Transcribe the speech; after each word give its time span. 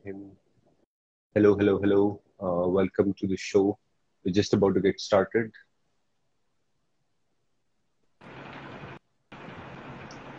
him. 0.00 0.30
Hello, 1.34 1.54
hello, 1.56 1.78
hello. 1.78 2.20
Uh, 2.42 2.68
welcome 2.68 3.14
to 3.18 3.26
the 3.26 3.36
show. 3.36 3.78
We're 4.24 4.32
just 4.32 4.54
about 4.54 4.74
to 4.74 4.80
get 4.80 5.00
started. 5.00 5.50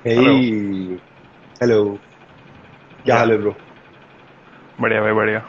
Hey, 0.04 0.16
hello 0.16 0.34
hello. 1.62 1.82
क्या 3.06 3.16
या 3.16 3.18
हाल 3.18 3.32
है 3.32 3.38
bro? 3.38 3.54
बढ़िया 4.82 5.02
भाई 5.02 5.14
बढ़िया 5.22 5.42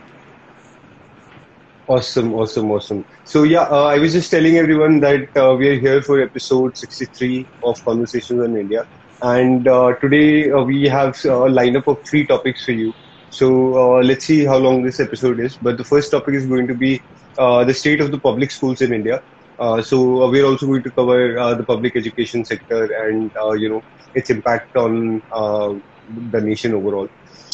Awesome, 1.88 2.32
awesome, 2.34 2.70
awesome. 2.70 3.04
So 3.24 3.45
yeah, 3.45 3.62
uh, 3.77 3.84
I 3.84 3.98
was 3.98 4.12
just 4.12 4.30
telling 4.30 4.56
everyone 4.58 5.00
that 5.00 5.36
uh, 5.42 5.54
we 5.58 5.68
are 5.68 5.78
here 5.80 6.02
for 6.02 6.20
episode 6.20 6.77
63 6.77 7.48
of 7.62 7.82
Conversations 7.86 8.42
on 8.46 8.56
India, 8.62 8.84
and 9.22 9.66
uh, 9.66 9.92
today 10.02 10.50
uh, 10.50 10.62
we 10.62 10.82
have 10.96 11.14
a 11.24 11.48
lineup 11.60 11.86
of 11.95 11.98
three 12.10 12.27
topics 12.27 12.64
for 12.64 12.72
you. 12.72 12.92
So 13.33 13.47
uh, 13.83 14.03
let's 14.03 14.25
see 14.25 14.45
how 14.45 14.57
long 14.57 14.83
this 14.83 14.99
episode 14.99 15.39
is. 15.39 15.57
But 15.57 15.77
the 15.77 15.83
first 15.83 16.11
topic 16.11 16.35
is 16.35 16.45
going 16.47 16.67
to 16.67 16.75
be 16.75 17.01
uh, 17.37 17.63
the 17.65 17.73
state 17.73 18.01
of 18.01 18.11
the 18.11 18.19
public 18.19 18.51
schools 18.51 18.81
in 18.81 18.93
India. 18.93 19.21
Uh, 19.59 19.81
so 19.81 20.30
we're 20.30 20.45
also 20.45 20.67
going 20.67 20.83
to 20.83 20.91
cover 20.91 21.55
the 21.55 21.63
public 21.66 21.95
education 21.95 22.45
sector 22.45 22.83
and 23.05 23.31
you 23.61 23.69
know 23.69 23.81
its 24.13 24.30
impact 24.30 24.75
on 24.75 25.21
the 26.31 26.41
nation 26.41 26.73
overall. 26.73 27.09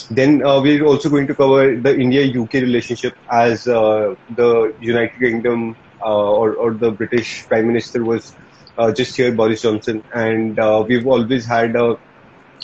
Then 0.09 0.39
we're 0.39 0.86
also 0.86 1.09
going 1.09 1.28
to 1.28 1.36
cover 1.36 1.76
the 1.80 1.98
India-UK 1.98 2.54
relationship 2.54 3.14
as 3.32 3.67
uh, 3.67 4.16
the 4.30 4.73
United 4.80 5.20
Kingdom 5.20 5.76
uh, 6.04 6.32
or, 6.32 6.56
or 6.56 6.73
the 6.73 6.92
British 6.92 7.48
Prime 7.48 7.67
Minister 7.67 8.04
was 8.06 8.36
uh, 8.78 8.92
just 8.92 9.16
here, 9.16 9.34
Boris 9.34 9.61
Johnson, 9.61 10.04
and 10.14 10.58
we've 10.88 11.08
always 11.08 11.45
had 11.48 11.76
a 11.76 11.95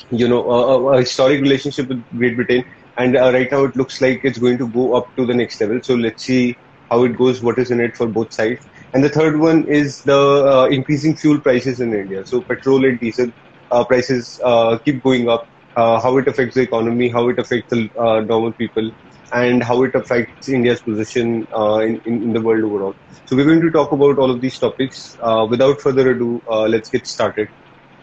you 0.09 0.28
know 0.28 0.42
a 0.50 0.94
a 0.95 1.00
historic 1.00 1.42
relationship 1.42 1.88
with 1.90 2.03
Great 2.18 2.36
Britain, 2.36 2.64
and 2.98 3.18
uh, 3.18 3.32
right 3.34 3.52
now 3.52 3.66
it 3.66 3.76
looks 3.76 4.02
like 4.02 4.22
it's 4.24 4.38
going 4.38 4.58
to 4.58 4.68
go 4.68 4.96
up 4.96 5.16
to 5.18 5.26
the 5.26 5.34
next 5.34 5.60
level. 5.60 5.80
So 5.84 5.96
let's 5.96 6.24
see 6.24 6.56
how 6.90 7.04
it 7.04 7.18
goes, 7.18 7.42
what 7.42 7.60
is 7.60 7.72
in 7.72 7.82
it 7.82 7.96
for 7.96 8.08
both 8.08 8.34
sides. 8.34 8.66
And 8.94 9.04
the 9.04 9.10
third 9.10 9.40
one 9.40 9.68
is 9.68 10.02
the 10.04 10.18
uh, 10.18 10.68
increasing 10.72 11.16
fuel 11.16 11.42
prices 11.42 11.80
in 11.80 11.94
India. 11.94 12.26
So 12.26 12.42
petrol 12.42 12.86
and 12.86 13.00
diesel 13.00 13.32
uh, 13.72 13.84
prices 13.84 14.40
uh, 14.44 14.78
keep 14.86 15.04
going 15.04 15.30
up. 15.30 15.46
Uh, 15.76 16.00
how 16.00 16.18
it 16.18 16.26
affects 16.26 16.56
the 16.56 16.62
economy, 16.62 17.10
how 17.10 17.28
it 17.28 17.38
affects 17.38 17.70
the 17.70 17.90
uh, 18.00 18.22
normal 18.22 18.54
people, 18.54 18.90
and 19.34 19.62
how 19.62 19.84
it 19.84 19.94
affects 19.94 20.48
India's 20.48 20.82
position 20.82 21.46
in, 21.54 22.02
in, 22.06 22.32
the 22.32 22.40
world 22.40 22.64
overall. 22.64 22.96
So 23.26 23.36
we're 23.36 23.44
going 23.44 23.59
to 23.59 23.72
talk 23.72 23.92
about 23.92 24.18
all 24.18 24.32
of 24.32 24.40
these 24.40 24.58
topics. 24.58 25.18
Without 25.50 25.82
further 25.82 26.12
ado, 26.12 26.42
let's 26.48 26.90
get 26.90 27.06
started. 27.06 27.50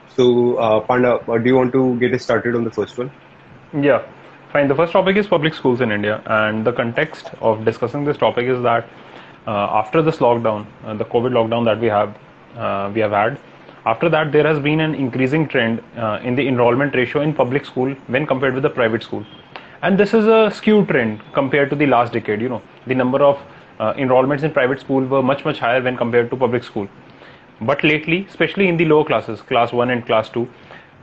So, 0.07 0.85
Panda, 0.87 1.21
do 1.27 1.43
you 1.47 1.57
want 1.57 1.73
to 1.73 1.99
get 1.99 2.13
us 2.13 2.25
started 2.25 2.55
on 2.55 2.65
the 2.65 2.73
first 2.73 2.99
one? 2.99 3.11
yeah 3.73 4.03
fine 4.53 4.69
the 4.69 4.75
first 4.75 4.93
topic 4.93 5.17
is 5.17 5.27
public 5.27 5.55
schools 5.55 5.81
in 5.81 5.91
India 5.91 6.23
and 6.27 6.67
the 6.67 6.73
context 6.73 7.31
of 7.41 7.65
discussing 7.65 8.05
this 8.05 8.19
topic 8.19 8.47
is 8.47 8.63
that 8.63 8.89
uh, 9.47 9.81
after 9.81 10.03
this 10.03 10.19
lockdown 10.19 10.67
uh, 10.85 10.95
the 10.95 11.07
COVID 11.07 11.33
lockdown 11.39 11.65
that 11.65 11.81
we 11.81 11.87
have 11.87 12.17
uh, 12.57 12.91
we 12.95 13.01
have 13.01 13.13
had 13.13 13.39
after 13.87 14.09
that 14.11 14.31
there 14.31 14.47
has 14.47 14.61
been 14.61 14.81
an 14.81 14.95
increasing 14.95 15.49
trend 15.49 15.83
uh, 15.97 16.21
in 16.23 16.37
the 16.37 16.47
enrollment 16.47 16.95
ratio 16.95 17.23
in 17.23 17.33
public 17.35 17.65
school 17.65 17.95
when 18.09 18.27
compared 18.27 18.55
with 18.55 18.63
the 18.63 18.71
private 18.71 19.03
school. 19.03 19.25
And 19.83 19.99
this 19.99 20.15
is 20.15 20.27
a 20.27 20.51
skewed 20.55 20.89
trend 20.89 21.21
compared 21.33 21.71
to 21.71 21.77
the 21.77 21.87
last 21.87 22.13
decade 22.13 22.41
you 22.41 22.49
know. 22.49 22.63
The 22.87 22.95
number 22.95 23.23
of 23.25 23.41
uh, 23.81 23.95
enrollments 23.95 24.45
in 24.45 24.53
private 24.53 24.81
school 24.81 25.05
were 25.05 25.23
much 25.23 25.45
much 25.45 25.59
higher 25.59 25.83
when 25.83 25.97
compared 25.97 26.31
to 26.31 26.37
public 26.37 26.63
school. 26.63 26.87
But 27.63 27.83
lately, 27.83 28.27
especially 28.29 28.69
in 28.69 28.77
the 28.77 28.85
lower 28.85 29.05
classes, 29.05 29.41
class 29.41 29.73
1 29.73 29.91
and 29.91 30.05
class 30.05 30.29
2, 30.29 30.49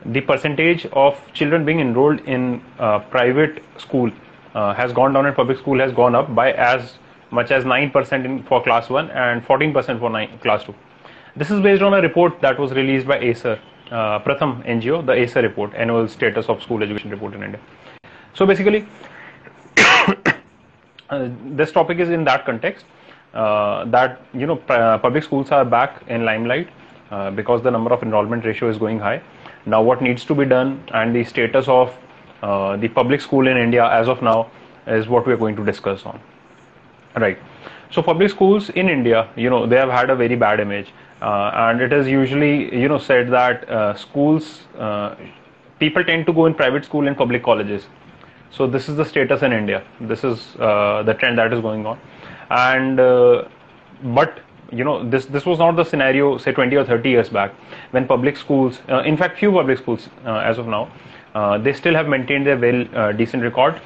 the 0.05 0.21
percentage 0.21 0.85
of 0.93 1.21
children 1.33 1.65
being 1.65 1.79
enrolled 1.79 2.19
in 2.21 2.63
uh, 2.79 2.99
private 2.99 3.63
school 3.77 4.11
uh, 4.55 4.73
has 4.73 4.93
gone 4.93 5.13
down 5.13 5.25
and 5.25 5.35
public 5.35 5.57
school 5.57 5.79
has 5.79 5.91
gone 5.91 6.15
up 6.15 6.33
by 6.33 6.51
as 6.53 6.97
much 7.31 7.51
as 7.51 7.63
9% 7.63 8.25
in, 8.25 8.43
for 8.43 8.63
class 8.63 8.89
1 8.89 9.11
and 9.11 9.45
14% 9.45 9.99
for 9.99 10.09
nine, 10.09 10.39
class 10.39 10.63
2. 10.63 10.73
This 11.35 11.51
is 11.51 11.61
based 11.61 11.81
on 11.81 11.93
a 11.93 12.01
report 12.01 12.41
that 12.41 12.57
was 12.57 12.71
released 12.71 13.07
by 13.07 13.19
ASER, 13.19 13.59
uh, 13.91 14.19
Pratham 14.19 14.65
NGO, 14.65 15.05
the 15.05 15.13
ASER 15.13 15.43
report, 15.43 15.73
Annual 15.75 16.07
Status 16.07 16.47
of 16.47 16.63
School 16.63 16.81
Education 16.81 17.11
Report 17.11 17.33
in 17.35 17.43
India. 17.43 17.59
So 18.33 18.45
basically, 18.45 18.87
uh, 19.77 21.29
this 21.45 21.71
topic 21.71 21.99
is 21.99 22.09
in 22.09 22.23
that 22.23 22.45
context 22.45 22.85
uh, 23.33 23.85
that 23.85 24.21
you 24.33 24.47
know 24.47 24.55
public 24.55 25.23
schools 25.23 25.51
are 25.51 25.65
back 25.65 26.01
in 26.07 26.25
limelight 26.25 26.69
uh, 27.11 27.29
because 27.29 27.61
the 27.61 27.69
number 27.69 27.93
of 27.93 28.01
enrollment 28.01 28.43
ratio 28.43 28.69
is 28.69 28.77
going 28.77 28.99
high 28.99 29.21
now 29.65 29.81
what 29.81 30.01
needs 30.01 30.25
to 30.25 30.35
be 30.35 30.45
done 30.45 30.83
and 30.93 31.15
the 31.15 31.23
status 31.23 31.67
of 31.67 31.95
uh, 32.41 32.77
the 32.77 32.87
public 32.87 33.21
school 33.21 33.47
in 33.47 33.57
india 33.57 33.85
as 33.91 34.07
of 34.07 34.21
now 34.21 34.49
is 34.87 35.07
what 35.07 35.27
we 35.27 35.33
are 35.33 35.37
going 35.37 35.55
to 35.55 35.65
discuss 35.65 36.05
on. 36.05 36.19
Right. 37.15 37.37
So 37.91 38.01
public 38.01 38.29
schools 38.29 38.69
in 38.69 38.89
india 38.89 39.27
you 39.35 39.49
know 39.49 39.65
they 39.65 39.75
have 39.75 39.89
had 39.89 40.09
a 40.09 40.15
very 40.15 40.35
bad 40.35 40.59
image 40.59 40.93
uh, 41.21 41.51
and 41.53 41.81
it 41.81 41.91
is 41.91 42.07
usually 42.07 42.73
you 42.75 42.87
know 42.87 42.97
said 42.97 43.29
that 43.29 43.69
uh, 43.69 43.93
schools 43.95 44.61
uh, 44.77 45.15
people 45.79 46.03
tend 46.03 46.25
to 46.25 46.33
go 46.33 46.45
in 46.45 46.53
private 46.53 46.85
school 46.85 47.07
and 47.07 47.17
public 47.17 47.43
colleges. 47.43 47.87
So 48.51 48.67
this 48.67 48.89
is 48.89 48.95
the 48.95 49.05
status 49.05 49.41
in 49.41 49.53
india. 49.53 49.83
This 50.01 50.23
is 50.23 50.55
uh, 50.55 51.03
the 51.03 51.13
trend 51.13 51.37
that 51.37 51.53
is 51.53 51.61
going 51.61 51.85
on. 51.85 51.99
And 52.49 52.99
uh, 52.99 53.47
but 54.03 54.39
you 54.71 54.83
know 54.83 55.07
this 55.09 55.25
this 55.25 55.45
was 55.45 55.59
not 55.59 55.75
the 55.75 55.83
scenario 55.83 56.37
say 56.37 56.51
20 56.51 56.75
or 56.75 56.85
30 56.85 57.09
years 57.09 57.29
back 57.29 57.53
when 57.91 58.07
public 58.07 58.37
schools 58.37 58.81
uh, 58.89 59.01
in 59.01 59.17
fact 59.17 59.37
few 59.37 59.51
public 59.51 59.77
schools 59.77 60.09
uh, 60.25 60.37
as 60.37 60.57
of 60.57 60.67
now 60.67 60.91
uh, 61.35 61.57
they 61.57 61.73
still 61.73 61.93
have 61.93 62.07
maintained 62.07 62.45
their 62.45 62.57
well 62.57 62.85
uh, 62.95 63.11
decent 63.11 63.43
record. 63.43 63.79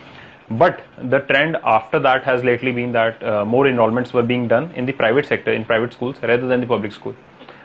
But 0.51 0.83
the 1.09 1.19
trend 1.19 1.57
after 1.63 1.99
that 1.99 2.23
has 2.23 2.43
lately 2.43 2.71
been 2.71 2.91
that 2.91 3.23
uh, 3.23 3.43
more 3.45 3.65
enrollments 3.65 4.13
were 4.13 4.23
being 4.23 4.47
done 4.47 4.71
in 4.75 4.85
the 4.85 4.91
private 4.91 5.25
sector 5.25 5.51
in 5.51 5.65
private 5.65 5.93
schools 5.93 6.17
rather 6.21 6.47
than 6.47 6.59
the 6.59 6.67
public 6.67 6.91
school 6.91 7.15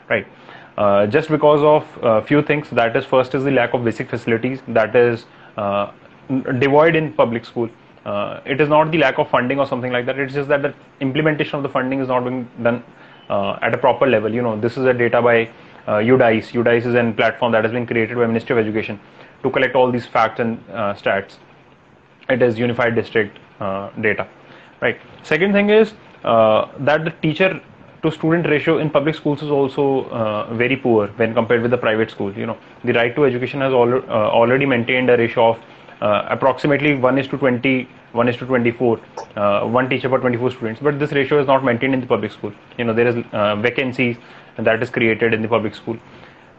right? 0.09 0.25
Uh, 0.77 1.05
just 1.05 1.29
because 1.29 1.61
of 1.61 2.25
few 2.25 2.41
things 2.41 2.69
that 2.71 2.95
is 2.95 3.05
first 3.05 3.35
is 3.35 3.43
the 3.43 3.51
lack 3.51 3.73
of 3.73 3.83
basic 3.83 4.09
facilities 4.09 4.61
that 4.67 4.95
is 4.95 5.25
devoid 6.59 6.95
in 6.95 7.13
public 7.13 7.45
school. 7.45 7.69
Uh, 8.05 8.39
it 8.45 8.61
is 8.61 8.69
not 8.69 8.91
the 8.91 8.97
lack 8.97 9.19
of 9.19 9.29
funding 9.29 9.59
or 9.59 9.67
something 9.67 9.91
like 9.91 10.05
that. 10.05 10.17
It's 10.17 10.33
just 10.33 10.47
that 10.49 10.61
the 10.61 10.73
implementation 10.99 11.55
of 11.55 11.63
the 11.63 11.69
funding 11.69 11.99
is 11.99 12.07
not 12.07 12.23
being 12.23 12.49
done 12.63 12.83
at 13.29 13.73
a 13.73 13.77
proper 13.77 14.07
level. 14.07 14.33
You 14.33 14.41
know 14.41 14.59
this 14.59 14.77
is 14.77 14.85
a 14.85 14.93
data 14.93 15.21
by 15.21 15.49
uh, 15.87 15.97
UDISE 15.97 16.51
UDISE 16.51 16.85
is 16.85 16.95
a 16.95 17.13
platform 17.15 17.51
that 17.51 17.63
has 17.63 17.73
been 17.73 17.87
created 17.87 18.17
by 18.17 18.27
Ministry 18.27 18.53
of 18.53 18.65
Education 18.65 18.99
to 19.43 19.49
collect 19.49 19.75
all 19.75 19.91
these 19.91 20.05
facts 20.05 20.39
and 20.39 20.63
uh, 20.71 20.93
stats. 20.93 21.37
It 22.29 22.41
is 22.41 22.59
unified 22.59 22.95
district 22.95 23.39
uh, 23.59 23.89
data 24.01 24.27
right? 24.81 24.99
Second 25.23 25.53
thing 25.53 25.69
is 25.69 25.93
uh, 26.23 26.67
that 26.79 27.05
the 27.05 27.11
teacher 27.21 27.61
to 28.03 28.11
student 28.11 28.47
ratio 28.47 28.77
in 28.77 28.89
public 28.89 29.15
schools 29.15 29.41
is 29.41 29.49
also 29.49 30.05
uh, 30.09 30.53
very 30.53 30.77
poor 30.77 31.07
when 31.17 31.33
compared 31.33 31.61
with 31.61 31.71
the 31.71 31.77
private 31.77 32.09
school 32.09 32.31
you 32.33 32.45
know. 32.45 32.57
The 32.83 32.93
right 32.93 33.15
to 33.15 33.25
education 33.25 33.61
has 33.61 33.73
al- 33.73 34.03
uh, 34.09 34.29
already 34.39 34.65
maintained 34.65 35.09
a 35.09 35.17
ratio 35.17 35.49
of 35.49 35.59
uh, 36.01 36.27
approximately 36.29 36.95
1 36.95 37.17
is 37.17 37.27
to 37.27 37.37
20 37.37 37.87
1 38.13 38.27
is 38.29 38.37
to 38.37 38.45
24 38.45 38.99
uh, 39.35 39.61
one 39.65 39.89
teacher 39.89 40.09
for 40.09 40.19
24 40.19 40.51
students 40.51 40.81
but 40.81 40.99
this 40.99 41.11
ratio 41.11 41.39
is 41.39 41.47
not 41.47 41.63
maintained 41.63 41.93
in 41.93 42.01
the 42.01 42.07
public 42.07 42.31
school. 42.31 42.53
You 42.77 42.85
know 42.85 42.93
there 42.93 43.07
is 43.07 43.23
uh, 43.31 43.55
vacancies 43.57 44.17
that 44.57 44.81
is 44.81 44.89
created 44.89 45.33
in 45.33 45.41
the 45.41 45.47
public 45.47 45.75
school 45.75 45.97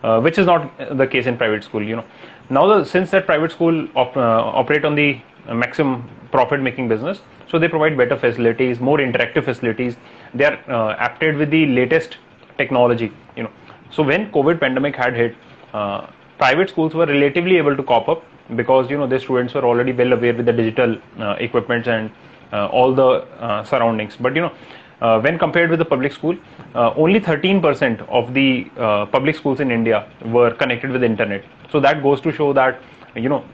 uh, 0.03 0.21
which 0.21 0.39
is 0.39 0.47
not 0.47 0.71
the 0.97 1.07
case 1.07 1.27
in 1.27 1.37
private 1.37 1.65
school 1.65 1.83
you 1.83 1.97
know. 1.97 2.05
Now 2.49 2.67
the, 2.67 2.85
since 2.85 3.11
that 3.11 3.27
private 3.27 3.53
school 3.53 3.89
op, 3.97 4.17
uh, 4.17 4.21
operate 4.21 4.85
on 4.85 4.95
the 4.95 5.21
uh, 5.49 5.55
maximum 5.55 6.09
profit 6.31 6.61
making 6.61 6.89
business 6.89 7.21
so 7.51 7.59
they 7.59 7.69
provide 7.69 7.97
better 7.97 8.17
facilities 8.17 8.81
more 8.81 8.99
interactive 8.99 9.45
facilities. 9.45 9.97
They 10.35 10.45
are 10.45 10.59
uh, 10.69 10.97
apted 10.97 11.37
with 11.37 11.51
the 11.51 11.67
latest 11.67 12.19
technology 12.59 13.13
you 13.37 13.43
know. 13.43 13.51
So 13.91 14.03
when 14.03 14.31
covid 14.31 14.61
pandemic 14.61 14.95
had 14.95 15.17
hit 15.17 15.37
uh, 15.73 16.07
private 16.39 16.71
schools 16.71 16.95
were 16.95 17.07
relatively 17.07 17.57
able 17.57 17.77
to 17.77 17.83
cop 17.83 18.09
up 18.09 18.25
because 18.56 18.91
you 18.91 18.99
know 18.99 19.06
their 19.06 19.20
students 19.20 19.55
were 19.55 19.64
already 19.64 19.93
well 19.93 20.12
aware 20.12 20.35
with 20.35 20.47
the 20.47 20.52
digital 20.52 20.97
uh, 21.19 21.37
equipments 21.38 21.88
and 21.88 22.11
uh, 22.52 22.67
all 22.67 22.94
the 22.94 23.08
uh, 23.41 23.64
surroundings 23.64 24.17
but 24.19 24.35
you 24.35 24.43
know 24.43 24.52
uh, 25.00 25.19
when 25.19 25.38
compared 25.38 25.70
with 25.70 25.79
the 25.79 25.85
public 25.85 26.12
school, 26.12 26.37
uh, 26.75 26.93
only 26.94 27.20
13% 27.20 28.06
of 28.08 28.35
the 28.35 28.70
uh, 28.76 29.06
public 29.06 29.35
schools 29.35 29.61
in 29.61 29.70
India 29.70 30.06
were 30.26 30.50
connected 30.50 30.91
with 30.91 31.02
internet. 31.02 31.43
So 31.70 31.81
that 31.81 32.02
goes 32.02 32.20
to 32.20 32.32
show 32.32 32.52
that 32.52 32.81
you 33.14 33.29
know 33.29 33.44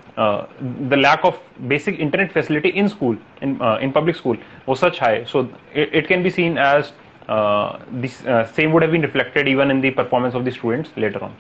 the 0.88 0.96
lack 0.96 1.24
of 1.24 1.38
basic 1.68 1.98
internet 1.98 2.32
facility 2.32 2.70
in 2.70 2.88
school 2.88 3.16
in 3.40 3.60
in 3.80 3.92
public 3.92 4.16
school 4.16 4.36
was 4.66 4.78
such 4.80 4.98
high. 4.98 5.24
So 5.24 5.48
it, 5.72 5.94
it 5.94 6.08
can 6.08 6.22
be 6.22 6.30
seen 6.30 6.58
as 6.58 6.92
this 7.92 8.16
same 8.54 8.72
would 8.72 8.82
have 8.82 8.92
been 8.92 9.02
reflected 9.02 9.48
even 9.48 9.70
in 9.70 9.80
the 9.80 9.92
performance 9.92 10.34
of 10.34 10.44
the 10.44 10.50
students 10.50 10.90
later 10.96 11.22
on. 11.22 11.34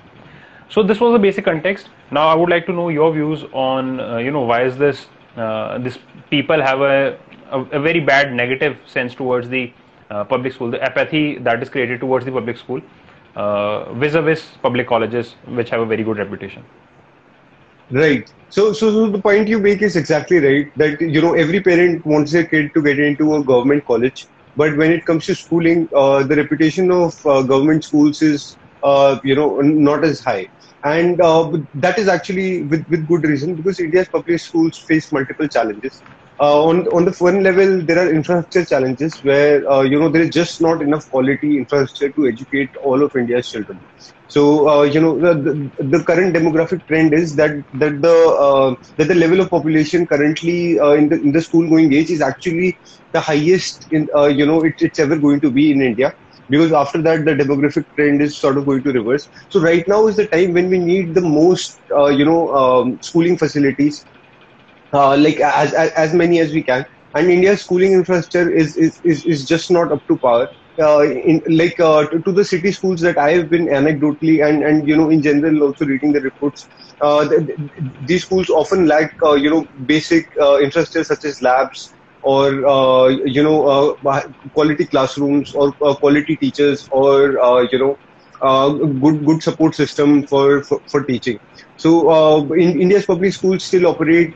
So 0.68 0.82
this 0.82 1.00
was 1.00 1.12
the 1.12 1.18
basic 1.18 1.44
context. 1.44 1.88
Now 2.10 2.28
I 2.28 2.34
would 2.34 2.50
like 2.50 2.66
to 2.66 2.72
know 2.72 2.88
your 2.88 3.12
views 3.12 3.44
on 3.52 4.00
uh, 4.00 4.18
you 4.18 4.30
know 4.30 4.42
why 4.42 4.64
is 4.64 4.76
this 4.76 5.06
uh, 5.36 5.78
this 5.78 5.98
people 6.30 6.60
have 6.60 6.80
a, 6.80 7.18
a 7.50 7.60
a 7.78 7.80
very 7.80 8.00
bad 8.00 8.32
negative 8.32 8.76
sense 8.86 9.14
towards 9.14 9.48
the 9.48 9.72
uh, 10.10 10.24
public 10.24 10.52
school, 10.52 10.70
the 10.70 10.82
apathy 10.82 11.38
that 11.38 11.62
is 11.62 11.68
created 11.68 12.00
towards 12.00 12.24
the 12.24 12.32
public 12.32 12.56
school 12.56 12.80
uh, 13.36 13.92
vis-a-vis 13.94 14.44
public 14.62 14.86
colleges 14.86 15.34
which 15.46 15.70
have 15.70 15.80
a 15.80 15.86
very 15.86 16.02
good 16.02 16.18
reputation. 16.18 16.64
Right. 17.90 18.32
So, 18.48 18.72
so, 18.72 19.08
the 19.08 19.18
point 19.18 19.48
you 19.48 19.58
make 19.58 19.82
is 19.82 19.96
exactly 19.96 20.38
right. 20.38 20.72
That 20.76 21.00
you 21.00 21.20
know 21.20 21.34
every 21.34 21.60
parent 21.60 22.04
wants 22.04 22.32
their 22.32 22.46
kid 22.46 22.72
to 22.74 22.82
get 22.82 22.98
into 22.98 23.34
a 23.34 23.44
government 23.44 23.84
college, 23.84 24.26
but 24.56 24.76
when 24.76 24.90
it 24.92 25.04
comes 25.04 25.26
to 25.26 25.34
schooling, 25.34 25.88
uh, 25.94 26.22
the 26.24 26.36
reputation 26.36 26.90
of 26.90 27.14
uh, 27.26 27.42
government 27.42 27.84
schools 27.84 28.22
is 28.22 28.56
you 29.24 29.34
know 29.34 29.60
not 29.60 30.04
as 30.04 30.20
high, 30.20 30.48
and 30.92 31.20
uh, 31.20 31.50
that 31.74 31.98
is 31.98 32.08
actually 32.08 32.64
with 32.64 32.84
with 32.88 33.06
good 33.06 33.24
reason 33.24 33.56
because 33.56 33.80
India's 33.80 34.08
public 34.08 34.40
schools 34.40 34.78
face 34.88 35.10
multiple 35.12 35.48
challenges. 35.48 36.02
Uh, 36.38 36.62
on 36.68 36.86
on 36.96 37.04
the 37.06 37.12
one 37.18 37.42
level, 37.42 37.70
there 37.88 37.98
are 37.98 38.10
infrastructure 38.12 38.64
challenges 38.72 39.18
where 39.22 39.68
uh, 39.70 39.82
you 39.82 39.98
know 39.98 40.10
there 40.10 40.22
is 40.22 40.30
just 40.30 40.60
not 40.60 40.82
enough 40.82 41.08
quality 41.08 41.56
infrastructure 41.58 42.12
to 42.12 42.26
educate 42.32 42.70
all 42.82 43.02
of 43.02 43.16
India's 43.16 43.48
children. 43.48 43.80
So 44.28 44.42
uh, 44.68 44.82
you 44.82 45.00
know 45.00 45.18
the, 45.18 45.70
the, 45.78 46.04
current 46.04 46.34
demographic 46.36 46.86
trend 46.86 47.14
is 47.14 47.34
that 47.36 47.52
that 47.74 48.02
the 48.02 48.16
uh, 48.46 48.74
that 48.98 49.08
the 49.08 49.14
level 49.14 49.40
of 49.40 49.50
population 49.50 50.06
currently 50.06 50.78
uh, 50.78 50.92
in 50.92 51.08
the 51.08 51.20
in 51.20 51.32
the 51.32 51.40
school 51.40 51.68
going 51.68 51.92
age 51.92 52.10
is 52.10 52.20
actually 52.20 52.78
the 53.12 53.20
highest 53.20 53.86
in 53.90 54.08
you 54.40 54.46
know 54.46 54.62
it, 54.62 54.74
it's 54.80 54.98
ever 54.98 55.18
going 55.26 55.40
to 55.40 55.50
be 55.50 55.70
in 55.72 55.80
India 55.80 56.12
because 56.48 56.72
after 56.72 57.02
that 57.02 57.24
the 57.24 57.32
demographic 57.32 57.86
trend 57.96 58.22
is 58.22 58.38
sort 58.38 58.56
of 58.58 58.66
going 58.66 58.82
to 58.84 58.92
reverse. 58.92 59.28
So 59.48 59.60
right 59.60 59.84
now 59.86 60.06
is 60.06 60.16
the 60.16 60.26
time 60.26 60.52
when 60.54 60.68
we 60.68 60.78
need 60.78 61.14
the 61.14 61.20
most 61.22 61.80
uh, 61.94 62.06
you 62.06 62.24
know 62.24 62.54
um, 62.54 62.98
schooling 63.02 63.38
facilities 63.38 64.06
uh, 64.92 65.16
like 65.16 65.40
as, 65.40 65.72
as 65.74 65.90
as 65.92 66.14
many 66.14 66.40
as 66.40 66.52
we 66.52 66.62
can 66.62 66.84
and 67.14 67.30
India's 67.30 67.62
schooling 67.62 67.92
infrastructure 67.92 68.50
is 68.50 68.76
is, 68.76 69.00
is, 69.04 69.24
is 69.24 69.46
just 69.46 69.70
not 69.70 69.92
up 69.92 70.06
to 70.08 70.18
par 70.18 70.48
uh, 70.80 71.02
in 71.04 71.42
like 71.48 71.78
uh, 71.80 72.06
to, 72.06 72.20
to, 72.22 72.32
the 72.32 72.44
city 72.44 72.70
schools 72.72 73.00
that 73.00 73.18
I 73.18 73.30
have 73.32 73.48
been 73.50 73.66
anecdotally 73.66 74.46
and 74.46 74.62
and 74.62 74.86
you 74.88 74.96
know 74.96 75.10
in 75.10 75.22
general 75.22 75.62
also 75.62 75.86
reading 75.86 76.12
the 76.12 76.20
reports, 76.20 76.68
uh, 77.00 77.24
the, 77.24 77.70
these 78.00 78.24
schools 78.24 78.50
often 78.50 78.86
lack 78.86 79.14
uh, 79.24 79.34
you 79.34 79.50
know 79.50 79.66
basic 79.86 80.26
uh, 80.40 80.58
infrastructure 80.58 81.04
such 81.04 81.24
as 81.24 81.42
labs 81.42 81.95
or 82.32 82.44
uh, 82.76 83.08
you 83.36 83.42
know 83.42 83.96
quality 84.54 84.86
classrooms 84.86 85.52
or 85.54 85.72
quality 86.04 86.36
teachers 86.36 86.86
or 86.90 87.14
you 87.72 87.78
know 87.78 87.96
good 89.00 89.24
good 89.26 89.42
support 89.42 89.74
system 89.74 90.26
for 90.28 90.62
for, 90.64 90.80
for 90.90 91.04
teaching. 91.04 91.38
So 91.76 92.52
in 92.54 92.80
India's 92.80 93.06
public 93.06 93.32
schools 93.32 93.64
still 93.66 93.86
operate 93.86 94.34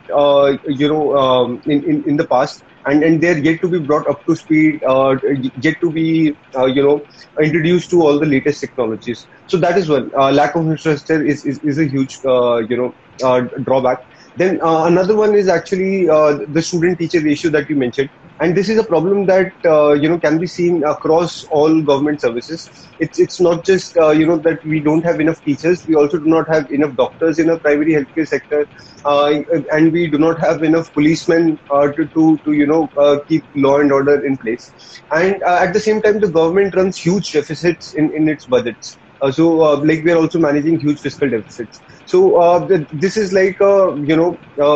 you 0.67 0.89
know 0.89 1.17
um, 1.17 1.61
in, 1.67 1.83
in 1.91 2.05
in 2.07 2.17
the 2.17 2.27
past 2.29 2.65
and 2.87 3.03
and 3.03 3.23
they're 3.23 3.39
yet 3.39 3.61
to 3.63 3.69
be 3.69 3.81
brought 3.81 4.09
up 4.09 4.21
to 4.29 4.37
speed, 4.37 4.81
uh, 4.89 5.17
yet 5.63 5.77
to 5.83 5.93
be 5.93 6.33
uh, 6.57 6.67
you 6.67 6.83
know 6.83 7.01
introduced 7.43 7.91
to 7.91 8.03
all 8.03 8.19
the 8.19 8.27
latest 8.27 8.61
technologies. 8.61 9.27
So 9.47 9.59
that 9.59 9.79
is 9.79 9.89
one 9.89 10.11
uh, 10.19 10.31
lack 10.33 10.55
of 10.57 10.63
infrastructure 10.63 11.25
is 11.25 11.45
is, 11.45 11.61
is 11.63 11.79
a 11.79 11.89
huge 11.89 12.19
uh, 12.27 12.59
you 12.69 12.77
know 12.77 12.93
uh, 13.25 13.43
drawback. 13.65 13.99
Then 14.41 14.61
uh, 14.63 14.85
another 14.87 15.17
one 15.17 15.35
is 15.35 15.49
actually 15.49 16.07
the 16.07 16.63
student 16.63 16.99
teacher 16.99 17.21
ratio 17.21 17.51
that 17.53 17.69
you 17.69 17.77
mentioned. 17.77 18.11
And 18.43 18.57
this 18.57 18.71
is 18.71 18.79
a 18.79 18.85
problem 18.85 19.27
that 19.27 19.53
uh, 19.67 19.93
you 19.93 20.09
know 20.09 20.19
can 20.19 20.39
be 20.39 20.47
seen 20.47 20.83
across 20.85 21.45
all 21.51 21.83
government 21.83 22.21
services. 22.23 22.95
It's 22.99 23.19
it's 23.19 23.39
not 23.41 23.67
just 23.67 23.97
uh, 23.99 24.11
you 24.11 24.27
know 24.27 24.39
that 24.39 24.59
we 24.65 24.81
don't 24.81 25.05
have 25.05 25.21
enough 25.21 25.43
teachers. 25.43 25.85
We 25.87 25.95
also 25.95 26.19
do 26.19 26.31
not 26.37 26.49
have 26.49 26.71
enough 26.71 26.97
doctors 26.97 27.39
in 27.39 27.51
a 27.51 27.61
primary 27.61 27.93
healthcare 27.93 28.27
sector. 28.27 28.67
Uh, 29.05 29.41
and 29.73 29.93
we 29.93 30.11
do 30.11 30.19
not 30.19 30.41
have 30.41 30.63
enough 30.63 30.93
policemen 30.95 31.59
uh, 31.69 31.89
to, 31.99 32.09
to 32.17 32.41
to 32.45 32.53
you 32.53 32.67
know 32.67 32.91
uh, 32.97 33.19
keep 33.29 33.45
law 33.55 33.79
and 33.81 33.93
order 33.93 34.25
in 34.25 34.39
place. 34.39 34.73
And 35.13 35.37
uh, 35.47 35.59
at 35.67 35.75
the 35.75 35.81
same 35.81 36.01
time 36.01 36.21
the 36.21 36.31
government 36.31 36.75
runs 36.75 36.99
huge 36.99 37.33
deficits 37.33 37.93
in 37.95 38.11
in 38.15 38.29
its 38.29 38.47
budgets. 38.47 38.99
So 39.33 39.49
like 39.89 40.03
we 40.05 40.13
are 40.13 40.17
also 40.17 40.39
managing 40.39 40.81
huge 40.81 41.01
fiscal 41.01 41.29
deficits 41.29 41.83
so 42.11 42.37
uh, 42.41 42.85
this 42.93 43.17
is 43.17 43.33
like 43.33 43.61
a 43.61 43.75
you 44.11 44.17
know 44.17 44.37
a, 44.59 44.69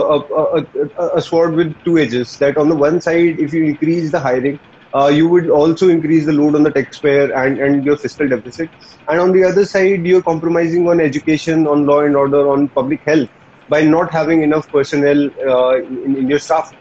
a, 0.58 1.16
a, 1.16 1.20
sword 1.20 1.54
with 1.54 1.74
two 1.84 1.98
edges. 1.98 2.36
That 2.38 2.56
on 2.56 2.68
the 2.68 2.76
one 2.76 3.00
side, 3.00 3.40
if 3.40 3.52
you 3.52 3.64
increase 3.64 4.12
the 4.12 4.20
hiring, 4.20 4.60
uh, 4.94 5.08
you 5.08 5.28
would 5.28 5.50
also 5.50 5.88
increase 5.88 6.26
the 6.26 6.32
load 6.32 6.54
on 6.54 6.62
the 6.62 6.70
taxpayer 6.70 7.32
and, 7.32 7.58
and 7.58 7.84
your 7.84 7.96
fiscal 7.96 8.28
deficit. 8.28 8.70
And 9.08 9.18
on 9.18 9.32
the 9.32 9.42
other 9.42 9.64
side, 9.64 10.06
you're 10.06 10.22
compromising 10.22 10.86
on 10.88 11.00
education, 11.00 11.66
on 11.66 11.86
law 11.86 12.02
and 12.02 12.14
order, 12.14 12.48
on 12.50 12.68
public 12.68 13.00
health 13.00 13.28
by 13.68 13.82
not 13.82 14.12
having 14.12 14.42
enough 14.42 14.68
personnel 14.68 15.28
uh, 15.48 15.78
in, 15.78 16.16
in, 16.16 16.28
your 16.28 16.38
staff. 16.38 16.72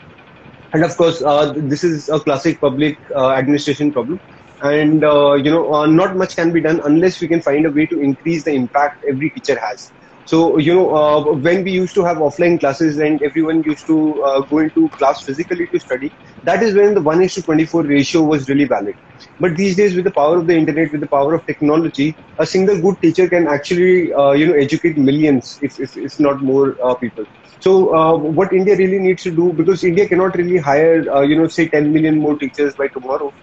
And 0.73 0.83
of 0.83 0.95
course, 0.97 1.23
uh, 1.23 1.53
this 1.55 1.83
is 1.83 2.09
a 2.09 2.19
classic 2.19 2.61
public 2.61 2.99
uh, 3.15 3.31
administration 3.31 3.91
problem 3.91 4.19
and 4.61 5.03
uh, 5.03 5.33
you 5.33 5.49
know 5.49 5.73
uh, 5.73 5.87
not 5.87 6.15
much 6.15 6.35
can 6.35 6.53
be 6.53 6.61
done 6.61 6.79
unless 6.85 7.19
we 7.21 7.27
can 7.27 7.41
find 7.41 7.65
a 7.65 7.71
way 7.71 7.85
to 7.85 7.99
increase 7.99 8.43
the 8.43 8.51
impact 8.51 9.03
every 9.03 9.29
teacher 9.31 9.59
has 9.59 9.91
so, 10.25 10.57
you 10.57 10.73
know, 10.73 10.95
uh, 10.95 11.33
when 11.35 11.63
we 11.63 11.71
used 11.71 11.93
to 11.95 12.03
have 12.03 12.17
offline 12.17 12.59
classes 12.59 12.97
and 12.97 13.21
everyone 13.23 13.61
used 13.63 13.85
to 13.87 14.23
uh, 14.23 14.41
go 14.49 14.59
into 14.59 14.89
class 14.97 15.21
physically 15.23 15.67
to 15.73 15.79
study, 15.79 16.13
that 16.43 16.63
is 16.63 16.75
when 16.75 16.93
the 16.93 17.01
1 17.01 17.21
is 17.21 17.33
to 17.33 17.43
24 17.43 17.83
ratio 17.83 18.23
was 18.23 18.47
really 18.47 18.65
valid. 18.65 18.95
But 19.39 19.55
these 19.57 19.75
days, 19.75 19.95
with 19.95 20.05
the 20.05 20.11
power 20.13 20.37
of 20.39 20.47
the 20.47 20.55
internet, 20.55 20.91
with 20.91 21.01
the 21.01 21.07
power 21.09 21.33
of 21.33 21.45
technology, 21.45 22.17
a 22.37 22.45
single 22.45 22.79
good 22.81 22.95
teacher 23.01 23.27
can 23.29 23.47
actually, 23.47 24.13
uh, 24.13 24.31
you 24.31 24.47
know, 24.47 24.53
educate 24.53 24.97
millions, 24.97 25.57
if, 25.61 25.73
if, 25.79 25.95
if 25.95 26.13
not 26.19 26.41
more 26.41 26.77
uh, 26.83 26.95
people. 26.95 27.25
So, 27.59 27.93
uh, 27.95 28.17
what 28.17 28.53
India 28.53 28.75
really 28.77 28.99
needs 28.99 29.23
to 29.23 29.31
do, 29.31 29.53
because 29.53 29.83
India 29.83 30.07
cannot 30.07 30.35
really 30.35 30.57
hire, 30.57 31.03
uh, 31.13 31.21
you 31.21 31.37
know, 31.37 31.47
say 31.47 31.67
10 31.69 31.91
million 31.91 32.17
more 32.19 32.37
teachers 32.37 32.75
by 32.75 32.87
tomorrow, 32.93 33.33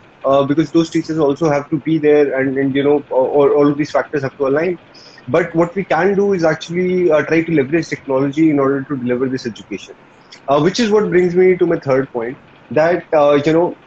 because 0.47 0.71
those 0.73 0.91
teachers 0.91 1.19
also 1.19 1.49
have 1.49 1.69
to 1.71 1.81
be 1.81 1.99
there 1.99 2.39
and, 2.39 2.57
and 2.59 2.75
you 2.75 2.83
know, 2.85 3.05
all, 3.11 3.51
all 3.57 3.71
of 3.71 3.77
these 3.77 3.91
factors 3.91 4.23
have 4.23 4.37
to 4.37 4.47
align. 4.47 4.79
But 5.29 5.55
what 5.55 5.75
we 5.75 5.85
can 5.85 6.15
do 6.15 6.33
is 6.33 6.45
actually 6.45 7.11
uh, 7.11 7.23
try 7.25 7.43
to 7.45 7.53
leverage 7.53 7.89
technology 7.89 8.51
in 8.51 8.59
order 8.59 8.85
to 8.85 8.97
deliver 8.97 9.29
this 9.29 9.47
education. 9.47 9.95
Uh, 10.49 10.61
which 10.61 10.79
is 10.81 10.91
what 10.91 11.09
brings 11.11 11.35
me 11.35 11.57
to 11.57 11.67
my 11.67 11.77
third 11.85 12.09
point 12.13 12.39
that, 12.71 13.05
uh, 13.13 13.41
you 13.45 13.53
know, 13.53 13.79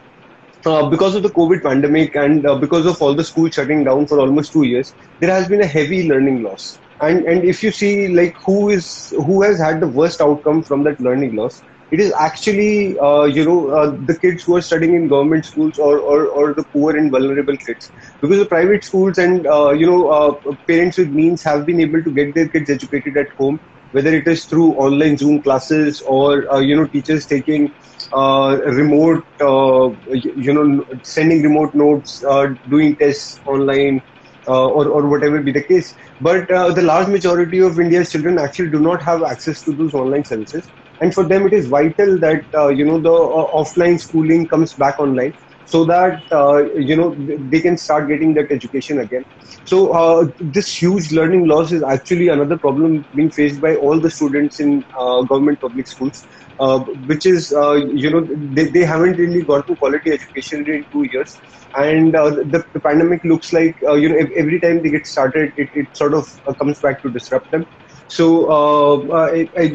uh, 0.66 0.88
because 0.88 1.14
of 1.14 1.22
the 1.22 1.30
COVID 1.30 1.62
pandemic 1.62 2.14
and 2.14 2.46
uh, 2.46 2.56
because 2.58 2.86
of 2.86 3.00
all 3.00 3.14
the 3.14 3.24
schools 3.24 3.54
shutting 3.54 3.84
down 3.84 4.06
for 4.06 4.18
almost 4.20 4.52
two 4.52 4.64
years, 4.64 4.94
there 5.18 5.30
has 5.30 5.48
been 5.48 5.60
a 5.62 5.66
heavy 5.66 6.08
learning 6.08 6.42
loss. 6.42 6.80
And 7.00 7.24
and 7.26 7.44
if 7.44 7.62
you 7.62 7.70
see 7.72 8.08
like 8.14 8.34
who 8.44 8.68
is 8.70 9.12
who 9.16 9.42
has 9.42 9.58
had 9.58 9.80
the 9.80 9.88
worst 9.88 10.20
outcome 10.20 10.62
from 10.64 10.84
that 10.84 11.00
learning 11.00 11.34
loss, 11.36 11.62
it 11.94 12.00
is 12.04 12.12
actually 12.26 12.98
uh, 13.08 13.24
you 13.24 13.44
know 13.44 13.58
uh, 13.78 13.90
the 14.10 14.18
kids 14.24 14.44
who 14.44 14.56
are 14.56 14.62
studying 14.62 14.94
in 14.94 15.08
government 15.08 15.46
schools 15.46 15.78
or, 15.78 15.98
or, 15.98 16.26
or 16.28 16.54
the 16.54 16.64
poor 16.72 16.96
and 16.96 17.10
vulnerable 17.10 17.56
kids. 17.66 17.92
Because 18.20 18.38
the 18.38 18.46
private 18.46 18.84
schools 18.84 19.18
and 19.18 19.46
uh, 19.46 19.70
you 19.70 19.86
know 19.86 20.08
uh, 20.08 20.54
parents 20.68 20.98
with 20.98 21.10
means 21.10 21.42
have 21.44 21.66
been 21.66 21.80
able 21.80 22.02
to 22.04 22.12
get 22.12 22.34
their 22.34 22.48
kids 22.48 22.70
educated 22.70 23.16
at 23.16 23.28
home 23.38 23.60
whether 23.92 24.12
it 24.14 24.26
is 24.28 24.46
through 24.46 24.72
online 24.86 25.16
zoom 25.16 25.42
classes 25.42 26.02
or 26.06 26.52
uh, 26.52 26.60
you 26.60 26.76
know 26.76 26.86
teachers 26.88 27.26
taking 27.26 27.74
uh, 28.12 28.58
remote 28.66 29.24
you 29.40 30.52
know 30.52 30.84
sending 31.02 31.42
remote 31.42 31.70
notes 31.74 32.22
doing 32.68 32.96
tests 32.96 33.40
online 33.46 34.00
or, 34.46 34.88
or 34.88 35.08
whatever 35.08 35.42
be 35.42 35.52
the 35.52 35.64
case. 35.64 35.94
But 36.20 36.48
the 36.48 36.82
large 36.82 37.08
majority 37.08 37.60
of 37.60 37.78
india's 37.80 38.10
children 38.10 38.38
actually 38.38 38.70
do 38.70 38.80
not 38.80 39.02
have 39.02 39.22
access 39.22 39.62
to 39.64 39.72
those 39.74 39.94
online 39.94 40.24
services 40.24 40.70
and 41.00 41.14
for 41.14 41.24
them 41.24 41.46
it 41.46 41.52
is 41.52 41.68
vital 41.68 42.18
that 42.18 42.44
uh, 42.54 42.68
you 42.68 42.84
know 42.84 43.00
the 43.00 43.12
uh, 43.12 43.46
offline 43.60 44.00
schooling 44.00 44.46
comes 44.48 44.74
back 44.74 44.98
online 44.98 45.34
so 45.66 45.84
that 45.84 46.20
uh, 46.30 46.64
you 46.74 46.96
know 46.96 47.16
they 47.50 47.60
can 47.60 47.76
start 47.76 48.08
getting 48.08 48.34
that 48.34 48.50
education 48.50 49.00
again. 49.00 49.24
So 49.64 49.92
uh, 49.92 50.26
this 50.38 50.74
huge 50.80 51.10
learning 51.12 51.46
loss 51.48 51.72
is 51.72 51.82
actually 51.82 52.28
another 52.28 52.58
problem 52.58 53.06
being 53.14 53.30
faced 53.30 53.60
by 53.62 53.76
all 53.76 53.98
the 53.98 54.10
students 54.10 54.60
in 54.60 54.84
uh, 55.00 55.22
government 55.22 55.60
public 55.60 55.86
schools 55.86 56.26
uh, 56.58 56.80
which 57.06 57.24
is 57.24 57.50
you 57.94 58.10
know 58.10 58.26
they, 58.52 58.68
they 58.70 58.84
haven't 58.84 59.16
really 59.16 59.42
got 59.42 59.66
to 59.66 59.76
quality 59.76 60.12
education 60.12 60.68
in 60.68 60.84
two 60.92 61.06
years. 61.12 61.40
And 61.76 62.14
the, 62.14 62.62
the, 62.72 62.80
pandemic 62.80 63.24
looks 63.24 63.52
like 63.52 63.74
you 63.82 64.08
know 64.08 64.26
every 64.36 64.60
time 64.60 64.82
they 64.82 64.90
get 64.90 65.06
started 65.06 65.52
it, 65.56 65.68
it 65.74 65.88
sort 65.94 66.14
of 66.14 66.26
comes 66.58 66.78
back 66.80 67.02
to 67.02 67.10
disrupt 67.10 67.50
them 67.50 67.66
so 68.08 68.50
uh, 68.50 68.94
uh, 69.12 69.30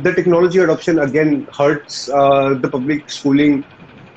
the 0.05 0.13
technology 0.15 0.59
adoption 0.59 0.99
again 0.99 1.45
hurts 1.57 2.07
uh, 2.09 2.55
the 2.61 2.69
public 2.69 3.09
schooling 3.09 3.65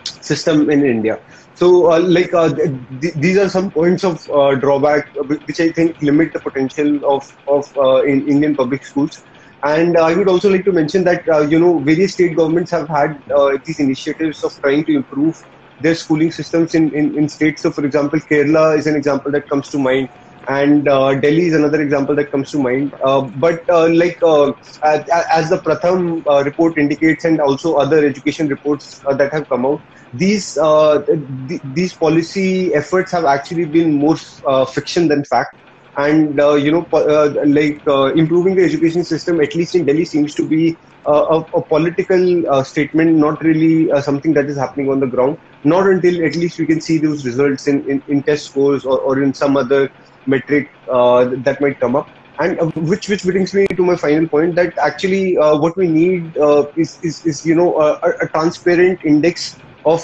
system 0.04 0.70
in 0.70 0.84
India. 0.84 1.18
So, 1.54 1.92
uh, 1.92 2.00
like 2.00 2.32
uh, 2.34 2.50
th- 2.54 3.14
these 3.18 3.38
are 3.38 3.48
some 3.48 3.70
points 3.72 4.04
of 4.04 4.18
drawback 4.60 5.04
which 5.46 5.60
I 5.60 5.70
think 5.72 5.96
limit 6.02 6.30
the 6.32 6.40
potential 6.40 7.00
of 7.08 7.22
of 7.46 7.64
in 8.06 8.26
Indian 8.28 8.56
public 8.56 8.84
schools. 8.84 9.12
And 9.64 9.96
I 9.96 10.14
would 10.14 10.28
also 10.28 10.50
like 10.50 10.64
to 10.64 10.72
mention 10.72 11.04
that 11.04 11.22
you 11.50 11.58
know 11.58 11.80
various 11.80 12.12
state 12.14 12.36
governments 12.36 12.70
have 12.72 12.88
had 12.88 13.16
these 13.64 13.78
initiatives 13.80 14.42
of 14.42 14.52
trying 14.62 14.84
to 14.86 14.94
improve 14.94 15.36
their 15.78 15.94
schooling 15.94 16.30
systems 16.30 16.74
in, 16.74 16.94
in, 16.94 17.16
in 17.18 17.28
states. 17.28 17.62
So, 17.62 17.72
for 17.72 17.84
example, 17.84 18.20
Kerala 18.30 18.78
is 18.78 18.86
an 18.86 18.96
example 18.96 19.32
that 19.32 19.48
comes 19.48 19.68
to 19.70 19.78
mind 19.78 20.08
and 20.48 20.88
uh, 20.88 21.14
Delhi 21.14 21.46
is 21.46 21.54
another 21.54 21.80
example 21.80 22.14
that 22.16 22.30
comes 22.30 22.50
to 22.50 22.58
mind. 22.58 22.92
Uh, 23.04 23.22
but 23.36 23.60
uh, 23.68 23.88
like 23.88 24.18
uh, 24.22 24.52
as, 24.84 25.04
as, 25.32 25.50
the 25.50 25.58
Pratham 25.58 26.22
uh, 26.26 26.42
report 26.44 26.78
indicates, 26.78 27.24
and 27.24 27.40
also 27.40 27.74
other 27.74 28.04
education 28.04 28.48
reports 28.48 29.00
uh, 29.08 29.14
that 29.16 29.32
have 29.32 29.48
come 29.48 29.64
out, 29.66 29.82
these 30.12 30.54
th- 30.54 31.60
these 31.64 31.94
policy 31.96 32.74
efforts 32.74 33.12
have 33.12 33.24
actually 33.24 33.66
been 33.66 33.92
more 33.92 34.16
fiction 34.66 35.08
than 35.08 35.24
fact. 35.24 35.50
and 36.02 36.38
you 36.64 36.70
know 36.74 36.84
uh, 36.98 37.30
like 37.56 37.80
improving 38.20 38.54
the 38.58 38.64
education 38.68 39.02
system 39.08 39.40
at 39.46 39.54
least 39.58 39.74
in 39.78 39.82
delhi 39.88 40.06
seems 40.12 40.34
to 40.38 40.44
be 40.52 40.60
a, 41.14 41.16
a, 41.58 41.60
political 41.72 42.22
statement 42.70 43.18
not 43.24 43.42
really 43.48 43.74
something 44.06 44.32
that 44.38 44.48
is 44.52 44.60
happening 44.62 44.88
on 44.94 45.02
the 45.04 45.10
ground 45.14 45.36
not 45.64 45.86
until 45.86 46.24
at 46.24 46.34
least 46.34 46.58
we 46.58 46.66
can 46.66 46.80
see 46.80 46.98
those 46.98 47.24
results 47.26 47.66
in, 47.66 47.84
in, 47.88 48.02
in 48.08 48.22
test 48.22 48.46
scores 48.46 48.84
or, 48.84 48.98
or 49.00 49.22
in 49.22 49.32
some 49.34 49.56
other 49.56 49.90
metric 50.26 50.68
uh, 50.92 51.28
that 51.44 51.60
might 51.60 51.78
come 51.80 51.96
up 51.96 52.06
and 52.38 52.58
which 52.76 53.08
which 53.08 53.22
brings 53.22 53.52
me 53.54 53.66
to 53.76 53.82
my 53.84 53.96
final 53.96 54.28
point 54.28 54.54
that 54.56 54.72
actually 54.82 55.34
what 55.36 55.76
we 55.76 55.88
need 55.88 56.32
is, 56.76 56.98
is, 57.02 57.20
is 57.24 57.44
you 57.44 57.54
know 57.54 57.76
a, 57.78 57.98
a 58.22 58.28
transparent 58.34 58.98
index 59.04 59.60
of 59.84 60.02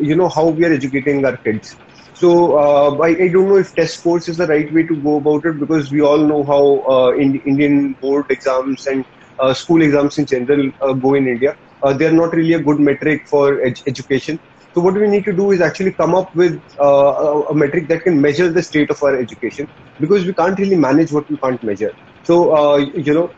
you 0.00 0.14
know 0.16 0.28
how 0.28 0.48
we 0.48 0.64
are 0.64 0.72
educating 0.72 1.24
our 1.24 1.36
kids 1.44 1.78
so 2.12 2.58
uh, 2.58 2.96
I, 2.98 3.08
I, 3.08 3.28
don't 3.28 3.48
know 3.48 3.56
if 3.56 3.74
test 3.74 3.98
scores 3.98 4.28
is 4.28 4.36
the 4.36 4.46
right 4.46 4.72
way 4.72 4.84
to 4.86 4.96
go 4.96 5.16
about 5.18 5.44
it 5.46 5.58
because 5.58 5.90
we 5.90 6.00
all 6.02 6.18
know 6.18 6.44
how 6.44 6.92
uh, 6.94 7.10
in, 7.12 7.40
Indian 7.46 7.94
board 8.00 8.26
exams 8.30 8.86
and 8.86 9.04
uh, 9.38 9.54
school 9.54 9.82
exams 9.82 10.18
in 10.18 10.26
general 10.26 10.70
uh, 10.80 10.92
go 10.92 11.14
in 11.14 11.26
India. 11.26 11.54
Uh, 11.82 11.92
they 11.94 12.06
are 12.06 12.12
not 12.12 12.34
really 12.34 12.54
a 12.54 12.62
good 12.62 12.78
metric 12.78 13.22
for 13.30 13.62
ed- 13.62 13.80
education. 13.86 14.38
So 14.74 14.80
what 14.80 14.94
we 14.94 15.08
need 15.08 15.24
to 15.24 15.32
do 15.32 15.50
is 15.50 15.60
actually 15.60 15.94
come 15.94 16.14
up 16.14 16.30
with 16.34 16.62
uh, 16.80 17.44
a, 17.50 17.54
metric 17.54 17.88
that 17.88 18.02
can 18.02 18.20
measure 18.20 18.52
the 18.52 18.62
state 18.62 18.90
of 18.90 18.98
our 19.02 19.18
education 19.18 19.68
because 19.98 20.24
we 20.24 20.34
can't 20.34 20.58
really 20.58 20.76
manage 20.76 21.12
what 21.12 21.28
we 21.28 21.36
can't 21.38 21.62
measure. 21.62 21.92
So 22.22 22.54
uh, 22.56 22.76
you 22.78 23.14
know. 23.14 23.34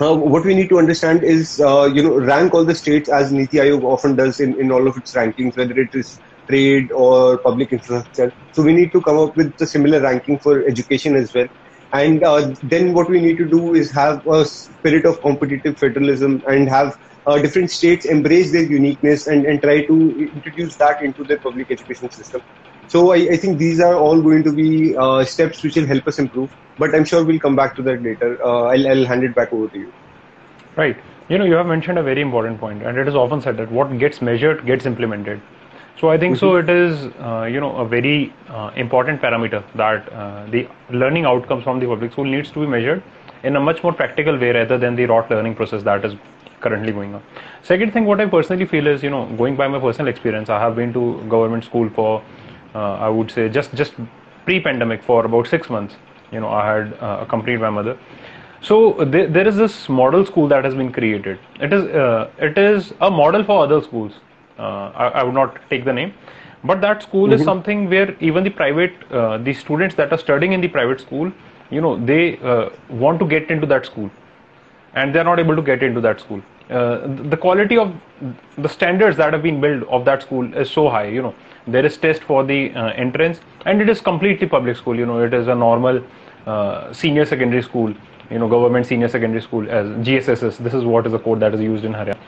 Uh, 0.00 0.14
what 0.14 0.46
we 0.46 0.54
need 0.54 0.68
to 0.70 0.78
understand 0.78 1.22
is, 1.22 1.60
uh, 1.60 1.84
you 1.84 2.02
know, 2.02 2.16
rank 2.16 2.54
all 2.54 2.64
the 2.64 2.74
states 2.74 3.10
as 3.10 3.32
Niti 3.32 3.58
Aayog 3.58 3.82
often 3.82 4.16
does 4.16 4.40
in, 4.40 4.58
in 4.58 4.72
all 4.72 4.88
of 4.88 4.96
its 4.96 5.14
rankings, 5.14 5.58
whether 5.58 5.78
it 5.78 5.90
is 5.92 6.18
trade 6.48 6.90
or 6.92 7.38
public 7.44 7.70
infrastructure. 7.70 8.32
So 8.52 8.62
we 8.62 8.72
need 8.72 8.92
to 8.92 9.02
come 9.02 9.18
up 9.18 9.36
with 9.36 9.52
a 9.60 9.66
similar 9.66 10.00
ranking 10.00 10.38
for 10.38 10.66
education 10.66 11.16
as 11.16 11.30
well. 11.34 11.48
And 11.92 12.22
uh, 12.22 12.54
then 12.62 12.92
what 12.94 13.10
we 13.10 13.20
need 13.20 13.36
to 13.38 13.48
do 13.48 13.74
is 13.74 13.90
have 13.92 14.26
a 14.26 14.44
spirit 14.44 15.04
of 15.04 15.20
competitive 15.22 15.78
federalism 15.78 16.42
and 16.48 16.68
have 16.68 16.98
uh, 17.26 17.38
different 17.38 17.70
states 17.70 18.04
embrace 18.04 18.52
their 18.52 18.62
uniqueness 18.62 19.26
and, 19.26 19.44
and 19.44 19.60
try 19.60 19.84
to 19.86 20.30
introduce 20.34 20.76
that 20.76 21.02
into 21.02 21.24
their 21.24 21.38
public 21.38 21.70
education 21.70 22.10
system. 22.10 22.42
So 22.86 23.12
I, 23.12 23.16
I 23.32 23.36
think 23.36 23.58
these 23.58 23.80
are 23.80 23.94
all 23.94 24.20
going 24.20 24.42
to 24.44 24.52
be 24.52 24.96
uh, 24.96 25.24
steps 25.24 25.62
which 25.62 25.76
will 25.76 25.86
help 25.86 26.06
us 26.06 26.18
improve. 26.18 26.50
But 26.78 26.94
I'm 26.94 27.04
sure 27.04 27.24
we'll 27.24 27.40
come 27.40 27.56
back 27.56 27.74
to 27.76 27.82
that 27.82 28.02
later. 28.02 28.42
Uh, 28.42 28.64
I'll, 28.64 28.88
I'll 28.88 29.04
hand 29.04 29.22
it 29.22 29.34
back 29.34 29.52
over 29.52 29.68
to 29.68 29.78
you. 29.78 29.92
Right. 30.76 30.96
You 31.28 31.38
know, 31.38 31.44
you 31.44 31.54
have 31.54 31.66
mentioned 31.66 31.98
a 31.98 32.02
very 32.02 32.20
important 32.20 32.58
point, 32.58 32.82
and 32.82 32.98
it 32.98 33.06
is 33.06 33.14
often 33.14 33.40
said 33.40 33.56
that 33.58 33.70
what 33.70 33.96
gets 33.98 34.20
measured 34.20 34.66
gets 34.66 34.86
implemented. 34.86 35.40
So 36.00 36.08
I 36.08 36.16
think 36.16 36.36
mm-hmm. 36.36 36.46
so. 36.46 36.56
It 36.56 36.70
is 36.70 37.06
uh, 37.20 37.44
you 37.52 37.60
know 37.60 37.76
a 37.76 37.86
very 37.86 38.32
uh, 38.48 38.70
important 38.74 39.20
parameter 39.20 39.62
that 39.74 40.10
uh, 40.12 40.46
the 40.46 40.66
learning 40.90 41.26
outcomes 41.26 41.64
from 41.64 41.78
the 41.78 41.86
public 41.86 42.12
school 42.12 42.24
needs 42.24 42.50
to 42.52 42.60
be 42.60 42.66
measured 42.66 43.02
in 43.42 43.56
a 43.56 43.60
much 43.60 43.82
more 43.82 43.92
practical 43.92 44.38
way 44.38 44.52
rather 44.52 44.78
than 44.78 44.96
the 44.96 45.04
rote 45.04 45.30
learning 45.30 45.54
process 45.54 45.82
that 45.82 46.04
is 46.04 46.14
currently 46.62 46.92
going 46.92 47.14
on. 47.14 47.22
Second 47.62 47.92
thing, 47.92 48.06
what 48.06 48.20
I 48.20 48.26
personally 48.26 48.64
feel 48.64 48.86
is 48.86 49.02
you 49.02 49.10
know 49.10 49.26
going 49.42 49.56
by 49.56 49.68
my 49.68 49.78
personal 49.78 50.08
experience, 50.08 50.48
I 50.48 50.58
have 50.60 50.74
been 50.74 50.94
to 50.94 51.04
government 51.28 51.64
school 51.64 51.90
for 51.90 52.22
uh, 52.74 52.94
I 53.08 53.10
would 53.10 53.30
say 53.30 53.50
just 53.50 53.74
just 53.74 53.92
pre-pandemic 54.46 55.02
for 55.02 55.26
about 55.26 55.48
six 55.48 55.68
months. 55.68 55.96
You 56.32 56.40
know 56.40 56.48
I 56.48 56.64
had 56.70 56.94
uh, 56.94 57.18
accompanied 57.26 57.60
my 57.60 57.68
mother. 57.68 57.98
So 58.62 58.80
th- 59.04 59.30
there 59.36 59.46
is 59.46 59.56
this 59.56 59.78
model 60.00 60.24
school 60.24 60.48
that 60.48 60.64
has 60.64 60.74
been 60.74 60.92
created. 60.92 61.38
It 61.68 61.78
is 61.78 61.94
uh, 62.06 62.30
it 62.50 62.56
is 62.66 62.92
a 63.02 63.10
model 63.10 63.44
for 63.52 63.62
other 63.68 63.82
schools 63.82 64.20
I, 64.60 65.08
I, 65.20 65.22
would 65.22 65.34
not 65.34 65.58
take 65.70 65.84
the 65.84 65.92
name. 65.92 66.14
But 66.64 66.80
that 66.80 67.02
school 67.02 67.28
mm-hmm. 67.28 67.40
is 67.40 67.44
something 67.44 67.88
where 67.88 68.14
even 68.20 68.44
the 68.44 68.50
private 68.50 68.92
uh, 69.10 69.38
the 69.38 69.54
students 69.54 69.94
that 69.96 70.12
are 70.12 70.18
studying 70.18 70.52
in 70.52 70.60
the 70.60 70.68
private 70.68 71.00
school 71.00 71.32
you 71.70 71.80
know 71.80 72.04
they 72.04 72.38
uh, 72.38 72.70
want 72.88 73.18
to 73.20 73.26
get 73.26 73.50
into 73.50 73.66
that 73.66 73.86
school. 73.86 74.10
And 74.94 75.14
they're 75.14 75.24
not 75.24 75.38
able 75.38 75.54
to 75.54 75.62
get 75.62 75.84
into 75.84 76.00
that 76.00 76.20
school. 76.20 76.42
Uh, 76.68 77.06
the 77.28 77.36
quality 77.36 77.78
of 77.78 77.94
the 78.58 78.68
standards 78.68 79.16
that 79.16 79.32
have 79.32 79.42
been 79.42 79.60
built 79.60 79.86
of 79.88 80.04
that 80.04 80.22
school 80.22 80.52
is 80.54 80.70
so 80.70 80.88
high 80.88 81.06
you 81.06 81.22
know. 81.22 81.34
There 81.66 81.84
is 81.86 81.96
test 81.96 82.22
for 82.24 82.44
the 82.44 82.72
uh, 82.74 82.88
entrance 82.88 83.40
and 83.66 83.80
it 83.80 83.88
is 83.88 84.00
completely 84.00 84.46
public 84.46 84.76
school 84.76 84.96
you 84.96 85.06
know. 85.06 85.20
It 85.20 85.34
is 85.34 85.48
a 85.48 85.54
normal 85.54 86.02
uh, 86.46 86.92
senior 86.92 87.24
secondary 87.24 87.62
school 87.62 87.94
you 88.30 88.38
know 88.38 88.48
government 88.48 88.86
senior 88.86 89.08
secondary 89.08 89.42
school 89.42 89.68
as 89.70 89.86
gsss 90.06 90.56
this 90.58 90.74
is 90.74 90.84
what 90.84 91.06
is 91.06 91.12
the 91.12 91.18
code 91.18 91.40
that 91.40 91.54
is 91.54 91.60
used 91.60 91.84
in 91.84 91.92
haryana 91.92 92.18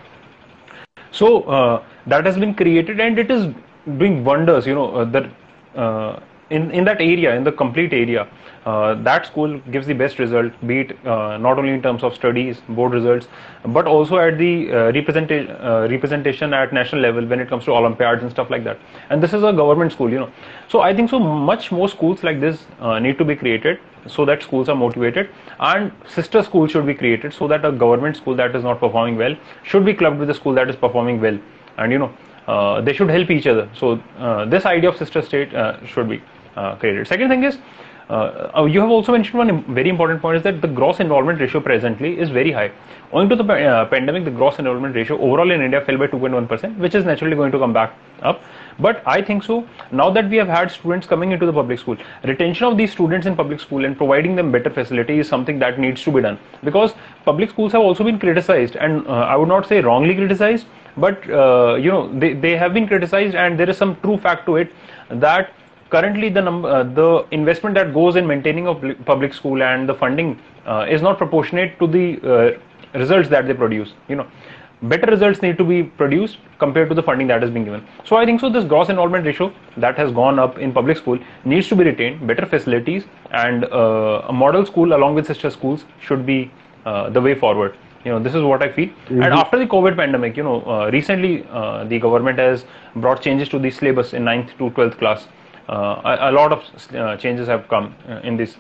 so 1.13 1.43
uh, 1.43 1.83
that 2.07 2.27
has 2.27 2.37
been 2.37 2.55
created 2.55 3.01
and 3.01 3.19
it 3.19 3.31
is 3.31 3.53
doing 3.99 4.25
wonders. 4.25 4.67
You 4.67 4.75
know 4.75 4.89
uh, 4.97 5.05
that 5.05 5.31
uh, 5.77 6.21
in 6.51 6.71
in 6.71 6.85
that 6.85 7.01
area, 7.01 7.35
in 7.35 7.45
the 7.45 7.53
complete 7.53 7.93
area, 7.93 8.27
uh, 8.65 8.95
that 9.03 9.27
school 9.27 9.59
gives 9.73 9.87
the 9.87 9.93
best 9.93 10.19
result, 10.19 10.53
be 10.67 10.81
it 10.81 11.07
uh, 11.07 11.37
not 11.37 11.59
only 11.59 11.73
in 11.73 11.83
terms 11.83 12.05
of 12.05 12.15
studies, 12.15 12.61
board 12.69 12.93
results, 12.93 13.27
but 13.67 13.87
also 13.87 14.19
at 14.19 14.39
the 14.39 14.73
uh, 14.73 14.93
representation 14.93 15.51
uh, 15.57 15.89
representation 15.91 16.55
at 16.55 16.73
national 16.73 17.01
level 17.01 17.27
when 17.27 17.41
it 17.41 17.49
comes 17.49 17.65
to 17.65 17.73
Olympiads 17.73 18.23
and 18.23 18.31
stuff 18.31 18.51
like 18.51 18.63
that. 18.63 18.79
And 19.11 19.21
this 19.23 19.33
is 19.33 19.43
a 19.43 19.53
government 19.53 19.93
school, 19.93 20.11
you 20.11 20.21
know. 20.21 20.31
So 20.69 20.81
I 20.81 20.95
think 20.95 21.11
so 21.11 21.19
much 21.19 21.73
more 21.73 21.89
schools 21.89 22.23
like 22.23 22.41
this 22.41 22.65
uh, 22.81 22.99
need 23.01 23.19
to 23.19 23.25
be 23.25 23.35
created 23.35 23.81
so 24.07 24.25
that 24.27 24.43
schools 24.43 24.69
are 24.69 24.77
motivated, 24.77 25.29
and 25.59 25.91
sister 26.09 26.43
schools 26.43 26.71
should 26.71 26.87
be 26.87 26.95
created 26.95 27.33
so 27.35 27.49
that 27.49 27.65
a 27.65 27.73
government 27.73 28.17
school 28.17 28.37
that 28.37 28.55
is 28.55 28.63
not 28.63 28.79
performing 28.79 29.17
well 29.17 29.37
should 29.65 29.85
be 29.85 29.95
clubbed 29.95 30.19
with 30.19 30.31
a 30.31 30.35
school 30.35 30.55
that 30.55 30.71
is 30.71 30.77
performing 30.77 31.21
well, 31.21 31.39
and 31.79 31.91
you 31.91 31.99
know. 31.99 32.13
Uh, 32.49 32.81
they 32.81 32.93
should 32.93 33.09
help 33.09 33.31
each 33.31 33.47
other. 33.47 33.69
So 33.73 34.03
this 34.51 34.67
idea 34.67 34.91
of 34.91 34.97
sister 34.97 35.23
state 35.23 35.53
should 35.87 36.09
be 36.09 36.21
created. 36.81 37.07
Second 37.07 37.29
thing 37.29 37.45
is 37.45 37.57
uh, 38.11 38.51
uh, 38.57 38.65
you 38.65 38.81
have 38.81 38.91
also 38.91 39.13
mentioned 39.13 39.39
one 39.39 39.75
very 39.75 39.89
important 39.89 40.21
point 40.21 40.37
is 40.37 40.43
that 40.43 40.61
the 40.61 40.69
gross 40.69 41.01
enrollment 41.01 41.41
ratio 41.41 41.61
presently 41.61 42.19
is 42.19 42.31
very 42.31 42.53
high. 42.53 42.71
Owing 43.13 43.29
to 43.29 43.37
the 43.37 43.45
uh, 43.45 43.85
pandemic, 43.87 44.25
the 44.25 44.31
gross 44.31 44.59
enrollment 44.59 44.95
ratio 44.95 45.19
overall 45.19 45.51
in 45.51 45.61
India 45.61 45.81
fell 45.83 45.99
by 45.99 46.07
2.1%, 46.07 46.79
which 46.79 46.95
is 46.95 47.05
naturally 47.05 47.37
going 47.37 47.53
to 47.53 47.59
come 47.59 47.73
back 47.73 47.95
up. 48.23 48.43
But 48.79 49.03
I 49.07 49.21
think 49.21 49.45
so. 49.45 49.67
Now 49.91 50.11
that 50.11 50.31
we 50.31 50.37
have 50.39 50.49
had 50.49 50.71
students 50.71 51.07
coming 51.07 51.33
into 51.33 51.47
the 51.47 51.53
public 51.53 51.79
school, 51.79 51.97
retention 52.25 52.67
of 52.67 52.77
these 52.77 52.91
students 52.91 53.27
in 53.27 53.37
public 53.37 53.61
school 53.61 53.85
and 53.85 53.97
providing 53.97 54.35
them 54.35 54.51
better 54.51 54.71
facility 54.71 55.19
is 55.19 55.29
something 55.29 55.59
that 55.59 55.79
needs 55.79 56.03
to 56.05 56.11
be 56.13 56.23
done. 56.23 56.39
Because 56.65 56.95
public 57.25 57.51
schools 57.51 57.73
have 57.73 57.83
also 57.83 58.03
been 58.03 58.19
criticized, 58.19 58.77
and 58.77 59.07
uh, 59.07 59.11
I 59.11 59.37
would 59.37 59.49
not 59.49 59.69
say 59.69 59.81
wrongly 59.81 60.15
criticized, 60.15 60.67
but 60.97 61.29
uh, 61.31 61.75
you 61.75 61.91
know 61.91 62.19
they, 62.19 62.33
they 62.33 62.57
have 62.57 62.73
been 62.75 62.87
criticized, 62.87 63.35
and 63.35 63.59
there 63.59 63.69
is 63.69 63.77
some 63.77 63.97
true 64.01 64.17
fact 64.19 64.47
to 64.47 64.57
it 64.57 64.73
that 65.11 65.53
currently 65.93 66.29
the 66.37 66.43
uh, 66.45 66.83
the 67.01 67.09
investment 67.39 67.75
that 67.81 67.93
goes 67.99 68.17
in 68.17 68.27
maintaining 68.33 68.67
a 68.73 68.75
public 69.13 69.35
school 69.41 69.63
and 69.63 69.89
the 69.89 69.97
funding 70.03 70.31
uh, 70.67 70.87
is 70.97 71.03
not 71.03 71.19
proportionate 71.19 71.79
to 71.81 71.87
the 71.97 72.07
uh, 72.35 72.99
results 72.99 73.29
that 73.29 73.47
they 73.47 73.55
produce 73.55 73.95
you 74.09 74.17
know. 74.17 74.27
Better 74.91 75.07
results 75.13 75.43
need 75.43 75.59
to 75.59 75.65
be 75.65 75.85
produced 75.99 76.39
compared 76.59 76.89
to 76.89 76.95
the 76.97 77.03
funding 77.09 77.29
that 77.29 77.45
is 77.45 77.51
being 77.57 77.67
given. 77.67 77.85
So 78.09 78.17
i 78.21 78.25
think 78.29 78.41
so 78.45 78.49
this 78.57 78.65
gross 78.73 78.89
enrollment 78.95 79.29
ratio 79.31 79.53
that 79.85 80.01
has 80.03 80.11
gone 80.17 80.41
up 80.45 80.59
in 80.67 80.73
public 80.79 80.97
school 81.03 81.21
needs 81.53 81.69
to 81.69 81.77
be 81.81 81.85
retained 81.91 82.27
better 82.31 82.47
facilities 82.55 83.05
and 83.43 83.67
uh, 83.67 84.33
a 84.33 84.33
model 84.33 84.67
school 84.73 84.97
along 84.99 85.15
with 85.21 85.31
sister 85.33 85.51
schools 85.59 85.85
should 86.09 86.27
be 86.33 86.39
uh, 86.85 87.11
the 87.11 87.23
way 87.29 87.35
forward. 87.45 87.77
You 88.05 88.11
know 88.13 88.19
this 88.19 88.35
is 88.41 88.43
what 88.53 88.65
i 88.67 88.73
feel. 88.79 88.89
Mm-hmm. 88.89 89.23
and 89.23 89.39
after 89.43 89.61
the 89.63 89.69
covid 89.77 89.97
pandemic 90.03 90.43
you 90.43 90.49
know 90.49 90.57
uh, 90.63 90.91
recently 90.97 91.35
the 91.93 92.01
government 92.09 92.43
has 92.47 92.67
brought 93.07 93.23
changes 93.29 93.55
to 93.55 93.63
the 93.69 93.73
syllabus 93.79 94.13
in 94.21 94.25
9th 94.33 94.59
to 94.59 94.75
12th 94.81 94.99
class. 95.05 95.29
uh, 95.29 95.42
a, 95.69 96.31
a, 96.31 96.33
lot 96.33 96.53
of 96.53 96.63
uh, 96.95 97.17
changes 97.17 97.49
have 97.49 97.69
come 97.69 97.95
uh, 98.09 98.21
in 98.21 98.37
this 98.37 98.57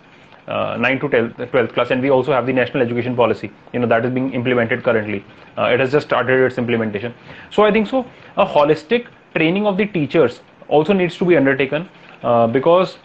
uh, 0.48 0.76
9 0.78 1.00
to 1.00 1.08
12th 1.08 1.72
class 1.72 1.90
and 1.90 2.02
we 2.02 2.10
also 2.10 2.32
have 2.32 2.46
the 2.46 2.52
national 2.52 2.82
education 2.82 3.14
policy. 3.14 3.50
You 3.72 3.80
know 3.80 3.86
that 3.86 4.04
is 4.04 4.12
being 4.12 4.32
implemented 4.32 4.82
currently. 4.82 5.24
Uh, 5.56 5.64
it 5.64 5.80
has 5.80 5.92
just 5.92 6.06
started 6.06 6.40
its 6.40 6.58
implementation. 6.58 7.14
So 7.50 7.64
i 7.64 7.72
think 7.72 7.88
so 7.88 8.06
a 8.36 8.46
holistic 8.46 9.06
training 9.34 9.66
of 9.66 9.76
the 9.76 9.86
teachers 9.86 10.40
also 10.68 10.92
needs 10.92 11.16
to 11.18 11.24
be 11.24 11.36
undertaken 11.36 11.88
uh, 12.22 12.46
because 12.46 12.96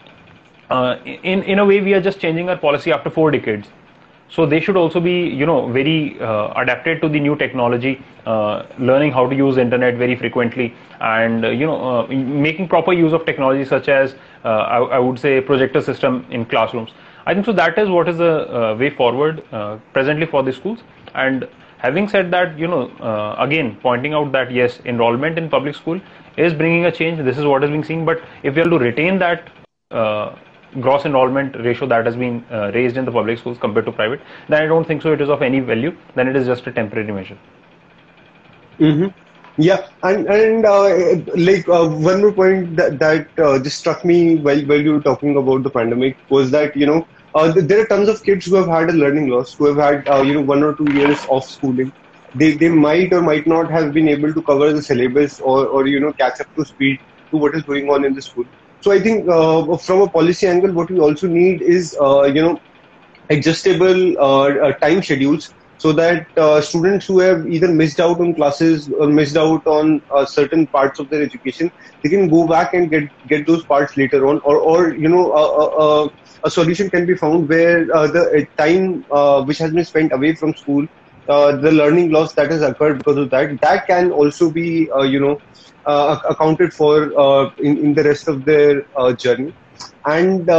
in 0.70 1.42
in 1.42 1.58
a 1.58 1.64
way 1.64 1.80
we 1.80 1.94
are 1.94 2.00
just 2.00 2.20
changing 2.20 2.48
our 2.48 2.56
policy 2.56 2.92
after 2.92 3.10
four 3.10 3.30
decades 3.30 3.68
so 4.30 4.46
they 4.46 4.60
should 4.60 4.76
also 4.76 5.00
be 5.00 5.28
you 5.40 5.46
know 5.46 5.68
very 5.72 6.20
uh, 6.20 6.52
adapted 6.56 7.00
to 7.02 7.08
the 7.08 7.20
new 7.20 7.36
technology 7.36 8.02
uh, 8.26 8.66
learning 8.78 9.12
how 9.12 9.26
to 9.28 9.34
use 9.34 9.56
internet 9.56 9.96
very 9.96 10.16
frequently 10.16 10.74
and 11.00 11.44
uh, 11.44 11.48
you 11.48 11.66
know 11.66 11.78
uh, 11.90 12.06
making 12.46 12.68
proper 12.68 12.92
use 12.92 13.12
of 13.12 13.24
technology 13.24 13.64
such 13.64 13.88
as 13.88 14.14
uh, 14.44 14.48
I, 14.48 14.78
I, 14.96 14.98
would 14.98 15.18
say 15.18 15.40
projector 15.40 15.80
system 15.82 16.24
in 16.30 16.44
classrooms. 16.44 16.90
I 17.26 17.34
think 17.34 17.46
so 17.46 17.52
that 17.52 17.78
is 17.78 17.88
what 17.88 18.08
is 18.08 18.18
the 18.18 18.34
uh, 18.54 18.76
way 18.76 18.90
forward 18.90 19.42
presently 19.92 20.26
for 20.26 20.42
the 20.42 20.52
schools. 20.52 20.78
And 21.14 21.48
having 21.78 22.08
said 22.08 22.30
that 22.30 22.58
you 22.58 22.68
know 22.68 22.82
again 23.38 23.76
pointing 23.82 24.14
out 24.14 24.32
that 24.32 24.52
yes 24.52 24.80
enrollment 24.84 25.38
in 25.38 25.50
public 25.50 25.74
school 25.74 26.00
is 26.36 26.54
bringing 26.54 26.86
a 26.86 26.92
change. 26.92 27.18
This 27.24 27.36
is 27.36 27.44
what 27.44 27.64
is 27.64 27.70
being 27.70 27.84
seen. 27.84 28.04
But 28.04 28.22
if 28.42 28.54
we 28.54 28.62
are 28.62 28.70
to 28.70 28.78
retain 28.78 29.18
that 29.18 29.50
gross 30.80 31.04
enrollment 31.04 31.56
ratio 31.64 31.86
that 31.88 32.06
has 32.06 32.16
been 32.16 32.44
uh, 32.50 32.70
raised 32.74 32.96
in 32.96 33.04
the 33.04 33.12
public 33.12 33.38
schools 33.38 33.58
compared 33.58 33.86
to 33.86 33.92
private, 33.92 34.20
then 34.48 34.62
I 34.62 34.66
don't 34.66 34.86
think 34.86 35.02
so 35.02 35.12
it 35.12 35.20
is 35.20 35.28
of 35.28 35.42
any 35.42 35.60
value. 35.60 35.96
Then 36.14 36.28
it 36.28 36.36
is 36.36 36.46
just 36.46 36.66
a 36.66 36.72
temporary 36.72 37.12
measure. 37.12 37.38
Mm-hmm. 38.78 39.08
Yeah, 39.60 39.88
and 40.02 40.26
and 40.28 40.64
uh, 40.64 41.16
like 41.34 41.68
uh, 41.68 41.88
one 41.88 42.20
more 42.20 42.32
point 42.32 42.76
that, 42.76 42.98
that 43.00 43.28
uh, 43.38 43.58
just 43.58 43.78
struck 43.78 44.04
me 44.04 44.36
while 44.36 44.60
while 44.66 44.80
you 44.80 44.92
were 44.92 45.00
talking 45.00 45.36
about 45.36 45.64
the 45.64 45.70
pandemic 45.70 46.16
was 46.28 46.50
that 46.52 46.76
you 46.76 46.86
know 46.86 47.06
uh, 47.34 47.52
there 47.56 47.80
are 47.80 47.86
tons 47.86 48.08
of 48.08 48.22
kids 48.22 48.46
who 48.46 48.54
have 48.54 48.68
had 48.68 48.90
a 48.90 48.92
learning 48.92 49.28
loss, 49.28 49.54
who 49.54 49.66
have 49.66 49.76
had 49.76 50.08
uh, 50.08 50.22
you 50.22 50.34
know 50.34 50.42
one 50.42 50.62
or 50.62 50.74
two 50.76 50.92
years 50.92 51.26
of 51.30 51.44
schooling. 51.44 51.92
They 52.34 52.52
they 52.52 52.68
might 52.68 53.12
or 53.12 53.20
might 53.20 53.46
not 53.46 53.70
have 53.70 53.92
been 53.92 54.08
able 54.08 54.32
to 54.32 54.42
cover 54.42 54.72
the 54.72 54.82
syllabus 54.82 55.40
or 55.40 55.66
or 55.66 55.86
you 55.88 55.98
know 55.98 56.12
catch 56.12 56.40
up 56.40 56.54
to 56.54 56.64
speed 56.64 57.00
to 57.32 57.36
what 57.36 57.56
is 57.56 57.62
going 57.64 57.90
on 57.90 58.04
in 58.04 58.14
the 58.14 58.22
school. 58.22 58.46
So 58.80 58.92
I 58.92 59.00
think 59.00 59.28
uh, 59.28 59.76
from 59.78 60.02
a 60.02 60.08
policy 60.08 60.46
angle, 60.46 60.72
what 60.72 60.90
we 60.90 60.98
also 60.98 61.26
need 61.28 61.62
is 61.62 61.94
you 62.34 62.42
know 62.42 62.60
adjustable 63.30 64.14
time 64.82 65.02
schedules 65.02 65.54
so 65.78 65.92
that 65.92 66.26
uh, 66.36 66.60
students 66.60 67.06
who 67.06 67.18
have 67.20 67.46
either 67.48 67.68
missed 67.68 68.00
out 68.00 68.20
on 68.20 68.34
classes 68.34 68.90
or 68.98 69.08
missed 69.08 69.36
out 69.36 69.60
on 69.66 70.00
uh, 70.14 70.24
certain 70.24 70.66
parts 70.68 70.98
of 70.98 71.08
their 71.10 71.22
education 71.22 71.70
they 72.02 72.10
can 72.10 72.28
go 72.28 72.46
back 72.46 72.72
and 72.74 72.90
get 72.90 73.04
get 73.28 73.46
those 73.46 73.64
parts 73.66 73.96
later 73.96 74.26
on 74.26 74.40
or 74.44 74.58
or 74.58 74.94
you 74.94 75.08
know 75.08 75.32
a, 75.32 76.08
a 76.44 76.50
solution 76.50 76.90
can 76.90 77.06
be 77.06 77.14
found 77.16 77.48
where 77.48 77.86
uh, 77.94 78.06
the 78.06 78.22
uh, 78.38 78.62
time 78.62 79.04
uh, 79.10 79.42
which 79.44 79.58
has 79.58 79.72
been 79.72 79.84
spent 79.84 80.12
away 80.12 80.34
from 80.34 80.54
school 80.54 80.86
uh, 81.28 81.56
the 81.56 81.70
learning 81.72 82.10
loss 82.10 82.34
that 82.34 82.50
has 82.50 82.62
occurred 82.62 82.98
because 82.98 83.16
of 83.16 83.30
that 83.30 83.50
that 83.60 83.86
can 83.86 84.10
also 84.12 84.50
be 84.50 84.88
you 85.14 85.20
know 85.20 85.36
accounted 86.32 86.72
for 86.72 86.94
in, 87.58 87.78
in 87.78 87.94
the 87.94 88.04
rest 88.04 88.28
of 88.28 88.44
their 88.44 88.82
journey 89.14 89.52
and 90.06 90.50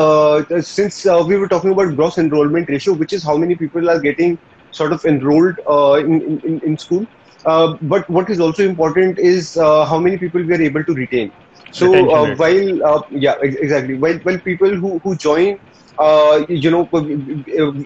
since 0.66 1.06
we 1.06 1.38
were 1.38 1.48
talking 1.48 1.72
about 1.72 1.96
gross 1.96 2.18
enrollment 2.18 2.70
ratio 2.70 2.94
which 2.94 3.14
is 3.14 3.24
how 3.24 3.38
many 3.38 3.56
people 3.56 3.90
are 3.90 4.00
getting 4.00 4.38
sort 4.72 4.94
of 4.94 5.04
enrolled 5.06 5.56
uh, 5.70 5.94
in, 5.94 6.40
in, 6.44 6.60
in 6.64 6.78
school. 6.78 7.06
Uh, 7.46 7.78
but 7.82 8.10
what 8.10 8.30
is 8.30 8.40
also 8.40 8.64
important 8.64 9.18
is 9.18 9.56
uh, 9.58 9.86
how 9.86 10.00
many 10.00 10.18
people 10.18 10.44
we 10.44 10.54
are 10.54 10.62
able 10.62 10.84
to 10.84 10.94
retain. 10.94 11.32
So 11.72 11.90
while 12.36 13.08
yeah 13.12 13.36
exactly 13.42 13.96
while 13.96 14.18
while 14.20 14.40
people 14.40 14.76
who 14.76 15.00
who 15.00 15.16
join 15.16 15.60
uh, 16.00 16.46
you 16.48 16.72
know, 16.72 16.88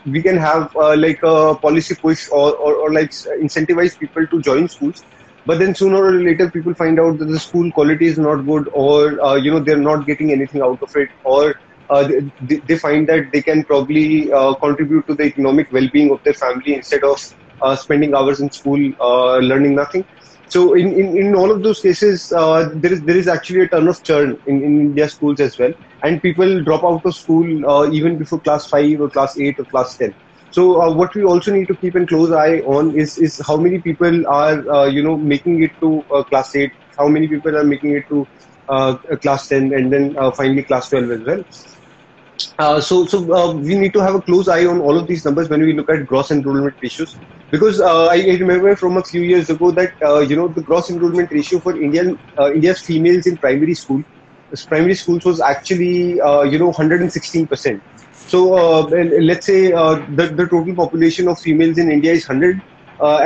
we 0.05 0.21
can 0.21 0.37
have 0.37 0.69
uh, 0.75 0.95
like 0.95 1.19
a 1.23 1.55
policy 1.55 1.95
push 1.95 2.27
or, 2.31 2.53
or, 2.57 2.75
or, 2.75 2.93
like 2.93 3.09
incentivize 3.41 3.97
people 3.97 4.27
to 4.27 4.39
join 4.39 4.69
schools. 4.69 5.03
But 5.45 5.59
then 5.59 5.75
sooner 5.75 5.97
or 5.97 6.13
later, 6.13 6.49
people 6.49 6.73
find 6.73 6.99
out 6.99 7.19
that 7.19 7.25
the 7.25 7.39
school 7.39 7.71
quality 7.71 8.07
is 8.07 8.17
not 8.17 8.45
good, 8.45 8.69
or 8.73 9.21
uh, 9.21 9.35
you 9.35 9.51
know, 9.51 9.59
they're 9.59 9.77
not 9.77 10.05
getting 10.05 10.31
anything 10.31 10.61
out 10.61 10.81
of 10.81 10.95
it, 10.95 11.09
or 11.23 11.55
uh, 11.89 12.07
they, 12.41 12.57
they, 12.67 12.77
find 12.77 13.07
that 13.09 13.29
they 13.33 13.41
can 13.41 13.63
probably 13.65 14.31
uh, 14.31 14.53
contribute 14.55 15.05
to 15.07 15.15
the 15.15 15.23
economic 15.23 15.69
well-being 15.71 16.11
of 16.11 16.23
their 16.23 16.33
family 16.33 16.75
instead 16.75 17.03
of 17.03 17.19
uh, 17.61 17.75
spending 17.75 18.15
hours 18.15 18.39
in 18.39 18.49
school 18.49 18.79
learning 19.41 19.75
nothing. 19.75 20.05
So 20.53 20.75
in, 20.75 20.93
in, 20.93 21.17
in 21.17 21.35
all 21.35 21.49
of 21.49 21.63
those 21.63 21.81
cases, 21.81 22.31
uh, 22.31 22.69
there 22.75 22.93
is 22.93 23.01
there 23.01 23.17
is 23.17 23.27
actually 23.27 23.61
a 23.61 23.67
ton 23.67 23.87
of 23.87 24.03
churn 24.03 24.39
in, 24.45 24.63
in 24.63 24.79
India 24.81 25.09
schools 25.09 25.39
as 25.39 25.57
well, 25.57 25.73
and 26.03 26.21
people 26.21 26.63
drop 26.63 26.83
out 26.83 27.03
of 27.05 27.15
school 27.15 27.69
uh, 27.69 27.89
even 27.89 28.19
before 28.19 28.39
class 28.39 28.67
five 28.67 29.01
or 29.01 29.09
class 29.09 29.35
eight 29.39 29.59
or 29.59 29.65
class 29.65 29.97
ten. 29.97 30.13
So 30.53 30.81
uh, 30.81 30.93
what 30.93 31.13
we 31.15 31.23
also 31.23 31.51
need 31.51 31.67
to 31.67 31.75
keep 31.75 31.95
a 31.95 32.05
close 32.05 32.31
eye 32.31 32.59
on 32.77 32.95
is 32.95 33.17
is 33.17 33.41
how 33.45 33.57
many 33.57 33.79
people 33.79 34.27
are 34.27 34.87
you 34.87 35.03
know 35.03 35.17
making 35.17 35.61
it 35.63 35.77
to 35.81 35.91
class 36.29 36.55
eight, 36.55 36.71
how 36.97 37.07
many 37.07 37.27
people 37.27 37.57
are 37.57 37.63
making 37.75 37.95
it 38.01 38.09
to 38.09 38.27
class 39.21 39.47
ten, 39.47 39.73
and 39.73 39.91
then 39.91 40.13
finally 40.41 40.63
class 40.63 40.89
twelve 40.89 41.11
as 41.19 41.31
well. 41.31 41.43
Uh, 42.59 42.79
so, 42.81 43.05
so 43.05 43.33
uh, 43.33 43.53
we 43.53 43.75
need 43.75 43.93
to 43.93 43.99
have 43.99 44.15
a 44.15 44.21
close 44.21 44.47
eye 44.47 44.65
on 44.65 44.79
all 44.79 44.97
of 44.97 45.07
these 45.07 45.25
numbers 45.25 45.49
when 45.49 45.61
we 45.61 45.73
look 45.73 45.89
at 45.89 46.05
gross 46.05 46.31
enrollment 46.31 46.75
ratios, 46.81 47.15
because 47.51 47.79
uh, 47.79 48.07
I, 48.07 48.15
I, 48.15 48.37
remember 48.37 48.75
from 48.75 48.97
a 48.97 49.03
few 49.03 49.21
years 49.21 49.49
ago 49.49 49.71
that 49.71 49.93
uh, 50.03 50.19
you 50.19 50.35
know 50.35 50.47
the 50.47 50.61
gross 50.61 50.89
enrollment 50.89 51.31
ratio 51.31 51.59
for 51.59 51.79
Indian 51.79 52.19
uh, 52.37 52.51
India's 52.51 52.79
females 52.79 53.27
in 53.27 53.37
primary 53.37 53.73
school, 53.73 54.03
primary 54.67 54.95
schools 54.95 55.25
was 55.25 55.41
actually 55.41 56.15
you 56.51 56.59
know 56.59 56.67
116 56.67 57.47
percent. 57.47 57.81
So 58.33 58.87
let's 59.29 59.45
say 59.45 59.71
the 59.71 60.25
the 60.39 60.47
total 60.51 60.75
population 60.75 61.27
of 61.27 61.39
females 61.39 61.77
in 61.77 61.91
India 61.91 62.13
is 62.13 62.27
100. 62.27 62.61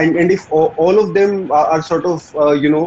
and 0.01 0.17
and 0.17 0.31
if 0.31 0.43
all, 0.49 0.73
all 0.77 0.97
of 1.03 1.13
them 1.13 1.51
are, 1.51 1.67
are 1.75 1.81
sort 1.81 2.05
of 2.05 2.21
you 2.63 2.69
know 2.69 2.85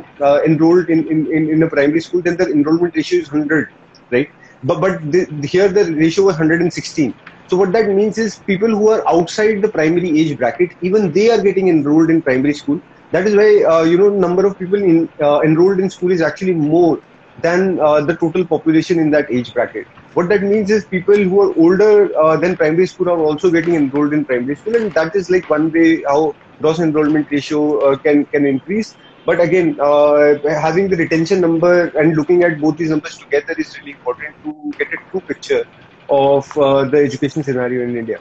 enrolled 0.51 0.89
in, 0.89 1.01
in 1.11 1.51
in 1.55 1.63
a 1.63 1.69
primary 1.69 2.01
school, 2.01 2.23
then 2.23 2.37
the 2.37 2.47
enrollment 2.51 2.95
ratio 2.97 3.21
is 3.21 3.31
100, 3.33 3.67
right? 4.11 4.29
but 4.63 4.81
but 4.81 4.95
the, 5.13 5.21
here 5.53 5.69
the 5.69 5.85
ratio 6.03 6.25
was 6.25 6.37
116 6.39 7.15
so 7.47 7.57
what 7.57 7.73
that 7.73 7.89
means 7.99 8.19
is 8.19 8.39
people 8.51 8.69
who 8.69 8.89
are 8.95 9.03
outside 9.15 9.63
the 9.63 9.71
primary 9.77 10.11
age 10.21 10.37
bracket 10.39 10.71
even 10.83 11.13
they 11.13 11.31
are 11.31 11.41
getting 11.43 11.69
enrolled 11.69 12.11
in 12.11 12.23
primary 12.23 12.55
school 12.55 12.81
that 13.11 13.27
is 13.27 13.35
why 13.41 13.49
uh, 13.73 13.83
you 13.83 13.99
know 13.99 14.11
number 14.11 14.47
of 14.47 14.59
people 14.59 14.83
in, 14.83 15.09
uh, 15.23 15.41
enrolled 15.43 15.81
in 15.81 15.91
school 15.91 16.11
is 16.13 16.23
actually 16.23 16.55
more 16.55 17.01
than 17.37 17.79
uh, 17.81 18.01
the 18.11 18.17
total 18.25 18.47
population 18.47 18.99
in 18.99 19.11
that 19.11 19.27
age 19.33 19.53
bracket 19.55 19.87
what 20.15 20.29
that 20.29 20.43
means 20.43 20.71
is 20.71 20.87
people 20.87 21.17
who 21.17 21.41
are 21.41 21.53
older 21.57 22.09
uh, 22.23 22.37
than 22.37 22.57
primary 22.57 22.87
school 22.87 23.09
are 23.09 23.19
also 23.19 23.51
getting 23.51 23.75
enrolled 23.75 24.13
in 24.13 24.25
primary 24.25 24.57
school 24.57 24.77
and 24.77 24.95
that 24.95 25.15
is 25.15 25.31
like 25.31 25.49
one 25.49 25.71
way 25.73 26.03
how 26.09 26.35
gross 26.61 26.79
enrollment 26.81 27.27
ratio 27.31 27.79
uh, 27.81 27.97
can 27.99 28.27
can 28.27 28.47
increase 28.47 28.97
but 29.27 29.41
again, 29.41 29.77
uh, 29.81 30.35
having 30.61 30.89
the 30.89 30.97
retention 30.97 31.41
number 31.41 31.89
and 31.89 32.17
looking 32.17 32.43
at 32.43 32.59
both 32.61 32.77
these 32.77 32.91
numbers 32.91 33.17
together 33.19 33.55
is 33.59 33.77
really 33.79 33.93
important 33.93 34.37
to 34.43 34.75
get 34.79 34.89
a 34.93 34.99
true 35.11 35.21
picture 35.21 35.65
of 36.09 36.45
uh, 36.57 36.85
the 36.89 36.99
education 36.99 37.43
scenario 37.43 37.85
in 37.85 37.97
India. 37.97 38.17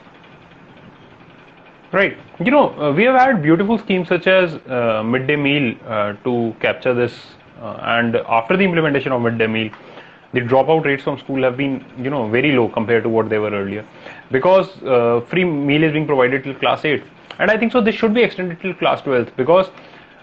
Right. 1.92 2.16
You 2.38 2.50
know, 2.50 2.78
uh, 2.80 2.92
we 2.92 3.04
have 3.04 3.16
had 3.16 3.42
beautiful 3.42 3.78
schemes 3.78 4.08
such 4.08 4.26
as 4.26 4.54
uh, 4.68 5.02
midday 5.04 5.36
meal 5.36 5.74
to 6.24 6.54
capture 6.60 6.94
this, 6.94 7.14
and 7.58 8.16
after 8.16 8.56
the 8.56 8.64
implementation 8.64 9.12
of 9.12 9.22
midday 9.22 9.46
meal, 9.46 9.70
the 10.32 10.40
dropout 10.40 10.84
rates 10.84 11.02
from 11.02 11.18
school 11.18 11.42
have 11.42 11.56
been, 11.56 11.84
you 11.98 12.10
know, 12.10 12.28
very 12.28 12.52
low 12.52 12.68
compared 12.68 13.02
to 13.02 13.08
what 13.08 13.28
they 13.28 13.38
were 13.38 13.50
earlier, 13.50 13.84
because 14.30 14.68
free 15.28 15.44
meal 15.44 15.82
is 15.82 15.92
being 15.92 16.06
provided 16.06 16.44
till 16.44 16.54
class 16.54 16.84
8, 16.84 17.02
and 17.38 17.50
I 17.50 17.56
think 17.56 17.72
so. 17.72 17.80
This 17.80 17.94
should 17.94 18.14
be 18.14 18.22
extended 18.22 18.60
till 18.60 18.74
class 18.74 19.02
12 19.02 19.36
because 19.36 19.70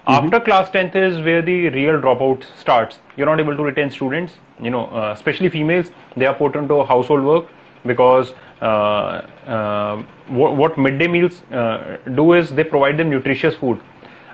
Mm-hmm. 0.07 0.25
After 0.25 0.39
class 0.39 0.69
10th 0.69 0.95
is 0.95 1.17
where 1.25 1.41
the 1.41 1.67
real 1.69 1.99
dropout 1.99 2.45
starts. 2.57 2.99
You're 3.17 3.25
not 3.25 3.41
able 3.41 3.57
to 3.57 3.63
retain 3.63 3.91
students, 3.91 4.35
you 4.61 4.69
know, 4.69 4.85
uh, 4.85 5.11
especially 5.13 5.49
females. 5.49 5.87
They 6.15 6.25
are 6.25 6.33
put 6.33 6.55
into 6.55 6.85
household 6.85 7.25
work 7.25 7.47
because 7.85 8.31
uh, 8.61 8.65
uh, 8.65 10.03
what, 10.27 10.55
what, 10.55 10.77
midday 10.77 11.09
meals 11.09 11.41
uh, 11.51 11.97
do 12.15 12.33
is 12.33 12.51
they 12.51 12.63
provide 12.63 12.95
them 12.95 13.09
nutritious 13.09 13.55
food. 13.55 13.81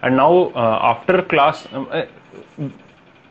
And 0.03 0.15
now 0.15 0.51
uh, 0.53 0.79
after 0.93 1.23
class, 1.23 1.65
um, 1.71 1.87
uh, 1.89 2.03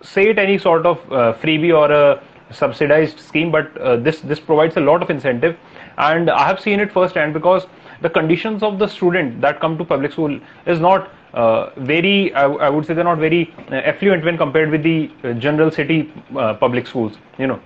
say 0.03 0.31
it 0.31 0.39
any 0.41 0.59
sort 0.59 0.85
of 0.85 0.99
freebie 1.41 1.73
or 1.73 1.93
a 1.93 2.21
subsidized 2.53 3.21
scheme, 3.21 3.51
but 3.51 3.75
this 4.05 4.21
this 4.21 4.41
provides 4.41 4.77
a 4.77 4.81
lot 4.81 5.03
of 5.03 5.11
incentive, 5.11 5.57
and 5.99 6.31
I 6.31 6.47
have 6.47 6.61
seen 6.61 6.81
it 6.81 6.93
firsthand 6.93 7.35
because 7.35 7.67
the 8.03 8.11
conditions 8.11 8.63
of 8.63 8.79
the 8.79 8.87
student 8.87 9.41
that 9.41 9.61
come 9.61 9.79
to 9.79 9.85
public 9.85 10.13
school 10.13 10.39
is 10.67 10.81
not 10.81 11.11
uh, 11.35 11.71
very, 11.77 12.35
I, 12.35 12.45
I, 12.45 12.69
would 12.69 12.85
say 12.85 12.95
they're 12.95 13.05
not 13.05 13.19
very 13.19 13.55
uh, 13.71 13.77
affluent 13.77 14.25
when 14.25 14.37
compared 14.37 14.71
with 14.71 14.83
the 14.83 15.11
uh, 15.25 15.33
general 15.35 15.71
city 15.71 16.13
uh, 16.37 16.55
public 16.55 16.87
schools, 16.87 17.17
you 17.39 17.47
know. 17.47 17.61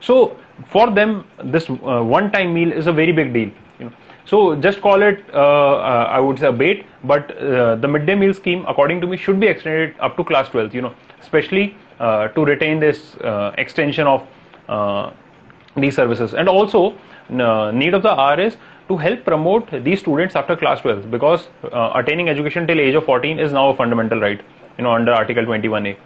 So 0.00 0.38
for 0.70 0.90
them, 0.90 1.24
this 1.42 1.70
uh, 1.70 2.02
one-time 2.02 2.52
meal 2.52 2.72
is 2.72 2.86
a 2.86 2.92
very 2.92 3.12
big 3.12 3.32
deal, 3.32 3.50
you 3.78 3.86
know. 3.86 3.92
So 4.26 4.56
just 4.56 4.80
call 4.80 5.02
it, 5.02 5.24
I 5.32 6.18
would 6.18 6.38
say 6.40 6.48
a 6.48 6.52
bait, 6.52 6.84
but 7.04 7.28
the 7.28 7.88
midday 7.88 8.16
meal 8.16 8.34
scheme, 8.34 8.64
according 8.66 9.00
to 9.02 9.06
me, 9.06 9.16
should 9.16 9.38
be 9.38 9.46
extended 9.46 9.94
up 10.00 10.16
to 10.16 10.24
class 10.24 10.48
12, 10.48 10.74
you 10.74 10.82
know, 10.82 10.92
especially 11.22 11.76
to 11.98 12.44
retain 12.44 12.80
this 12.80 13.16
extension 13.58 14.06
of 14.06 14.26
these 15.76 15.94
services. 15.94 16.34
And 16.34 16.48
also, 16.48 16.96
need 17.28 17.94
of 17.94 18.02
the 18.02 18.10
hour 18.10 18.40
is 18.40 18.56
to 18.88 18.96
help 18.96 19.24
promote 19.24 19.70
these 19.84 20.00
students 20.00 20.36
after 20.36 20.56
class 20.56 20.80
12 20.80 21.10
because 21.10 21.48
uh, 21.72 21.92
attaining 21.94 22.28
education 22.28 22.66
till 22.66 22.80
age 22.80 22.94
of 22.94 23.04
14 23.04 23.38
is 23.38 23.52
now 23.52 23.70
a 23.70 23.76
fundamental 23.76 24.20
right 24.20 24.40
you 24.78 24.84
know 24.84 24.92
under 24.92 25.12
article 25.12 25.44
21a 25.44 25.96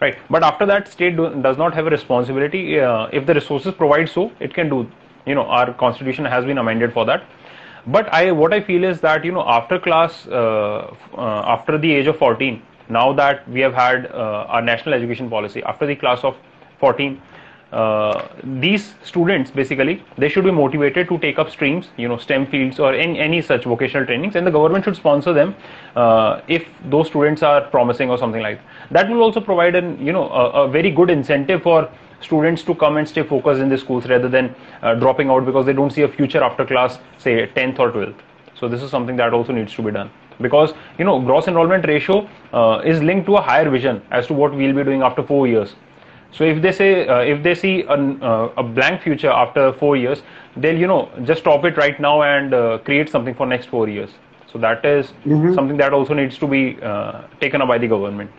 right 0.00 0.16
but 0.30 0.42
after 0.42 0.64
that 0.66 0.88
state 0.88 1.16
do, 1.16 1.28
does 1.42 1.58
not 1.58 1.74
have 1.74 1.86
a 1.86 1.90
responsibility 1.90 2.80
uh, 2.80 3.06
if 3.12 3.26
the 3.26 3.34
resources 3.34 3.74
provide 3.74 4.08
so 4.08 4.32
it 4.40 4.54
can 4.54 4.68
do 4.70 4.90
you 5.26 5.34
know 5.34 5.44
our 5.46 5.74
constitution 5.74 6.24
has 6.24 6.44
been 6.44 6.58
amended 6.58 6.92
for 6.92 7.04
that 7.04 7.24
but 7.86 8.08
i 8.12 8.32
what 8.32 8.54
i 8.54 8.60
feel 8.60 8.84
is 8.84 9.00
that 9.00 9.24
you 9.24 9.32
know 9.32 9.46
after 9.46 9.78
class 9.78 10.26
uh, 10.28 10.94
uh 11.16 11.42
after 11.56 11.76
the 11.76 11.92
age 11.92 12.06
of 12.06 12.16
14 12.16 12.62
now 12.90 13.12
that 13.12 13.48
we 13.48 13.60
have 13.60 13.74
had 13.74 14.06
uh, 14.06 14.46
our 14.48 14.62
national 14.62 14.94
education 14.94 15.30
policy 15.30 15.62
after 15.62 15.86
the 15.86 15.96
class 15.96 16.24
of 16.24 16.36
14 16.80 17.20
uh, 17.72 18.26
these 18.42 18.94
students 19.04 19.48
basically 19.50 20.02
they 20.18 20.28
should 20.28 20.44
be 20.44 20.50
motivated 20.50 21.08
to 21.08 21.16
take 21.18 21.38
up 21.38 21.48
streams 21.48 21.90
you 21.96 22.08
know 22.08 22.16
stem 22.16 22.44
fields 22.44 22.80
or 22.80 22.92
any, 22.92 23.18
any 23.20 23.40
such 23.40 23.64
vocational 23.64 24.04
trainings 24.04 24.34
and 24.34 24.44
the 24.44 24.50
government 24.50 24.84
should 24.84 24.96
sponsor 24.96 25.32
them 25.32 25.54
uh, 25.94 26.40
if 26.48 26.66
those 26.86 27.06
students 27.06 27.44
are 27.44 27.60
promising 27.68 28.10
or 28.10 28.18
something 28.18 28.42
like 28.42 28.58
that. 28.58 28.92
that 29.04 29.08
will 29.08 29.22
also 29.22 29.40
provide 29.40 29.76
an 29.76 30.04
you 30.04 30.12
know 30.12 30.28
a, 30.30 30.64
a, 30.64 30.68
very 30.68 30.90
good 30.90 31.10
incentive 31.10 31.62
for 31.62 31.88
students 32.20 32.64
to 32.64 32.74
come 32.74 32.96
and 32.96 33.08
stay 33.08 33.22
focused 33.22 33.60
in 33.60 33.68
the 33.68 33.78
schools 33.78 34.04
rather 34.08 34.28
than 34.28 34.52
uh, 34.82 34.94
dropping 34.96 35.30
out 35.30 35.46
because 35.46 35.64
they 35.64 35.72
don't 35.72 35.90
see 35.90 36.02
a 36.02 36.08
future 36.08 36.42
after 36.42 36.66
class 36.66 36.98
say 37.18 37.46
10th 37.54 37.78
or 37.78 37.92
12th 37.92 38.18
so 38.58 38.68
this 38.68 38.82
is 38.82 38.90
something 38.90 39.14
that 39.14 39.32
also 39.32 39.52
needs 39.52 39.72
to 39.72 39.80
be 39.80 39.92
done 39.92 40.10
because 40.40 40.72
you 40.98 41.04
know 41.04 41.20
gross 41.20 41.46
enrollment 41.48 41.86
ratio 41.86 42.28
uh, 42.52 42.80
is 42.84 43.02
linked 43.02 43.26
to 43.26 43.36
a 43.36 43.40
higher 43.40 43.68
vision 43.70 44.02
as 44.10 44.26
to 44.26 44.34
what 44.34 44.54
we'll 44.54 44.74
be 44.74 44.84
doing 44.84 45.02
after 45.02 45.22
four 45.22 45.46
years. 45.46 45.74
So 46.32 46.44
if 46.44 46.62
they 46.62 46.72
say 46.72 47.06
uh, 47.06 47.20
if 47.20 47.42
they 47.42 47.54
see 47.54 47.82
an, 47.82 48.22
uh, 48.22 48.48
a 48.56 48.62
blank 48.62 49.02
future 49.02 49.30
after 49.30 49.72
four 49.72 49.96
years 49.96 50.22
they'll 50.56 50.78
you 50.78 50.86
know 50.86 51.08
just 51.24 51.40
stop 51.40 51.64
it 51.64 51.76
right 51.76 51.98
now 52.00 52.22
and 52.22 52.54
uh, 52.54 52.78
create 52.78 53.08
something 53.08 53.34
for 53.34 53.46
next 53.46 53.66
four 53.66 53.88
years. 53.88 54.10
So 54.52 54.58
that 54.58 54.84
is 54.84 55.12
Mhm. 55.24 55.54
something 55.54 55.76
that 55.78 55.92
also 55.92 56.14
needs 56.14 56.38
to 56.38 56.46
be 56.46 56.78
uh, 56.82 57.22
taken 57.40 57.60
up 57.62 57.68
by 57.68 57.78
the 57.78 57.88
government 57.88 58.30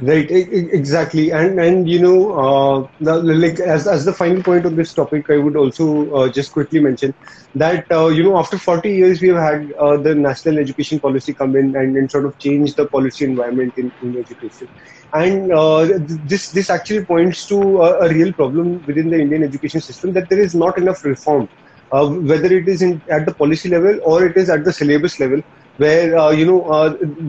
Right, 0.00 0.26
exactly, 0.30 1.30
and 1.32 1.60
and 1.60 1.86
you 1.86 2.00
know, 2.00 2.32
uh, 2.32 2.88
like 3.22 3.60
as 3.60 3.86
as 3.86 4.04
the 4.06 4.12
final 4.12 4.42
point 4.42 4.64
on 4.64 4.74
this 4.74 4.94
topic, 4.94 5.26
I 5.28 5.36
would 5.36 5.54
also 5.54 6.10
uh, 6.12 6.28
just 6.32 6.50
quickly 6.50 6.80
mention 6.80 7.12
that 7.54 7.84
uh, 7.92 8.08
you 8.08 8.22
know 8.22 8.38
after 8.38 8.58
40 8.58 8.90
years 8.94 9.20
we 9.20 9.28
have 9.28 9.36
had 9.38 9.68
uh, 9.78 9.98
the 9.98 10.14
national 10.14 10.58
education 10.58 10.98
policy 10.98 11.34
come 11.34 11.54
in 11.56 11.76
and, 11.76 11.94
and 11.96 12.10
sort 12.10 12.24
of 12.24 12.36
change 12.38 12.74
the 12.74 12.88
policy 12.88 13.26
environment 13.26 13.74
in, 13.76 13.92
in 14.00 14.16
education, 14.18 14.66
and 15.12 15.52
uh, 15.52 15.86
this 16.24 16.50
this 16.50 16.70
actually 16.70 17.04
points 17.04 17.46
to 17.46 17.60
a, 17.82 18.06
a 18.06 18.08
real 18.08 18.32
problem 18.32 18.82
within 18.86 19.10
the 19.10 19.20
Indian 19.20 19.44
education 19.44 19.80
system 19.82 20.14
that 20.14 20.28
there 20.30 20.40
is 20.40 20.54
not 20.54 20.78
enough 20.78 21.04
reform, 21.04 21.48
uh, 21.92 22.08
whether 22.08 22.52
it 22.52 22.66
is 22.66 22.80
in 22.82 23.02
at 23.10 23.26
the 23.26 23.34
policy 23.34 23.68
level 23.68 23.98
or 24.04 24.24
it 24.26 24.36
is 24.36 24.48
at 24.48 24.64
the 24.64 24.72
syllabus 24.72 25.20
level, 25.20 25.40
where 25.76 26.32
you 26.32 26.46
know 26.46 26.64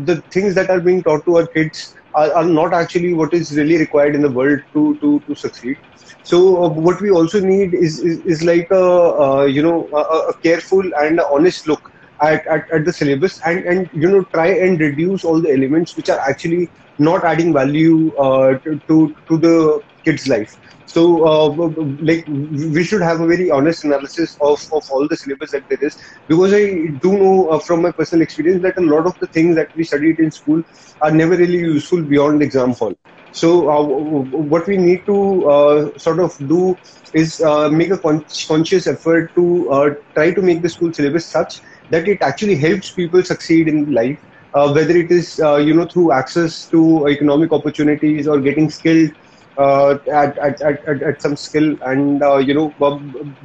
the 0.05 0.21
things 0.31 0.55
that 0.55 0.69
are 0.69 0.79
being 0.81 1.03
taught 1.03 1.21
to 1.27 1.37
our 1.37 1.47
kids 1.55 1.93
are, 2.15 2.31
are 2.33 2.45
not 2.45 2.73
actually 2.73 3.13
what 3.13 3.33
is 3.33 3.55
really 3.57 3.77
required 3.77 4.15
in 4.15 4.21
the 4.21 4.31
world 4.31 4.59
to 4.73 4.97
to, 5.01 5.21
to 5.27 5.35
succeed. 5.35 5.77
So 6.23 6.63
uh, 6.63 6.69
what 6.69 7.01
we 7.01 7.11
also 7.11 7.39
need 7.39 7.73
is 7.73 7.99
is, 7.99 8.19
is 8.25 8.43
like 8.43 8.67
a 8.71 8.85
uh, 9.25 9.43
you 9.43 9.61
know 9.61 9.89
a, 9.93 10.31
a 10.31 10.33
careful 10.43 10.83
and 10.97 11.19
honest 11.19 11.67
look 11.67 11.91
at, 12.21 12.45
at, 12.47 12.71
at 12.71 12.85
the 12.85 12.93
syllabus 12.93 13.39
and 13.45 13.63
and 13.65 13.89
you 13.93 14.09
know 14.09 14.23
try 14.33 14.47
and 14.47 14.79
reduce 14.79 15.23
all 15.23 15.41
the 15.41 15.51
elements 15.51 15.95
which 15.95 16.09
are 16.09 16.19
actually 16.19 16.69
not 16.97 17.23
adding 17.23 17.53
value 17.53 18.13
uh, 18.15 18.57
to, 18.59 18.79
to 18.87 19.15
to 19.27 19.37
the 19.37 19.81
kids' 20.03 20.27
life. 20.27 20.57
So, 20.85 21.25
uh, 21.25 21.71
like, 22.01 22.25
we 22.27 22.83
should 22.83 23.01
have 23.01 23.21
a 23.21 23.27
very 23.27 23.49
honest 23.49 23.83
analysis 23.83 24.37
of, 24.41 24.59
of 24.71 24.83
all 24.91 25.07
the 25.07 25.15
syllabus 25.17 25.51
that 25.51 25.67
there 25.69 25.77
is, 25.81 25.97
because 26.27 26.53
I 26.53 26.65
do 27.01 27.17
know 27.17 27.47
uh, 27.49 27.59
from 27.59 27.81
my 27.81 27.91
personal 27.91 28.21
experience 28.23 28.61
that 28.63 28.77
a 28.77 28.81
lot 28.81 29.05
of 29.07 29.13
the 29.19 29.27
things 29.27 29.55
that 29.55 29.69
we 29.75 29.83
studied 29.83 30.19
in 30.19 30.31
school 30.31 30.61
are 31.01 31.11
never 31.11 31.35
really 31.35 31.57
useful 31.59 32.03
beyond 32.03 32.41
exam 32.41 32.71
hall. 32.73 32.95
So, 33.31 33.69
uh, 33.69 33.83
what 33.83 34.67
we 34.67 34.77
need 34.77 35.03
to 35.07 35.45
uh, 35.49 35.97
sort 35.97 36.19
of 36.19 36.35
do 36.47 36.77
is 37.13 37.39
uh, 37.41 37.69
make 37.69 37.91
a 37.91 37.97
con- 37.97 38.25
conscious 38.47 38.87
effort 38.87 39.31
to 39.35 39.69
uh, 39.71 39.89
try 40.15 40.33
to 40.33 40.41
make 40.41 40.61
the 40.61 40.69
school 40.69 40.93
syllabus 40.93 41.29
such 41.29 41.61
that 41.89 42.07
it 42.07 42.19
actually 42.21 42.55
helps 42.55 42.91
people 42.93 43.23
succeed 43.23 43.67
in 43.67 43.91
life. 43.91 44.19
Whether 44.53 44.95
it 44.97 45.11
is 45.11 45.37
you 45.39 45.73
know 45.73 45.85
through 45.85 46.11
access 46.11 46.67
to 46.69 47.07
economic 47.07 47.51
opportunities 47.51 48.27
or 48.27 48.39
getting 48.39 48.69
skilled 48.69 49.11
uh, 49.57 49.97
at, 50.11 50.37
at, 50.39 50.61
at, 50.61 51.03
at, 51.03 51.21
some 51.21 51.35
skill 51.35 51.77
and 51.83 52.23
uh, 52.23 52.37
you 52.37 52.53
know 52.53 52.73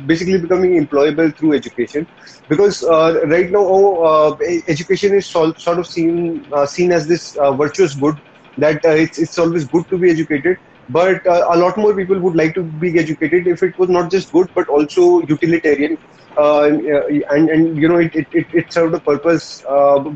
basically 0.07 0.38
becoming 0.40 0.83
employable 0.83 1.37
through 1.37 1.53
education. 1.53 2.07
Because 2.49 2.83
uh, 2.83 3.21
right 3.27 3.51
now 3.51 3.61
oh, 3.61 4.03
uh, 4.03 4.37
education 4.68 5.14
is 5.14 5.27
sort 5.27 5.66
of 5.66 5.87
seen 5.87 6.47
uh, 6.53 6.64
seen 6.64 6.92
as 6.92 7.07
this 7.07 7.37
virtuous 7.57 7.94
good 7.94 8.16
that 8.57 8.81
it's, 8.85 9.18
it's 9.18 9.38
always 9.38 9.66
good 9.66 9.88
to 9.90 9.99
be 9.99 10.11
educated. 10.11 10.57
But 10.90 11.27
a 11.27 11.57
lot 11.59 11.77
more 11.77 11.94
people 11.94 12.18
would 12.18 12.35
like 12.35 12.55
to 12.55 12.62
be 12.62 12.99
educated 12.99 13.47
if 13.47 13.62
it 13.62 13.79
was 13.79 13.90
not 13.90 14.11
just 14.11 14.33
good 14.33 14.49
but 14.55 14.66
also 14.68 15.21
utilitarian. 15.27 15.99
And 16.38 16.87
and 17.51 17.77
you 17.77 17.88
know 17.88 17.99
it, 17.99 18.14
it, 18.14 18.27
it, 18.33 18.47
it 18.55 18.73
served 18.73 18.94
a 18.94 19.01
purpose 19.01 19.62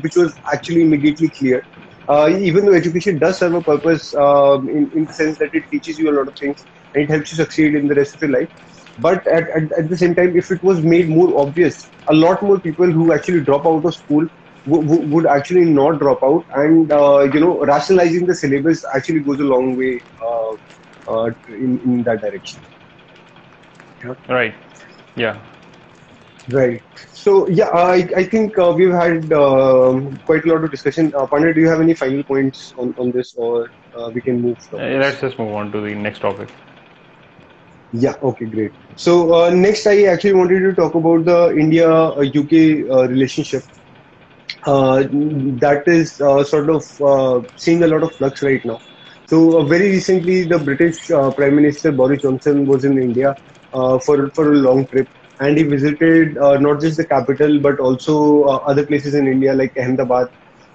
which 0.01 0.15
was 0.15 0.33
actually 0.51 0.81
immediately 0.81 1.29
clear 1.29 1.63
uh, 2.07 2.29
even 2.39 2.65
though 2.65 2.73
education 2.73 3.19
does 3.19 3.39
serve 3.39 3.53
a 3.53 3.61
purpose 3.63 4.13
um, 4.15 4.67
in, 4.69 4.89
in 4.95 5.05
the 5.05 5.13
sense 5.13 5.37
that 5.37 5.49
it 5.53 5.63
teaches 5.71 5.97
you 5.97 6.09
a 6.09 6.15
lot 6.17 6.27
of 6.27 6.35
things 6.37 6.65
and 6.93 7.03
it 7.03 7.09
helps 7.09 7.31
you 7.31 7.37
succeed 7.37 7.73
in 7.75 7.87
the 7.87 7.95
rest 7.95 8.15
of 8.15 8.21
your 8.21 8.39
life. 8.39 8.49
But 8.97 9.25
at, 9.27 9.43
at, 9.55 9.63
at 9.79 9.89
the 9.89 9.97
same 9.97 10.15
time, 10.15 10.35
if 10.35 10.51
it 10.51 10.61
was 10.63 10.83
made 10.83 11.09
more 11.09 11.39
obvious, 11.39 11.91
a 12.09 12.13
lot 12.13 12.41
more 12.41 12.59
people 12.59 12.91
who 12.91 13.13
actually 13.13 13.43
drop 13.43 13.65
out 13.65 13.85
of 13.85 13.93
school 13.95 14.27
w- 14.65 14.87
w- 14.87 15.07
would 15.09 15.25
actually 15.27 15.65
not 15.65 15.99
drop 15.99 16.19
out. 16.23 16.45
And, 16.55 16.91
uh, 16.91 17.21
you 17.33 17.39
know, 17.39 17.59
rationalizing 17.65 18.25
the 18.25 18.35
syllabus 18.35 18.83
actually 18.95 19.21
goes 19.23 19.39
a 19.39 19.43
long 19.43 19.75
way 19.77 20.01
uh, 20.21 20.53
uh, 21.11 21.29
in, 21.47 21.79
in 21.85 22.03
that 22.05 22.21
direction. 22.21 22.65
right 24.27 24.55
yeah 25.15 25.39
Right. 26.47 26.81
So 27.23 27.47
yeah, 27.47 27.69
I, 27.69 28.07
I 28.21 28.23
think 28.25 28.57
uh, 28.59 28.73
we've 28.75 28.91
had 28.91 29.31
um, 29.33 30.19
quite 30.25 30.43
a 30.45 30.49
lot 30.49 30.63
of 30.65 30.71
discussion. 30.71 31.11
Uh, 31.17 31.25
Pandit, 31.27 31.55
do 31.55 31.61
you 31.61 31.69
have 31.69 31.81
any 31.81 31.95
final 31.95 32.23
points 32.23 32.73
on, 32.77 32.93
on 32.97 33.11
this, 33.11 33.33
or 33.35 33.71
uh, 33.93 34.11
we 34.13 34.21
can 34.21 34.41
move? 34.41 34.57
Uh, 34.73 34.77
to 34.77 34.97
let's 34.97 35.21
just 35.21 35.39
move 35.39 35.53
on 35.53 35.71
to 35.71 35.81
the 35.81 35.95
next 35.95 36.19
topic 36.19 36.49
Yeah. 37.91 38.15
Okay. 38.21 38.45
Great. 38.45 38.73
So 38.95 39.33
uh, 39.33 39.49
next, 39.51 39.87
I 39.87 40.03
actually 40.03 40.33
wanted 40.33 40.59
to 40.61 40.73
talk 40.73 40.95
about 40.95 41.25
the 41.25 41.55
India-UK 41.57 42.89
uh, 42.91 43.07
relationship. 43.07 43.63
Uh, 44.65 45.03
that 45.63 45.83
is 45.87 46.19
uh, 46.21 46.43
sort 46.43 46.69
of 46.69 46.83
uh, 47.01 47.41
seeing 47.55 47.83
a 47.83 47.87
lot 47.87 48.03
of 48.03 48.15
flux 48.15 48.41
right 48.43 48.61
now. 48.65 48.79
So 49.25 49.59
uh, 49.59 49.65
very 49.65 49.89
recently, 49.91 50.43
the 50.43 50.59
British 50.59 51.09
uh, 51.11 51.31
Prime 51.31 51.55
Minister 51.55 51.91
Boris 51.91 52.21
Johnson 52.21 52.65
was 52.65 52.83
in 52.85 52.97
India 52.97 53.35
uh, 53.73 53.99
for 53.99 54.29
for 54.35 54.53
a 54.53 54.57
long 54.57 54.87
trip, 54.87 55.09
and 55.43 55.57
he 55.57 55.63
visited 55.63 56.37
uh, 56.37 56.57
not 56.59 56.81
just 56.81 56.97
the 56.97 57.05
capital 57.07 57.59
but 57.59 57.79
also 57.79 58.43
uh, 58.43 58.57
other 58.71 58.85
places 58.85 59.15
in 59.15 59.27
India 59.27 59.53
like 59.53 59.77
Ahmedabad, 59.77 60.29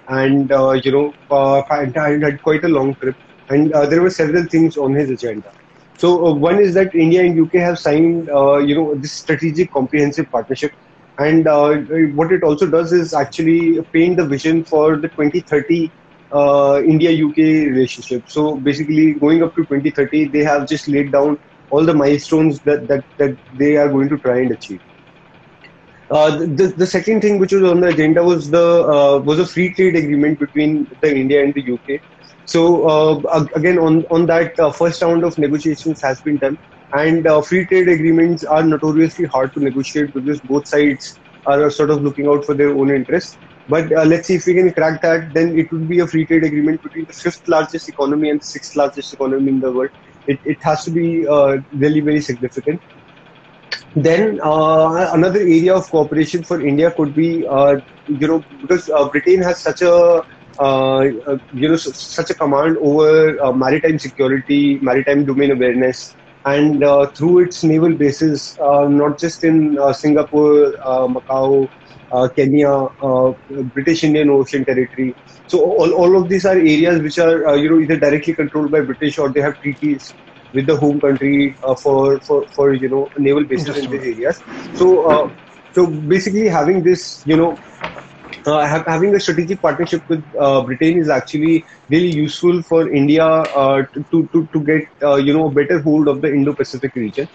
and 0.07 0.51
uh, 0.51 0.71
you 0.83 0.91
know, 0.91 1.15
uh, 1.31 1.61
had 1.69 2.41
quite 2.43 2.63
a 2.65 2.69
long 2.69 2.95
trip, 2.95 3.17
and 3.49 3.73
uh, 3.73 3.85
there 3.87 4.01
were 4.01 4.11
several 4.11 4.45
things 4.45 4.77
on 4.77 4.93
his 4.93 5.09
agenda. 5.09 5.51
So 5.97 6.27
uh, 6.27 6.33
one 6.33 6.59
is 6.59 6.73
that 6.75 6.95
India 6.95 7.23
and 7.23 7.35
UK 7.37 7.59
have 7.59 7.79
signed, 7.79 8.29
uh, 8.29 8.57
you 8.57 8.75
know, 8.75 8.95
this 8.95 9.13
strategic 9.13 9.71
comprehensive 9.71 10.29
partnership, 10.31 10.73
and 11.17 11.45
what 12.15 12.31
it 12.31 12.43
also 12.43 12.69
does 12.69 12.93
is 12.93 13.13
actually 13.13 13.81
paint 13.93 14.17
the 14.17 14.25
vision 14.25 14.63
for 14.63 14.97
the 14.97 15.09
2030 15.09 15.91
uh, 16.31 16.81
India-UK 16.85 17.67
relationship. 17.73 18.29
So 18.29 18.57
basically, 18.57 19.13
going 19.13 19.43
up 19.43 19.55
to 19.55 19.65
2030, 19.65 20.27
they 20.27 20.43
have 20.43 20.67
just 20.67 20.87
laid 20.87 21.11
down 21.11 21.39
all 21.69 21.85
the 21.85 21.93
milestones 21.93 22.59
that 22.61 22.87
that, 22.87 23.03
that 23.17 23.37
they 23.51 23.75
are 23.77 23.89
going 23.89 24.09
to 24.09 24.17
try 24.19 24.39
and 24.39 24.51
achieve. 24.51 24.81
Uh, 26.11 26.37
the, 26.37 26.73
the 26.77 26.87
second 26.87 27.21
thing 27.21 27.39
which 27.39 27.51
was 27.53 27.63
on 27.63 27.79
the 27.81 27.87
agenda 27.87 28.23
was 28.23 28.49
the 28.49 28.65
uh, 28.95 29.19
was 29.19 29.39
a 29.39 29.45
free 29.45 29.73
trade 29.73 29.95
agreement 29.95 30.39
between 30.39 30.87
the 31.01 31.15
India 31.15 31.43
and 31.43 31.53
the 31.53 31.61
UK. 31.61 32.01
So 32.45 32.87
uh, 32.87 33.45
again, 33.55 33.77
on 33.77 34.05
on 34.09 34.25
that 34.27 34.59
uh, 34.59 34.71
first 34.71 35.01
round 35.01 35.23
of 35.23 35.37
negotiations 35.37 36.01
has 36.01 36.21
been 36.21 36.37
done, 36.39 36.57
and 36.93 37.27
uh, 37.27 37.41
free 37.41 37.65
trade 37.67 37.89
agreements 37.89 38.43
are 38.43 38.63
notoriously 38.63 39.25
hard 39.25 39.53
to 39.53 39.59
negotiate 39.63 40.13
because 40.13 40.41
both 40.41 40.67
sides 40.67 41.19
are 41.45 41.69
sort 41.69 41.91
of 41.91 42.01
looking 42.01 42.27
out 42.27 42.43
for 42.45 42.55
their 42.55 42.75
own 42.75 42.89
interests. 42.91 43.37
But 43.67 43.91
uh, 43.95 44.05
let's 44.05 44.27
see 44.27 44.35
if 44.35 44.45
we 44.47 44.55
can 44.55 44.73
crack 44.73 45.01
that. 45.03 45.33
Then 45.33 45.57
it 45.57 45.71
would 45.71 45.87
be 45.87 45.99
a 45.99 46.07
free 46.07 46.25
trade 46.25 46.43
agreement 46.43 46.81
between 46.81 47.05
the 47.07 47.13
fifth 47.13 47.47
largest 47.47 47.87
economy 47.87 48.29
and 48.31 48.41
the 48.41 48.45
sixth 48.45 48.75
largest 48.75 49.13
economy 49.13 49.49
in 49.51 49.59
the 49.59 49.71
world. 49.71 49.91
It 50.27 50.39
it 50.45 50.57
has 50.61 50.83
to 50.85 50.91
be 50.91 51.25
uh, 51.27 51.57
really 51.71 52.01
very 52.01 52.21
significant. 52.21 52.81
Then 53.95 54.39
uh, 54.43 55.09
another 55.13 55.39
area 55.39 55.75
of 55.75 55.89
cooperation 55.89 56.43
for 56.43 56.61
India 56.65 56.91
could 56.91 57.13
be, 57.15 57.45
uh, 57.47 57.77
you 58.07 58.27
know, 58.27 58.43
because 58.61 58.89
uh, 58.89 59.09
Britain 59.09 59.41
has 59.41 59.61
such 59.61 59.81
a, 59.81 60.21
uh, 60.59 61.01
uh, 61.27 61.37
you 61.51 61.67
know, 61.69 61.75
such 61.75 62.29
a 62.29 62.35
command 62.35 62.77
over 62.81 63.35
maritime 63.53 63.99
security, 63.99 64.79
maritime 64.81 65.25
domain 65.25 65.51
awareness, 65.51 66.15
and 66.45 66.83
through 67.15 67.39
its 67.39 67.63
naval 67.63 67.93
bases, 67.95 68.57
not 68.59 69.19
just 69.19 69.43
in 69.43 69.77
Singapore, 69.93 70.73
Macau, 71.15 71.69
Kenya, 72.11 72.69
uh, 72.69 73.31
British 73.49 74.03
Indian 74.03 74.29
Ocean 74.29 74.65
Territory. 74.65 75.15
So 75.47 75.59
all, 75.59 75.93
all 75.93 76.15
of 76.21 76.27
these 76.27 76.45
are 76.45 76.57
areas 76.57 77.01
which 77.01 77.17
are, 77.17 77.47
uh, 77.47 77.55
you 77.55 77.69
know, 77.69 77.79
either 77.79 77.97
directly 77.97 78.33
controlled 78.33 78.71
by 78.71 78.81
British 78.81 79.17
or 79.17 79.31
they 79.31 79.41
have 79.41 79.59
treaties 79.59 80.15
with 80.53 80.65
the 80.65 80.75
home 80.75 80.99
country 80.99 81.55
uh, 81.63 81.75
for, 81.75 82.19
for, 82.21 82.47
for, 82.55 82.73
you 82.73 82.89
know, 82.89 83.11
naval 83.17 83.45
bases 83.45 83.77
in 83.77 83.89
these 83.89 84.03
areas. 84.03 84.41
So, 84.73 85.05
uh, 85.05 85.29
so 85.71 85.87
basically 85.87 86.47
having 86.47 86.83
this, 86.83 87.21
you 87.25 87.35
know, 87.37 87.59
uh, 88.45 88.67
ha- 88.67 88.83
having 88.87 89.15
a 89.15 89.19
strategic 89.19 89.61
partnership 89.61 90.01
with 90.07 90.23
uh, 90.39 90.63
Britain 90.63 90.97
is 90.97 91.09
actually 91.09 91.65
really 91.89 92.09
useful 92.09 92.61
for 92.63 92.91
India 92.91 93.25
uh, 93.25 93.83
to, 94.11 94.27
to, 94.31 94.47
to, 94.53 94.63
get, 94.63 94.83
uh, 95.03 95.15
you 95.15 95.33
know, 95.33 95.47
a 95.47 95.51
better 95.51 95.81
hold 95.81 96.07
of 96.07 96.21
the 96.21 96.27
Indo-Pacific 96.27 96.95
region. 96.95 97.27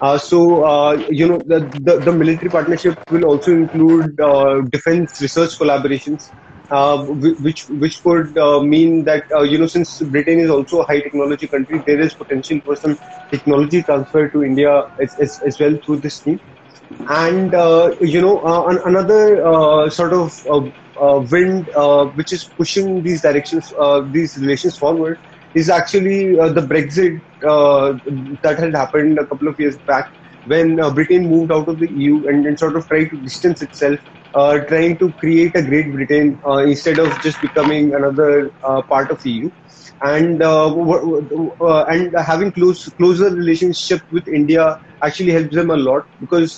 Uh, 0.00 0.18
so, 0.18 0.64
uh, 0.64 0.92
you 1.08 1.26
know, 1.28 1.42
the, 1.46 1.60
the, 1.84 2.00
the 2.00 2.12
military 2.12 2.50
partnership 2.50 2.98
will 3.08 3.24
also 3.24 3.52
include 3.52 4.18
uh, 4.20 4.60
defense 4.70 5.20
research 5.20 5.50
collaborations, 5.58 6.32
uh, 6.70 7.04
which 7.08 7.64
which 7.70 8.02
could 8.02 8.36
uh, 8.36 8.60
mean 8.60 9.04
that, 9.04 9.24
uh, 9.34 9.42
you 9.42 9.58
know, 9.58 9.66
since 9.66 10.00
Britain 10.10 10.38
is 10.40 10.50
also 10.50 10.80
a 10.80 10.84
high 10.86 11.00
technology 11.00 11.48
country, 11.48 11.82
there 11.86 12.00
is 12.00 12.14
potential 12.14 12.60
for 12.64 12.76
some 12.76 12.96
technology 13.30 13.82
transfer 13.82 14.28
to 14.30 14.42
India 14.42 14.82
as, 15.00 15.14
as, 15.20 15.40
as 15.46 15.56
well 15.58 15.74
through 15.84 16.00
this 16.00 16.16
scheme. 16.16 16.40
And, 17.08 17.52
you 18.00 18.20
know, 18.20 18.42
another 18.84 19.88
sort 19.90 20.12
of 20.12 20.32
wind 21.30 21.68
which 22.14 22.32
is 22.32 22.50
pushing 22.58 23.02
these 23.02 23.22
directions, 23.22 23.72
these 24.10 24.36
relations 24.36 24.76
forward, 24.76 25.18
is 25.54 25.70
actually 25.70 26.34
the 26.34 26.66
Brexit 26.70 27.20
that 27.40 28.56
had 28.58 28.74
happened 28.74 29.18
a 29.18 29.26
couple 29.26 29.48
of 29.48 29.58
years 29.58 29.76
back 29.78 30.12
when 30.44 30.76
Britain 30.94 31.28
moved 31.28 31.52
out 31.52 31.68
of 31.68 31.78
the 31.78 31.90
EU 31.92 32.26
and, 32.28 32.46
and 32.46 32.58
sort 32.58 32.76
of 32.76 32.86
tried 32.88 33.08
to 33.10 33.16
distance 33.20 33.62
itself 33.62 33.98
uh, 34.34 34.58
trying 34.60 34.98
to 34.98 35.12
create 35.12 35.56
a 35.56 35.62
Great 35.62 35.92
Britain 35.92 36.38
uh, 36.46 36.58
instead 36.58 36.98
of 36.98 37.08
just 37.22 37.40
becoming 37.40 37.94
another 37.94 38.52
uh, 38.62 38.82
part 38.82 39.10
of 39.10 39.24
EU, 39.24 39.50
and 40.02 40.42
and 40.42 42.16
having 42.18 42.52
close 42.52 42.88
closer 42.90 43.30
relationship 43.30 44.02
with 44.10 44.28
India 44.28 44.78
actually 45.02 45.32
helps 45.32 45.54
them 45.54 45.70
a 45.70 45.76
lot 45.76 46.06
because 46.20 46.56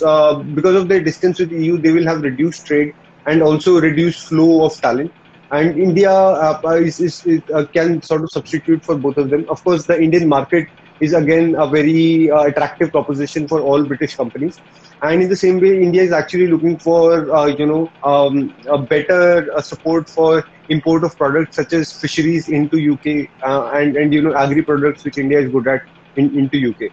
because 0.54 0.74
of 0.74 0.88
their 0.88 1.00
distance 1.00 1.38
with 1.38 1.52
EU, 1.52 1.78
they 1.78 1.92
will 1.92 2.06
have 2.06 2.22
reduced 2.22 2.66
trade 2.66 2.94
and 3.26 3.42
also 3.42 3.80
reduced 3.80 4.28
flow 4.28 4.64
of 4.64 4.74
talent 4.80 5.12
and 5.50 5.78
India 5.78 6.12
uh, 6.12 6.60
is, 6.74 7.00
is, 7.00 7.24
uh, 7.54 7.64
can 7.72 8.02
sort 8.02 8.22
of 8.22 8.30
substitute 8.30 8.84
for 8.84 8.96
both 8.96 9.16
of 9.16 9.30
them. 9.30 9.46
Of 9.48 9.62
course, 9.64 9.86
the 9.86 10.00
Indian 10.00 10.28
market 10.28 10.68
is 11.00 11.14
again 11.14 11.54
a 11.56 11.66
very 11.66 12.30
uh, 12.30 12.42
attractive 12.42 12.90
proposition 12.90 13.48
for 13.48 13.60
all 13.60 13.84
British 13.84 14.14
companies. 14.14 14.58
And 15.00 15.22
in 15.22 15.28
the 15.28 15.36
same 15.36 15.60
way, 15.60 15.80
India 15.80 16.02
is 16.02 16.12
actually 16.12 16.48
looking 16.48 16.78
for 16.78 17.34
uh, 17.34 17.46
you 17.46 17.66
know 17.66 17.90
um, 18.02 18.54
a 18.68 18.78
better 18.78 19.50
uh, 19.54 19.62
support 19.62 20.08
for 20.10 20.44
import 20.68 21.04
of 21.04 21.16
products 21.16 21.56
such 21.56 21.72
as 21.72 21.92
fisheries 21.92 22.48
into 22.48 22.76
UK 22.92 23.30
uh, 23.42 23.70
and 23.74 23.96
and 23.96 24.12
you 24.12 24.20
know 24.20 24.34
agri 24.34 24.62
products 24.62 25.04
which 25.04 25.16
India 25.16 25.40
is 25.40 25.50
good 25.50 25.66
at 25.66 25.82
in, 26.16 26.36
into 26.36 26.70
UK. 26.70 26.92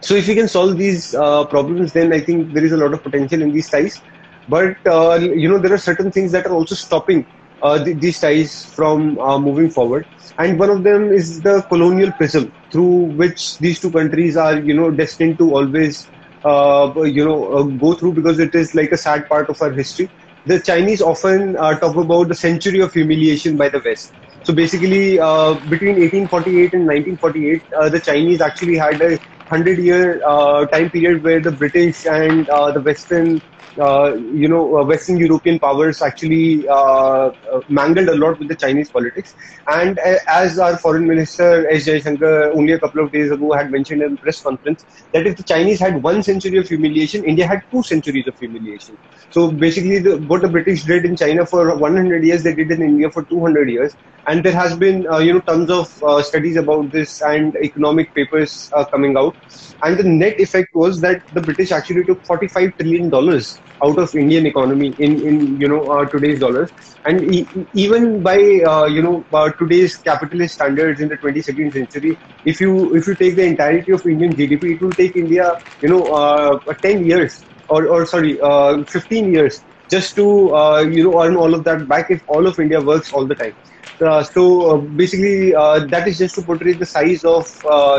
So 0.00 0.14
if 0.14 0.26
we 0.26 0.34
can 0.34 0.48
solve 0.48 0.78
these 0.78 1.10
problems, 1.10 1.92
then 1.92 2.12
I 2.12 2.20
think 2.20 2.54
there 2.54 2.64
is 2.64 2.72
a 2.72 2.76
lot 2.76 2.94
of 2.94 3.02
potential 3.02 3.42
in 3.42 3.52
these 3.52 3.68
ties. 3.68 4.00
But 4.48 4.76
you 5.20 5.48
know 5.48 5.58
there 5.58 5.72
are 5.72 5.78
certain 5.78 6.10
things 6.10 6.32
that 6.32 6.46
are 6.46 6.52
also 6.52 6.74
stopping 6.74 7.26
th- 7.62 7.82
these 7.82 8.18
ties 8.18 8.52
from 8.74 9.14
moving 9.20 9.70
forward. 9.70 10.06
And 10.38 10.58
one 10.58 10.70
of 10.70 10.82
them 10.82 11.10
is 11.12 11.40
the 11.42 11.62
colonial 11.68 12.12
prism 12.16 12.52
through 12.72 13.14
which 13.16 13.58
these 13.58 13.80
two 13.80 13.90
countries 13.90 14.36
are 14.36 14.58
you 14.58 14.74
know 14.74 14.90
destined 14.90 15.38
to 15.38 15.54
always 15.54 16.10
uh, 16.44 16.92
you 17.04 17.24
know 17.24 17.44
uh, 17.54 17.62
go 17.64 17.94
through 17.94 18.14
because 18.14 18.38
it 18.38 18.54
is 18.54 18.74
like 18.74 18.90
a 18.92 18.96
sad 18.96 19.24
part 19.28 19.48
of 19.50 19.56
our 19.60 19.72
history. 19.72 20.10
The 20.44 20.60
chinese 20.60 21.00
often 21.00 21.56
uh, 21.58 21.78
talk 21.78 21.96
about 21.96 22.28
the 22.28 22.34
century 22.34 22.80
of 22.80 22.92
humiliation 22.92 23.56
by 23.56 23.68
the 23.68 23.80
west. 23.84 24.14
So 24.42 24.54
basically 24.54 25.18
uh, 25.18 25.54
between 25.68 25.98
1848 26.00 26.72
and 26.72 26.86
1948 26.86 27.62
uh, 27.78 27.88
the 27.88 28.00
chinese 28.00 28.40
actually 28.40 28.76
had 28.76 29.00
a 29.02 29.10
100 29.10 29.78
year 29.78 30.20
uh, 30.26 30.66
time 30.66 30.90
period 30.90 31.22
where 31.22 31.40
the 31.40 31.52
british 31.52 32.04
and 32.04 32.46
the 32.46 32.80
western 32.84 33.40
uh, 33.40 33.57
you 33.76 34.48
know, 34.48 34.78
uh, 34.78 34.84
Western 34.84 35.18
European 35.18 35.58
powers 35.58 36.00
actually 36.02 36.66
uh, 36.68 37.30
mangled 37.68 38.08
a 38.08 38.16
lot 38.16 38.38
with 38.38 38.48
the 38.48 38.56
Chinese 38.56 38.90
politics. 38.90 39.34
And 39.68 39.98
as 40.28 40.58
our 40.58 40.76
foreign 40.78 41.06
minister 41.06 41.68
S. 41.70 41.86
Jaishankar 41.86 42.54
only 42.56 42.72
a 42.72 42.80
couple 42.80 43.04
of 43.04 43.12
days 43.12 43.30
ago 43.30 43.52
had 43.52 43.70
mentioned 43.70 44.02
in 44.02 44.14
a 44.14 44.16
press 44.18 44.40
conference, 44.40 44.84
that 45.12 45.26
if 45.26 45.36
the 45.36 45.44
Chinese 45.44 45.78
had 45.80 46.02
one 46.02 46.22
century 46.22 46.58
of 46.58 46.66
humiliation, 46.66 47.24
India 47.24 47.46
had 47.46 47.60
two 47.72 47.82
centuries 47.84 48.26
of 48.26 48.34
humiliation. 48.38 48.98
So 49.30 49.52
basically, 49.52 49.98
the, 50.00 50.18
what 50.18 50.42
the 50.42 50.48
British 50.48 50.84
did 50.84 51.04
in 51.04 51.16
China 51.16 51.46
for 51.46 51.76
100 51.78 52.24
years, 52.24 52.42
they 52.42 52.54
did 52.54 52.70
in 52.70 52.82
India 52.82 53.10
for 53.10 53.24
200 53.30 53.68
years. 53.70 53.94
And 54.26 54.44
there 54.44 54.52
has 54.52 54.76
been, 54.76 55.06
uh, 55.10 55.18
you 55.18 55.32
know, 55.34 55.40
tons 55.46 55.70
of 55.70 55.86
uh, 56.06 56.22
studies 56.22 56.56
about 56.56 56.90
this 56.92 57.20
and 57.22 57.54
economic 57.62 58.12
papers 58.14 58.68
uh, 58.76 58.84
coming 58.92 59.16
out. 59.16 59.34
And 59.82 59.98
the 59.98 60.04
net 60.04 60.38
effect 60.38 60.68
was 60.74 61.00
that 61.00 61.22
the 61.32 61.40
British 61.42 61.70
actually 61.72 62.04
took 62.04 62.24
45 62.26 62.72
trillion 62.78 63.08
dollars 63.10 63.47
out 63.84 63.98
of 63.98 64.14
Indian 64.14 64.46
economy 64.46 64.94
in, 64.98 65.12
in 65.26 65.56
you 65.58 65.68
know 65.68 65.88
uh, 65.90 66.04
today's 66.12 66.40
dollars. 66.40 66.70
And 67.04 67.24
e- 67.34 67.50
even 67.74 68.22
by 68.22 68.36
uh, 68.66 68.86
you 68.86 69.02
know 69.02 69.26
uh, 69.32 69.50
today's 69.58 69.96
capitalist 69.98 70.54
standards 70.54 71.00
in 71.00 71.08
the 71.08 71.16
22nd 71.18 71.72
century, 71.72 72.18
if 72.44 72.60
you 72.60 72.94
if 72.94 73.06
you 73.06 73.16
take 73.16 73.36
the 73.36 73.44
entirety 73.44 73.92
of 73.92 74.02
Indian 74.06 74.34
GDP, 74.36 74.72
it 74.72 74.82
will 74.82 74.94
take 74.94 75.14
India 75.16 75.52
you 75.82 75.88
know 75.88 76.10
uh, 76.12 76.58
10 76.82 77.04
years 77.04 77.44
or 77.68 77.88
or 77.88 78.06
sorry 78.06 78.38
uh, 78.42 78.82
15 78.90 79.32
years 79.32 79.62
just 79.90 80.14
to 80.16 80.54
uh, 80.54 80.80
you 80.80 81.04
know 81.04 81.22
earn 81.22 81.36
all 81.36 81.54
of 81.54 81.64
that 81.64 81.86
back 81.88 82.06
if 82.10 82.22
all 82.26 82.46
of 82.46 82.58
India 82.58 82.80
works 82.80 83.10
all 83.12 83.26
the 83.26 83.34
time. 83.36 83.54
Uh, 84.04 84.22
so 84.22 84.42
uh, 84.70 84.76
basically, 84.94 85.54
uh, 85.54 85.80
that 85.90 86.06
is 86.06 86.18
just 86.18 86.34
to 86.36 86.42
portray 86.42 86.74
the 86.74 86.86
size 86.86 87.22
of 87.24 87.44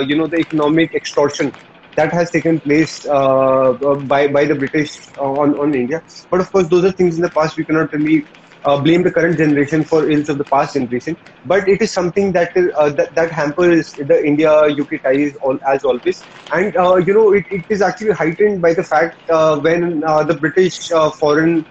you 0.07 0.15
know 0.17 0.27
the 0.27 0.37
economic 0.37 0.93
extortion 0.95 1.51
that 1.99 2.13
has 2.13 2.31
taken 2.31 2.59
place 2.61 3.05
uh, 3.05 3.71
uh, 3.91 3.95
by 4.13 4.27
by 4.27 4.45
the 4.51 4.55
British 4.63 4.91
uh, 5.17 5.31
on 5.43 5.55
on 5.63 5.75
India. 5.83 6.01
But 6.31 6.41
of 6.41 6.51
course, 6.51 6.67
those 6.73 6.85
are 6.89 6.93
things 6.99 7.17
in 7.17 7.23
the 7.27 7.31
past. 7.37 7.57
We 7.57 7.65
cannot 7.65 7.93
really 7.93 8.19
uh, 8.63 8.79
blame 8.81 9.03
the 9.03 9.11
current 9.17 9.37
generation 9.37 9.83
for 9.91 10.09
ills 10.09 10.29
of 10.33 10.37
the 10.37 10.47
past 10.55 10.75
generation. 10.75 11.17
But 11.53 11.67
it 11.67 11.81
is 11.87 11.93
something 11.99 12.31
that 12.33 12.51
uh, 12.57 12.89
that, 12.99 13.15
that, 13.15 13.31
hampers 13.39 13.93
the 14.13 14.19
India 14.31 14.53
UK 14.83 14.99
ties 15.07 15.35
all, 15.41 15.59
as 15.73 15.83
always. 15.83 16.25
And 16.51 16.77
uh, 16.85 16.95
you 17.09 17.13
know, 17.13 17.33
it, 17.33 17.45
it 17.59 17.65
is 17.77 17.81
actually 17.81 18.13
heightened 18.21 18.61
by 18.61 18.73
the 18.73 18.83
fact 18.83 19.19
when 19.67 19.99
the 20.31 20.37
British 20.39 20.79
Foreign 21.19 21.65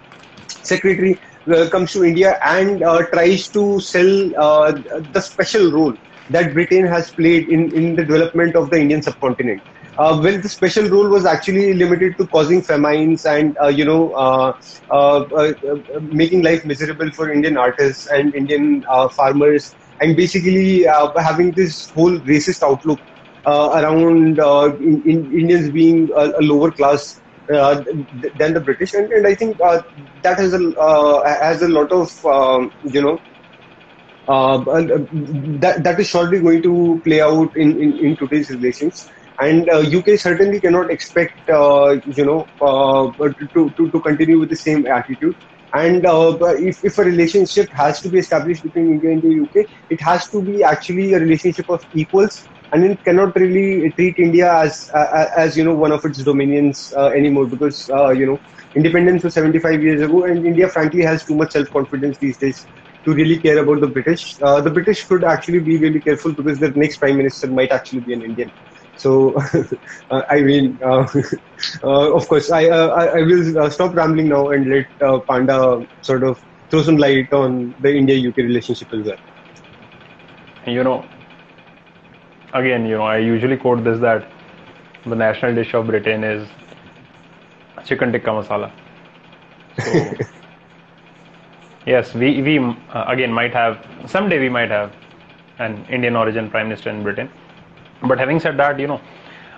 Secretary 0.48 1.20
comes 1.70 1.92
to 1.92 2.04
India 2.04 2.36
and 2.44 2.80
tries 3.14 3.48
to 3.58 3.80
sell 3.80 4.12
the 5.16 5.22
special 5.30 5.72
role 5.72 5.96
that 6.30 6.52
Britain 6.52 6.86
has 6.86 7.10
played 7.12 7.48
in, 7.48 7.72
in 7.74 7.96
the 7.96 8.04
development 8.04 8.54
of 8.56 8.70
the 8.70 8.78
Indian 8.78 9.02
subcontinent 9.02 9.62
uh, 9.98 10.20
well, 10.22 10.40
the 10.40 10.48
special 10.48 10.84
rule 10.88 11.10
was 11.10 11.26
actually 11.26 11.74
limited 11.74 12.16
to 12.18 12.26
causing 12.28 12.62
famines 12.62 13.24
and 13.24 13.56
uh, 13.62 13.66
you 13.66 13.84
know 13.84 14.12
uh, 14.12 14.52
uh, 14.90 15.20
uh, 15.36 15.52
uh 15.70 16.00
making 16.00 16.42
life 16.42 16.64
miserable 16.64 17.10
for 17.10 17.30
Indian 17.32 17.56
artists 17.56 18.06
and 18.06 18.34
Indian 18.34 18.84
farmers, 19.16 19.74
and 20.00 20.16
basically 20.16 20.84
having 21.16 21.52
this 21.54 21.90
whole 21.94 22.16
racist 22.20 22.62
outlook 22.62 23.00
around 23.46 24.38
in, 24.80 25.02
in 25.04 25.32
Indians 25.32 25.70
being 25.70 26.08
a, 26.16 26.30
a 26.38 26.42
lower 26.42 26.70
class 26.70 27.20
than 27.48 28.54
the 28.54 28.62
British, 28.64 28.94
and, 28.94 29.10
and 29.12 29.26
I 29.26 29.34
think 29.34 29.58
that 29.58 30.38
has 30.38 30.54
a 30.54 31.22
has 31.42 31.62
a 31.62 31.68
lot 31.68 31.90
of 31.90 32.24
um, 32.24 32.72
you 32.82 33.02
know. 33.02 33.20
that 34.28 35.80
that 35.82 35.98
is 35.98 36.08
surely 36.08 36.40
going 36.40 36.62
to 36.62 37.00
play 37.04 37.20
out 37.20 37.50
in, 37.56 37.80
in, 37.82 37.98
in 37.98 38.16
today's 38.16 38.50
relations 38.50 39.08
and 39.40 39.68
uh, 39.70 39.78
UK 39.80 40.16
certainly 40.16 40.60
cannot 40.60 40.90
expect 40.90 41.48
uh, 41.48 41.96
you 42.04 42.24
know 42.24 42.48
uh, 42.60 43.10
to, 43.54 43.70
to, 43.76 43.90
to 43.90 44.00
continue 44.00 44.38
with 44.38 44.50
the 44.50 44.56
same 44.56 44.86
attitude. 44.86 45.36
And 45.74 46.06
uh, 46.06 46.36
if, 46.58 46.78
if 46.82 46.98
a 46.98 47.02
relationship 47.04 47.68
has 47.72 48.00
to 48.00 48.08
be 48.08 48.18
established 48.18 48.62
between 48.62 48.90
India 48.92 49.10
and 49.10 49.22
the 49.22 49.28
UK, 49.30 49.66
it 49.90 50.00
has 50.00 50.28
to 50.30 50.42
be 50.42 50.62
actually 50.62 51.12
a 51.12 51.18
relationship 51.20 51.68
of 51.68 51.82
equals, 51.92 52.48
and 52.72 52.84
it 52.84 53.02
cannot 53.04 53.34
really 53.36 53.92
treat 53.92 54.18
India 54.18 54.52
as 54.52 54.88
as 55.36 55.56
you 55.56 55.64
know 55.64 55.74
one 55.74 55.92
of 55.92 56.04
its 56.04 56.22
dominions 56.24 56.92
uh, 56.96 57.08
anymore 57.08 57.46
because 57.46 57.88
uh, 57.90 58.10
you 58.10 58.26
know 58.26 58.40
independence 58.74 59.24
was 59.24 59.34
75 59.34 59.82
years 59.82 60.02
ago, 60.02 60.24
and 60.24 60.46
India 60.46 60.68
frankly 60.68 61.02
has 61.02 61.24
too 61.24 61.34
much 61.36 61.52
self 61.52 61.70
confidence 61.70 62.18
these 62.18 62.38
days 62.38 62.66
to 63.04 63.12
really 63.14 63.38
care 63.38 63.58
about 63.58 63.80
the 63.80 63.86
British. 63.88 64.36
the 64.38 64.70
British 64.78 65.06
should 65.06 65.24
actually 65.24 65.60
be 65.60 65.78
really 65.78 66.00
careful 66.00 66.32
because 66.32 66.58
their 66.58 66.72
next 66.72 66.98
prime 66.98 67.16
minister 67.16 67.46
might 67.48 67.70
actually 67.72 68.00
be 68.00 68.12
an 68.14 68.22
Indian. 68.22 68.50
So, 68.98 69.36
uh, 70.10 70.22
I 70.30 70.42
mean, 70.42 70.78
uh, 70.84 71.06
uh, 71.84 72.14
of 72.14 72.28
course, 72.28 72.50
I, 72.50 72.66
I, 72.66 73.04
I 73.18 73.22
will 73.22 73.70
stop 73.70 73.94
rambling 73.94 74.28
now 74.28 74.50
and 74.50 74.68
let 74.68 75.26
Panda 75.28 75.86
sort 76.02 76.24
of 76.24 76.38
throw 76.70 76.82
some 76.82 76.96
light 76.98 77.32
on 77.32 77.74
the 77.80 77.94
India-UK 77.94 78.38
relationship 78.38 78.88
as 78.92 79.06
well. 79.06 79.18
You 80.66 80.84
know, 80.84 81.08
again, 82.54 82.86
you 82.86 82.96
know, 82.96 83.04
I 83.04 83.18
usually 83.18 83.56
quote 83.56 83.84
this 83.84 84.00
that 84.00 84.30
the 85.06 85.16
national 85.16 85.54
dish 85.54 85.74
of 85.74 85.86
Britain 85.86 86.24
is 86.24 86.48
chicken 87.84 88.12
tikka 88.12 88.30
masala. 88.30 88.72
So, 89.78 90.16
yes, 91.86 92.14
we 92.14 92.42
we 92.42 92.58
uh, 92.58 93.04
again 93.08 93.32
might 93.32 93.54
have 93.54 93.84
someday 94.06 94.38
we 94.38 94.48
might 94.48 94.70
have 94.70 94.92
an 95.58 95.86
Indian 95.88 96.16
origin 96.16 96.50
prime 96.50 96.68
minister 96.68 96.90
in 96.90 97.02
Britain 97.02 97.30
but 98.06 98.18
having 98.18 98.40
said 98.40 98.56
that 98.56 98.78
you 98.78 98.86
know 98.86 99.00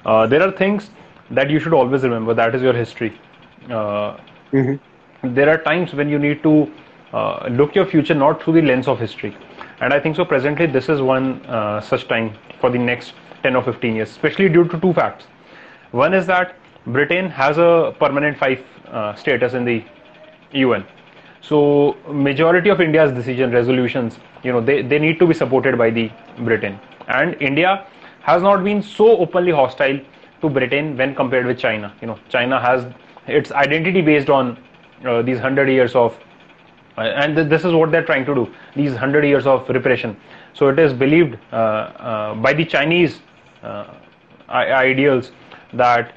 uh, 0.04 0.26
there 0.26 0.42
are 0.42 0.50
things 0.50 0.90
that 1.30 1.50
you 1.50 1.60
should 1.60 1.74
always 1.74 2.02
remember. 2.02 2.34
That 2.34 2.54
is 2.54 2.62
your 2.62 2.72
history. 2.72 3.18
Uh, 3.66 4.16
mm-hmm. 4.52 5.34
there 5.34 5.48
are 5.48 5.58
times 5.58 5.94
when 5.94 6.08
you 6.08 6.18
need 6.18 6.42
to 6.42 6.72
uh, 7.12 7.48
look 7.50 7.74
your 7.74 7.86
future 7.86 8.14
not 8.14 8.42
through 8.42 8.54
the 8.54 8.62
lens 8.62 8.88
of 8.88 8.98
history. 8.98 9.36
And 9.80 9.94
i 9.94 10.00
think 10.00 10.16
so 10.16 10.24
presently 10.24 10.66
this 10.66 10.88
is 10.88 11.00
one 11.00 11.44
uh, 11.46 11.80
such 11.80 12.06
time 12.08 12.32
for 12.60 12.70
the 12.70 12.78
next 12.78 13.14
10 13.42 13.56
or 13.56 13.62
15 13.62 13.94
years 13.96 14.10
especially 14.10 14.48
due 14.48 14.64
to 14.68 14.80
two 14.80 14.92
facts. 14.92 15.26
One 15.90 16.14
is 16.14 16.26
that 16.26 16.56
britain 16.86 17.28
has 17.28 17.58
a 17.58 17.94
permanent 17.98 18.38
five 18.38 18.64
uh, 18.88 19.14
status 19.14 19.54
in 19.54 19.64
the 19.64 19.84
un 20.54 20.84
so 21.40 21.96
majority 22.08 22.70
of 22.70 22.80
india's 22.80 23.12
decision 23.12 23.50
resolutions 23.50 24.18
you 24.42 24.52
know 24.52 24.60
they, 24.60 24.82
they 24.82 24.98
need 24.98 25.18
to 25.18 25.26
be 25.26 25.34
supported 25.34 25.76
by 25.76 25.90
the 25.90 26.10
britain. 26.38 26.78
And 27.08 27.36
india 27.40 27.86
has 28.20 28.42
not 28.42 28.64
been 28.64 28.82
so 28.82 29.16
openly 29.18 29.52
hostile 29.52 30.00
to 30.40 30.48
Britain 30.48 30.96
when 30.96 31.14
compared 31.14 31.46
with 31.46 31.58
China. 31.58 31.92
You 32.00 32.08
know, 32.08 32.18
China 32.28 32.60
has 32.60 32.86
its 33.26 33.52
identity 33.52 34.00
based 34.00 34.30
on 34.30 34.58
uh, 35.04 35.22
these 35.22 35.38
hundred 35.38 35.68
years 35.68 35.94
of 35.94 36.18
and 36.96 37.34
th- 37.34 37.48
this 37.48 37.64
is 37.64 37.72
what 37.72 37.90
they're 37.90 38.04
trying 38.04 38.26
to 38.26 38.34
do. 38.34 38.52
These 38.76 38.94
hundred 38.94 39.24
years 39.24 39.46
of 39.46 39.68
repression. 39.68 40.16
So 40.52 40.68
it 40.68 40.78
is 40.78 40.92
believed 40.92 41.38
uh, 41.52 41.56
uh, 41.56 42.34
by 42.34 42.52
the 42.52 42.64
Chinese 42.64 43.20
uh, 43.62 43.94
ideals 44.48 45.32
that 45.72 46.12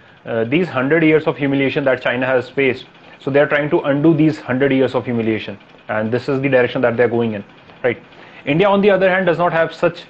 these 0.50 0.68
hundred 0.68 1.04
years 1.04 1.28
of 1.28 1.38
humiliation 1.38 1.84
that 1.84 2.02
China 2.02 2.26
has 2.26 2.50
faced. 2.50 2.86
So 3.20 3.32
they're 3.32 3.48
trying 3.48 3.70
to 3.70 3.82
undo 3.82 4.14
these 4.14 4.40
hundred 4.40 4.74
years 4.74 4.96
of 4.96 5.06
humiliation, 5.06 5.58
and 5.88 6.12
this 6.12 6.28
is 6.28 6.42
the 6.42 6.50
direction 6.50 6.82
that 6.82 6.98
they're 6.98 7.10
going 7.10 7.34
in. 7.34 7.44
Right. 7.84 8.02
India, 8.46 8.68
on 8.68 8.82
the 8.82 8.90
other 8.90 9.10
hand, 9.10 9.26
does 9.26 9.38
not 9.38 9.54
have 9.54 9.74
such 9.74 10.04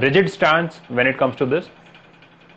rigid 0.00 0.30
stance 0.30 0.80
when 0.88 1.06
it 1.06 1.18
comes 1.18 1.36
to 1.36 1.46
this. 1.46 1.68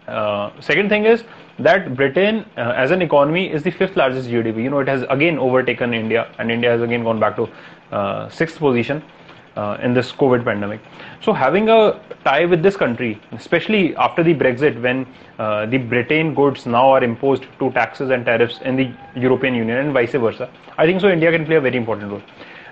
Uh, 0.07 0.51
second 0.59 0.89
thing 0.89 1.05
is 1.05 1.23
that 1.59 1.95
Britain, 1.95 2.45
uh, 2.57 2.73
as 2.75 2.91
an 2.91 3.01
economy, 3.01 3.51
is 3.51 3.63
the 3.63 3.71
fifth 3.71 3.95
largest 3.95 4.29
GDP. 4.29 4.63
You 4.63 4.69
know, 4.69 4.79
it 4.79 4.87
has 4.87 5.03
again 5.09 5.37
overtaken 5.37 5.93
India, 5.93 6.33
and 6.37 6.51
India 6.51 6.69
has 6.69 6.81
again 6.81 7.03
gone 7.03 7.19
back 7.19 7.35
to 7.35 7.49
uh, 7.91 8.29
sixth 8.29 8.57
position 8.57 9.03
uh, 9.55 9.77
in 9.81 9.93
this 9.93 10.11
COVID 10.11 10.43
pandemic. 10.43 10.81
So, 11.21 11.33
having 11.33 11.69
a 11.69 12.01
tie 12.23 12.45
with 12.45 12.63
this 12.63 12.75
country, 12.75 13.21
especially 13.31 13.95
after 13.95 14.23
the 14.23 14.33
Brexit, 14.33 14.81
when 14.81 15.05
uh, 15.39 15.65
the 15.67 15.77
Britain 15.77 16.33
goods 16.33 16.65
now 16.65 16.89
are 16.89 17.03
imposed 17.03 17.45
to 17.59 17.71
taxes 17.71 18.09
and 18.09 18.25
tariffs 18.25 18.59
in 18.63 18.75
the 18.75 18.91
European 19.15 19.53
Union 19.53 19.77
and 19.77 19.93
vice 19.93 20.13
versa, 20.13 20.49
I 20.77 20.85
think 20.85 21.01
so. 21.01 21.09
India 21.09 21.31
can 21.31 21.45
play 21.45 21.57
a 21.57 21.61
very 21.61 21.77
important 21.77 22.11
role. 22.11 22.21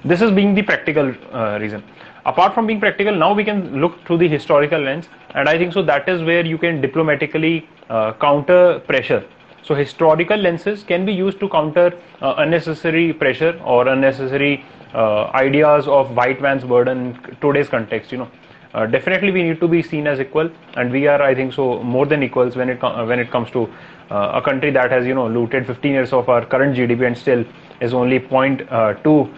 This 0.03 0.21
is 0.21 0.31
being 0.31 0.55
the 0.55 0.61
practical 0.61 1.13
uh, 1.33 1.59
reason 1.59 1.83
apart 2.25 2.53
from 2.53 2.67
being 2.67 2.79
practical 2.79 3.15
now 3.15 3.33
we 3.33 3.43
can 3.43 3.81
look 3.81 4.03
through 4.05 4.17
the 4.17 4.27
historical 4.27 4.79
lens 4.79 5.07
and 5.35 5.47
i 5.47 5.57
think 5.57 5.73
so 5.73 5.81
that 5.81 6.07
is 6.09 6.21
where 6.23 6.45
you 6.45 6.57
can 6.57 6.81
diplomatically 6.81 7.67
uh, 7.89 8.13
counter 8.13 8.79
pressure. 8.81 9.23
So 9.63 9.75
historical 9.75 10.37
lenses 10.37 10.83
can 10.83 11.05
be 11.05 11.13
used 11.13 11.39
to 11.39 11.49
counter 11.49 11.93
uh, 12.21 12.35
unnecessary 12.37 13.13
pressure 13.13 13.59
or 13.65 13.87
unnecessary 13.87 14.63
uh, 14.93 15.25
ideas 15.33 15.87
of 15.87 16.15
white 16.15 16.41
man's 16.41 16.63
burden 16.63 16.99
in 16.99 17.37
today's 17.41 17.69
context 17.69 18.11
you 18.11 18.19
know. 18.19 18.31
Uh, 18.73 18.85
definitely 18.85 19.31
we 19.31 19.41
need 19.41 19.59
to 19.59 19.67
be 19.67 19.81
seen 19.81 20.05
as 20.05 20.19
equal 20.19 20.49
and 20.75 20.91
we 20.91 21.07
are 21.07 21.19
i 21.23 21.33
think 21.33 21.51
so 21.51 21.81
more 21.81 22.05
than 22.05 22.21
equals 22.21 22.55
when 22.55 22.69
it 22.69 22.79
com- 22.79 23.07
when 23.07 23.19
it 23.19 23.31
comes 23.31 23.49
to 23.49 23.67
uh, 24.11 24.33
a 24.35 24.41
country 24.43 24.69
that 24.69 24.91
has 24.91 25.07
you 25.07 25.15
know 25.15 25.27
looted 25.27 25.65
15 25.65 25.91
years 25.91 26.13
of 26.13 26.29
our 26.29 26.45
current 26.45 26.75
gdp 26.75 27.07
and 27.07 27.17
still 27.17 27.43
is 27.81 27.95
only 27.95 28.19
0.2 28.19 29.33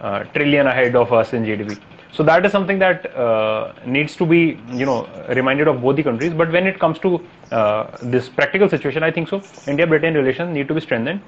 uh, 0.00 0.22
trillion 0.34 0.68
ahead 0.68 0.94
of 0.94 1.12
us 1.12 1.32
in 1.32 1.44
gdp 1.44 1.76
so 2.16 2.22
that 2.22 2.46
is 2.46 2.52
something 2.52 2.78
that 2.78 3.14
uh, 3.14 3.74
needs 3.84 4.16
to 4.16 4.24
be, 4.24 4.58
you 4.72 4.86
know, 4.86 5.06
reminded 5.28 5.68
of 5.68 5.82
both 5.82 5.96
the 5.96 6.02
countries. 6.02 6.32
But 6.32 6.50
when 6.50 6.66
it 6.66 6.78
comes 6.78 6.98
to 7.00 7.20
uh, 7.52 7.98
this 8.00 8.30
practical 8.30 8.70
situation, 8.70 9.02
I 9.02 9.10
think 9.10 9.28
so. 9.28 9.42
India-Britain 9.66 10.14
relations 10.14 10.54
need 10.54 10.66
to 10.68 10.74
be 10.74 10.80
strengthened. 10.80 11.20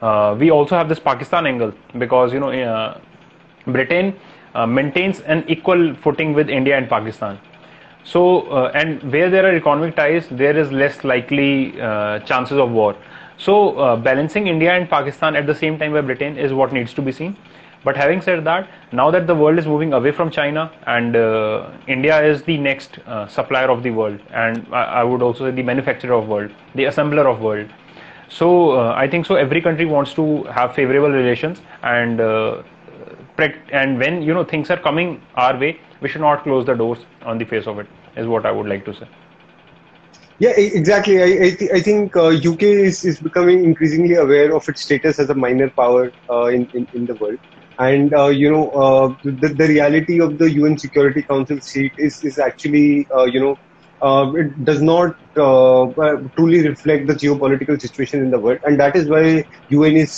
Uh, 0.00 0.36
we 0.38 0.52
also 0.52 0.76
have 0.76 0.88
this 0.88 1.00
Pakistan 1.00 1.44
angle 1.44 1.72
because 1.98 2.32
you 2.32 2.38
know 2.38 2.52
uh, 2.52 3.00
Britain 3.66 4.14
uh, 4.54 4.64
maintains 4.64 5.20
an 5.22 5.44
equal 5.48 5.92
footing 5.96 6.34
with 6.34 6.48
India 6.48 6.78
and 6.78 6.88
Pakistan. 6.88 7.36
So 8.04 8.42
uh, 8.42 8.70
and 8.74 9.02
where 9.12 9.30
there 9.30 9.44
are 9.44 9.56
economic 9.56 9.96
ties, 9.96 10.28
there 10.30 10.56
is 10.56 10.70
less 10.70 11.02
likely 11.02 11.72
chances 12.26 12.58
of 12.58 12.70
war. 12.70 12.94
So 13.38 13.96
balancing 13.96 14.46
India 14.46 14.72
and 14.72 14.88
Pakistan 14.88 15.34
at 15.34 15.46
the 15.46 15.54
same 15.54 15.80
time 15.80 15.92
by 15.92 16.00
Britain 16.00 16.38
is 16.38 16.52
what 16.52 16.72
needs 16.72 16.94
to 16.94 17.02
be 17.02 17.10
seen. 17.10 17.36
But 17.84 17.96
having 17.96 18.20
said 18.20 18.44
that, 18.44 18.68
now 18.92 19.10
that 19.10 19.26
the 19.26 19.34
world 19.34 19.58
is 19.58 19.66
moving 19.66 19.92
away 19.92 20.10
from 20.10 20.30
China 20.30 20.70
and 20.86 21.14
uh, 21.14 21.70
India 21.86 22.20
is 22.22 22.42
the 22.42 22.58
next 22.58 22.98
uh, 23.06 23.28
supplier 23.28 23.70
of 23.70 23.82
the 23.82 23.90
world, 23.90 24.18
and 24.32 24.66
I, 24.72 24.82
I, 25.00 25.04
would 25.04 25.22
also 25.22 25.48
say 25.48 25.54
the 25.54 25.62
manufacturer 25.62 26.14
of 26.14 26.28
world, 26.28 26.50
the 26.74 26.84
assembler 26.84 27.24
of 27.32 27.40
world. 27.40 27.68
So 28.28 28.72
uh, 28.72 28.94
I 28.96 29.08
think 29.08 29.26
so. 29.26 29.36
Every 29.36 29.60
country 29.60 29.86
wants 29.86 30.12
to 30.14 30.42
have 30.44 30.74
favorable 30.74 31.10
relations, 31.10 31.60
and 31.82 32.20
uh, 32.20 32.62
and 33.72 33.98
when 33.98 34.22
you 34.22 34.34
know 34.34 34.44
things 34.44 34.70
are 34.70 34.76
coming 34.76 35.22
our 35.36 35.56
way, 35.56 35.80
we 36.00 36.08
should 36.08 36.20
not 36.20 36.42
close 36.42 36.66
the 36.66 36.74
doors 36.74 36.98
on 37.22 37.38
the 37.38 37.44
face 37.44 37.66
of 37.68 37.78
it. 37.78 37.86
Is 38.16 38.26
what 38.26 38.44
I 38.44 38.50
would 38.50 38.66
like 38.66 38.84
to 38.86 38.94
say. 38.94 39.08
Yeah, 40.40 40.50
exactly. 40.50 41.20
I, 41.20 41.26
I, 41.26 41.50
th- 41.50 41.70
I 41.72 41.80
think 41.80 42.16
UK 42.16 42.62
uh, 42.62 42.66
is, 42.66 43.04
is 43.04 43.20
becoming 43.20 43.64
increasingly 43.64 44.14
aware 44.14 44.54
of 44.54 44.68
its 44.68 44.82
status 44.82 45.18
as 45.18 45.30
a 45.30 45.34
minor 45.34 45.70
power 45.70 46.12
uh, 46.30 46.44
in, 46.46 46.68
in, 46.74 46.86
in 46.92 47.06
the 47.06 47.14
world 47.14 47.38
and 47.78 48.12
uh, 48.14 48.26
you 48.28 48.50
know 48.50 48.68
uh, 48.70 49.14
the, 49.24 49.48
the 49.48 49.68
reality 49.68 50.20
of 50.20 50.38
the 50.38 50.50
UN 50.52 50.78
Security 50.78 51.22
Council 51.22 51.60
seat 51.60 51.92
is 51.98 52.22
is 52.22 52.38
actually 52.38 53.06
uh, 53.14 53.24
you 53.24 53.40
know 53.40 53.56
uh, 54.02 54.32
it 54.34 54.64
does 54.64 54.82
not 54.82 55.16
uh, 55.36 55.84
uh, 55.90 56.16
truly 56.36 56.66
reflect 56.68 57.06
the 57.06 57.14
geopolitical 57.14 57.80
situation 57.80 58.20
in 58.22 58.30
the 58.30 58.38
world, 58.38 58.58
and 58.64 58.78
that 58.80 58.96
is 58.96 59.08
why 59.08 59.44
UN 59.68 59.96
is 59.96 60.12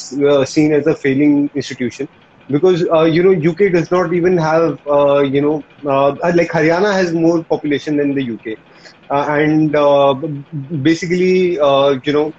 seen 0.46 0.73
as 0.73 0.87
a 0.87 0.94
failing 0.96 1.51
institution. 1.55 2.09
Because 2.49 2.81
you 3.14 3.23
know 3.23 3.33
UK 3.33 3.70
does 3.70 3.90
not 3.90 4.12
even 4.12 4.37
have 4.37 4.79
you 5.33 5.40
know 5.42 5.64
like 5.83 6.51
Haryana 6.51 6.92
has 6.92 7.12
more 7.12 7.44
population 7.44 7.96
than 7.96 8.14
the 8.14 8.23
UK, 8.23 8.57
and 9.11 9.73
basically 10.83 11.53
you 11.55 12.12
know 12.12 12.35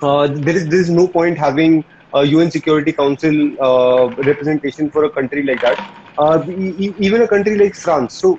there 0.00 0.56
is 0.56 0.68
there 0.68 0.80
is 0.80 0.90
no 0.90 1.08
point 1.08 1.38
having 1.38 1.84
uh, 2.14 2.20
UN 2.20 2.50
Security 2.50 2.92
Council 2.92 3.34
uh, 3.60 4.08
representation 4.30 4.90
for 4.90 5.04
a 5.04 5.10
country 5.10 5.42
like 5.42 5.60
that. 5.60 5.78
Uh, 6.18 6.42
even 6.48 7.22
a 7.22 7.28
country 7.28 7.58
like 7.58 7.74
France. 7.74 8.14
So, 8.14 8.36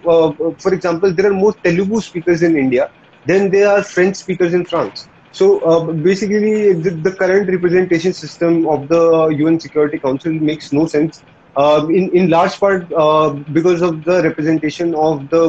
for 0.59 0.73
example, 0.73 1.13
there 1.13 1.27
are 1.27 1.33
more 1.33 1.53
Telugu 1.53 2.01
speakers 2.01 2.41
in 2.41 2.57
India 2.57 2.89
than 3.25 3.51
there 3.51 3.69
are 3.69 3.83
French 3.83 4.15
speakers 4.15 4.53
in 4.53 4.65
France. 4.65 5.07
So 5.31 5.59
uh, 5.59 5.91
basically, 5.91 6.73
the, 6.73 6.91
the, 6.91 7.11
current 7.11 7.49
representation 7.49 8.13
system 8.13 8.67
of 8.67 8.87
the 8.87 9.27
UN 9.27 9.59
Security 9.59 9.99
Council 9.99 10.31
makes 10.31 10.73
no 10.73 10.87
sense. 10.87 11.23
Uh, 11.55 11.85
in 11.89 12.09
in 12.19 12.29
large 12.29 12.55
part 12.59 12.91
uh, 12.93 13.29
because 13.57 13.81
of 13.81 14.03
the 14.03 14.21
representation 14.23 14.95
of 14.95 15.29
the 15.29 15.43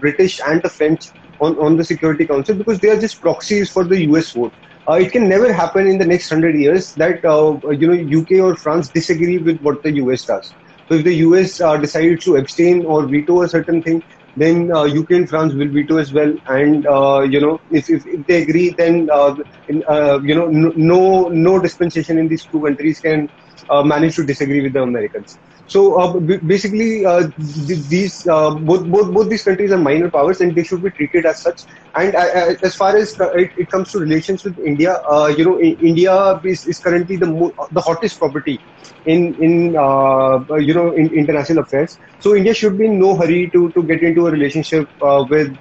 British 0.00 0.40
and 0.46 0.62
the 0.62 0.68
French 0.68 1.10
on, 1.40 1.58
on 1.58 1.76
the 1.76 1.84
Security 1.84 2.26
Council, 2.26 2.54
because 2.54 2.80
they 2.80 2.88
are 2.88 3.00
just 3.00 3.20
proxies 3.20 3.70
for 3.70 3.84
the 3.84 3.98
US 4.06 4.32
vote 4.32 4.52
uh, 4.88 4.94
it 4.94 5.12
can 5.12 5.28
never 5.28 5.52
happen 5.52 5.86
in 5.86 5.98
the 5.98 6.04
next 6.04 6.28
hundred 6.28 6.56
years 6.56 6.94
that 6.94 7.24
uh, 7.24 7.58
you 7.70 7.86
know 7.86 8.20
UK 8.20 8.32
or 8.44 8.56
France 8.56 8.88
disagree 8.88 9.38
with 9.38 9.60
what 9.60 9.82
the 9.82 9.92
US 10.02 10.24
does. 10.24 10.52
So 10.88 10.94
if 10.94 11.04
the 11.04 11.14
US 11.26 11.60
uh, 11.60 11.76
decides 11.76 12.24
to 12.24 12.36
abstain 12.36 12.84
or 12.84 13.06
veto 13.06 13.42
a 13.42 13.48
certain 13.48 13.82
thing, 13.82 14.02
then 14.36 14.72
UK 14.72 15.10
uh, 15.10 15.16
and 15.16 15.28
France 15.28 15.54
will 15.54 15.68
veto 15.68 15.98
as 15.98 16.12
well. 16.12 16.34
And 16.46 16.86
uh, 16.86 17.20
you 17.20 17.40
know 17.40 17.60
if, 17.70 17.88
if, 17.88 18.06
if, 18.06 18.26
they 18.26 18.42
agree, 18.42 18.70
then 18.70 19.08
uh, 19.12 19.36
in, 19.68 19.84
you 20.26 20.34
know 20.34 20.48
no 20.48 21.28
no 21.28 21.58
dispensation 21.60 22.18
in 22.18 22.28
these 22.28 22.44
two 22.44 22.62
countries 22.62 23.00
can 23.00 23.28
manage 23.84 24.16
to 24.16 24.26
disagree 24.26 24.62
with 24.62 24.72
the 24.72 24.82
Americans. 24.82 25.38
So 25.66 25.98
uh, 26.00 26.20
basically, 26.44 27.04
uh, 27.04 27.28
these 27.36 28.26
uh, 28.30 28.54
both, 28.56 28.86
both 28.86 29.12
both 29.14 29.30
these 29.30 29.42
countries 29.44 29.72
are 29.72 29.78
minor 29.78 30.10
powers, 30.10 30.40
and 30.40 30.54
they 30.54 30.64
should 30.64 30.82
be 30.82 30.90
treated 30.90 31.24
as 31.24 31.40
such. 31.40 31.62
And 31.94 32.14
uh, 32.14 32.18
uh, 32.18 32.54
as 32.62 32.74
far 32.74 32.96
as 32.96 33.14
uh, 33.20 33.30
it, 33.32 33.50
it, 33.56 33.68
comes 33.70 33.90
to 33.92 33.98
relations 33.98 34.44
with 34.44 34.58
India, 34.66 34.96
you 35.36 35.44
know, 35.44 35.58
India 35.60 36.40
is, 36.44 36.64
is 36.66 36.78
currently 36.78 37.16
the 37.16 37.26
mo- 37.26 37.54
the 37.70 37.80
hottest 37.80 38.18
property 38.18 38.62
in 39.04 39.34
in 39.40 39.72
you 39.72 40.74
know 40.74 40.92
in 40.92 41.10
international 41.16 41.62
affairs. 41.62 41.98
So 42.18 42.34
India 42.36 42.54
should 42.54 42.76
be 42.78 42.86
in 42.86 42.98
no 42.98 43.16
hurry 43.16 43.50
to, 43.54 43.72
to 43.72 43.82
get 43.84 44.02
into 44.02 44.26
a 44.26 44.30
relationship 44.30 44.88
with, 45.00 45.56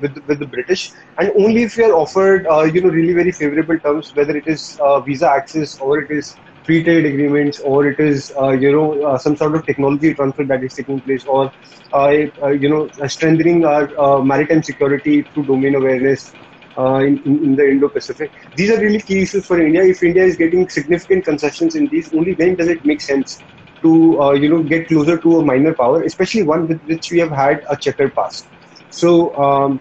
with 0.00 0.14
with 0.26 0.38
the 0.40 0.46
British, 0.50 0.90
and 1.18 1.30
only 1.38 1.62
if 1.64 1.76
we 1.76 1.84
are 1.84 1.92
offered 1.94 2.46
you 2.74 2.80
know 2.82 2.88
really 2.90 3.12
very 3.14 3.32
favorable 3.32 3.78
terms, 3.84 4.10
whether 4.14 4.36
it 4.36 4.44
is 4.46 4.78
visa 5.06 5.28
access 5.30 5.76
or 5.78 6.00
it 6.00 6.10
is 6.10 6.38
free 6.64 6.82
trade 6.84 7.04
agreements 7.04 7.60
or 7.60 7.86
it 7.86 7.98
is 7.98 8.32
uh, 8.40 8.50
you 8.50 8.72
know 8.72 9.04
uh, 9.04 9.18
some 9.18 9.36
sort 9.36 9.54
of 9.54 9.64
technology 9.66 10.14
transfer 10.14 10.44
that 10.44 10.62
is 10.62 10.74
taking 10.74 11.00
place 11.00 11.24
or 11.24 11.52
uh, 11.92 12.12
uh 12.42 12.48
you 12.48 12.68
know 12.68 12.88
strengthening 13.06 13.64
our 13.64 13.88
uh, 14.00 14.22
maritime 14.22 14.62
security 14.62 15.22
through 15.22 15.46
domain 15.46 15.74
awareness 15.74 16.34
uh, 16.78 17.00
in, 17.00 17.20
in, 17.26 17.54
the 17.54 17.68
Indo-Pacific. 17.68 18.32
These 18.54 18.70
are 18.70 18.80
really 18.80 18.98
key 18.98 19.20
issues 19.20 19.44
for 19.44 19.60
India. 19.60 19.82
If 19.82 20.02
India 20.02 20.24
is 20.24 20.36
getting 20.36 20.66
significant 20.70 21.26
concessions 21.26 21.74
in 21.74 21.86
these, 21.88 22.14
only 22.14 22.32
then 22.32 22.54
does 22.54 22.68
it 22.68 22.82
make 22.82 23.02
sense 23.02 23.42
to 23.82 24.32
you 24.40 24.48
know 24.48 24.62
get 24.62 24.88
closer 24.88 25.18
to 25.18 25.38
a 25.38 25.44
minor 25.44 25.74
power, 25.74 26.02
especially 26.02 26.44
one 26.44 26.68
with 26.68 26.80
which 26.84 27.10
we 27.10 27.18
have 27.18 27.30
had 27.30 27.62
a 27.68 27.76
checkered 27.76 28.14
past. 28.14 28.48
So. 28.90 29.36
Um, 29.36 29.80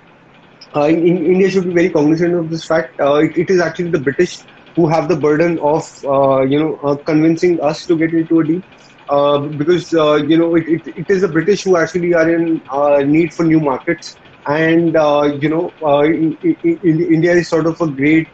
in, 0.74 1.06
in 1.06 1.26
India 1.26 1.49
should 1.49 1.66
be 1.66 1.72
very 1.72 1.89
cognizant 1.89 2.34
of 2.34 2.49
this 2.49 2.66
fact. 2.66 2.93
It, 2.97 3.38
it 3.38 3.49
is 3.49 3.60
actually 3.60 3.89
the 3.89 3.99
British 3.99 4.45
who 4.76 4.88
have 4.89 5.07
the 5.07 5.15
burden 5.15 5.57
of 5.61 5.84
uh, 6.05 6.41
you 6.41 6.59
know 6.59 6.78
uh, 6.84 6.95
convincing 7.05 7.59
us 7.61 7.86
to 7.86 7.97
get 7.97 8.11
into 8.13 8.39
a 8.39 8.45
deal. 8.45 8.61
Uh, 9.09 9.39
because 9.57 9.91
uh, 9.93 10.15
you 10.15 10.38
know 10.38 10.55
it, 10.55 10.63
it, 10.67 10.82
it 10.86 11.05
is 11.09 11.22
the 11.22 11.28
British 11.28 11.63
who 11.63 11.78
actually 11.78 12.13
are 12.13 12.30
in 12.34 12.61
uh, 12.74 12.99
need 13.05 13.34
for 13.34 13.43
new 13.45 13.59
markets, 13.59 14.17
and 14.47 14.95
uh, 14.95 15.30
you 15.39 15.49
know 15.49 15.74
in, 16.03 16.38
in, 16.41 16.57
in 16.84 16.99
India 17.13 17.34
is 17.34 17.49
sort 17.49 17.67
of 17.67 17.76
a 17.82 17.88
great 17.91 18.28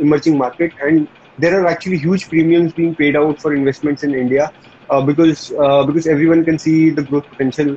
emerging 0.00 0.38
market, 0.38 0.72
and 0.82 1.08
there 1.36 1.60
are 1.60 1.66
actually 1.66 1.98
huge 1.98 2.28
premiums 2.28 2.72
being 2.74 2.94
paid 2.96 3.16
out 3.16 3.40
for 3.40 3.54
investments 3.54 4.02
in 4.02 4.14
India 4.14 4.50
because 5.06 5.52
because 5.86 6.06
everyone 6.06 6.44
can 6.44 6.58
see 6.58 6.90
the 6.90 7.02
growth 7.04 7.24
potential 7.28 7.76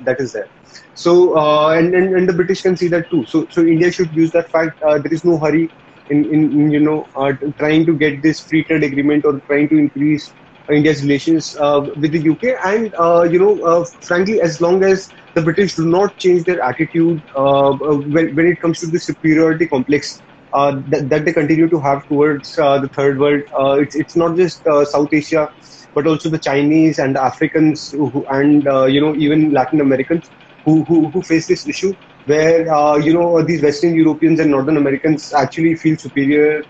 that 0.00 0.16
is 0.18 0.32
there. 0.32 0.48
So 0.94 1.36
and, 1.70 1.94
and 1.94 2.14
and 2.16 2.28
the 2.28 2.32
British 2.34 2.62
can 2.62 2.76
see 2.76 2.88
that 2.88 3.04
too. 3.10 3.24
So 3.26 3.46
so 3.50 3.62
India 3.62 3.90
should 3.92 4.12
use 4.12 4.30
that 4.32 4.50
fact. 4.50 4.72
there 4.80 5.12
is 5.12 5.24
no 5.24 5.38
hurry 5.38 5.72
in, 6.10 6.24
in, 6.34 6.52
in 6.60 6.70
you 6.70 6.80
know 6.80 7.08
uh, 7.16 7.32
trying 7.58 7.86
to 7.86 7.96
get 7.96 8.22
this 8.22 8.40
free 8.40 8.64
trade 8.64 8.84
agreement 8.84 9.24
or 9.24 9.40
trying 9.48 9.68
to 9.68 9.78
increase 9.78 10.34
India's 10.70 11.02
relations 11.02 11.56
uh, 11.58 11.86
with 11.96 12.12
the 12.12 12.28
UK. 12.30 12.56
And 12.64 12.94
uh, 12.98 13.22
you 13.30 13.38
know, 13.38 13.60
uh, 13.62 13.84
frankly, 14.02 14.40
as 14.40 14.60
long 14.60 14.84
as 14.84 15.12
the 15.34 15.42
British 15.42 15.74
do 15.76 15.86
not 15.86 16.16
change 16.18 16.44
their 16.44 16.62
attitude 16.62 17.22
uh, 17.36 17.72
when, 17.72 18.34
when 18.34 18.46
it 18.46 18.60
comes 18.60 18.80
to 18.80 18.86
the 18.86 18.98
superiority 18.98 19.66
complex 19.66 20.22
uh, 20.52 20.80
that, 20.88 21.08
that, 21.08 21.24
they 21.24 21.32
continue 21.32 21.68
to 21.68 21.80
have 21.80 22.06
towards 22.08 22.58
uh, 22.58 22.78
the 22.80 22.88
third 22.88 23.18
world. 23.18 23.42
Uh, 23.58 23.78
it's 23.80 23.94
it's 23.94 24.16
not 24.16 24.36
just 24.36 24.64
South 24.64 25.08
Asia, 25.12 25.48
but 25.94 26.06
also 26.06 26.28
the 26.28 26.38
Chinese 26.38 26.98
and 26.98 27.16
the 27.16 27.22
Africans 27.22 27.90
who, 27.90 28.24
and 28.30 28.64
you 28.92 29.00
know 29.00 29.14
even 29.16 29.52
Latin 29.52 29.80
Americans 29.80 30.30
who, 30.64 30.84
who, 30.84 31.10
who 31.10 31.22
face 31.22 31.46
this 31.46 31.66
issue 31.66 31.94
where 32.24 32.60
you 33.00 33.12
know 33.12 33.42
these 33.42 33.62
Western 33.62 33.94
Europeans 33.94 34.40
and 34.40 34.50
Northern 34.50 34.76
Americans 34.76 35.32
actually 35.36 35.74
feel 35.76 35.96
superior, 35.96 36.64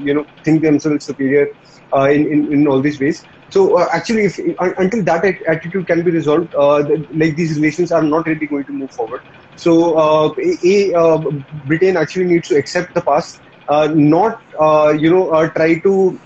you 0.00 0.14
know, 0.14 0.24
think 0.44 0.62
themselves 0.62 1.04
superior 1.06 1.46
in, 1.94 2.26
in, 2.32 2.52
in 2.52 2.66
all 2.66 2.80
these 2.80 3.00
ways. 3.00 3.24
So 3.48 3.78
uh, 3.78 3.86
actually, 3.92 4.24
if, 4.24 4.38
until 4.58 5.04
that 5.04 5.24
attitude 5.48 5.86
can 5.86 6.02
be 6.04 6.10
resolved, 6.10 6.52
uh, 6.58 6.82
the, 6.82 7.06
like 7.14 7.36
these 7.36 7.56
relations 7.56 7.92
are 7.92 8.02
not 8.02 8.26
really 8.26 8.46
going 8.46 8.64
to 8.66 8.72
move 8.72 8.92
forward. 8.92 9.20
So 9.54 9.96
uh, 9.96 10.30
a, 10.64 10.92
uh, 10.94 11.18
Britain 11.52 11.96
actually 11.96 12.24
needs 12.26 12.48
to 12.48 12.56
accept 12.56 12.94
the 12.94 13.02
past, 13.02 13.42
uh, 13.68 13.88
not 13.94 14.38
uh, 14.60 14.94
you 14.98 15.10
know 15.10 15.48
try 15.54 15.78
to 15.80 16.20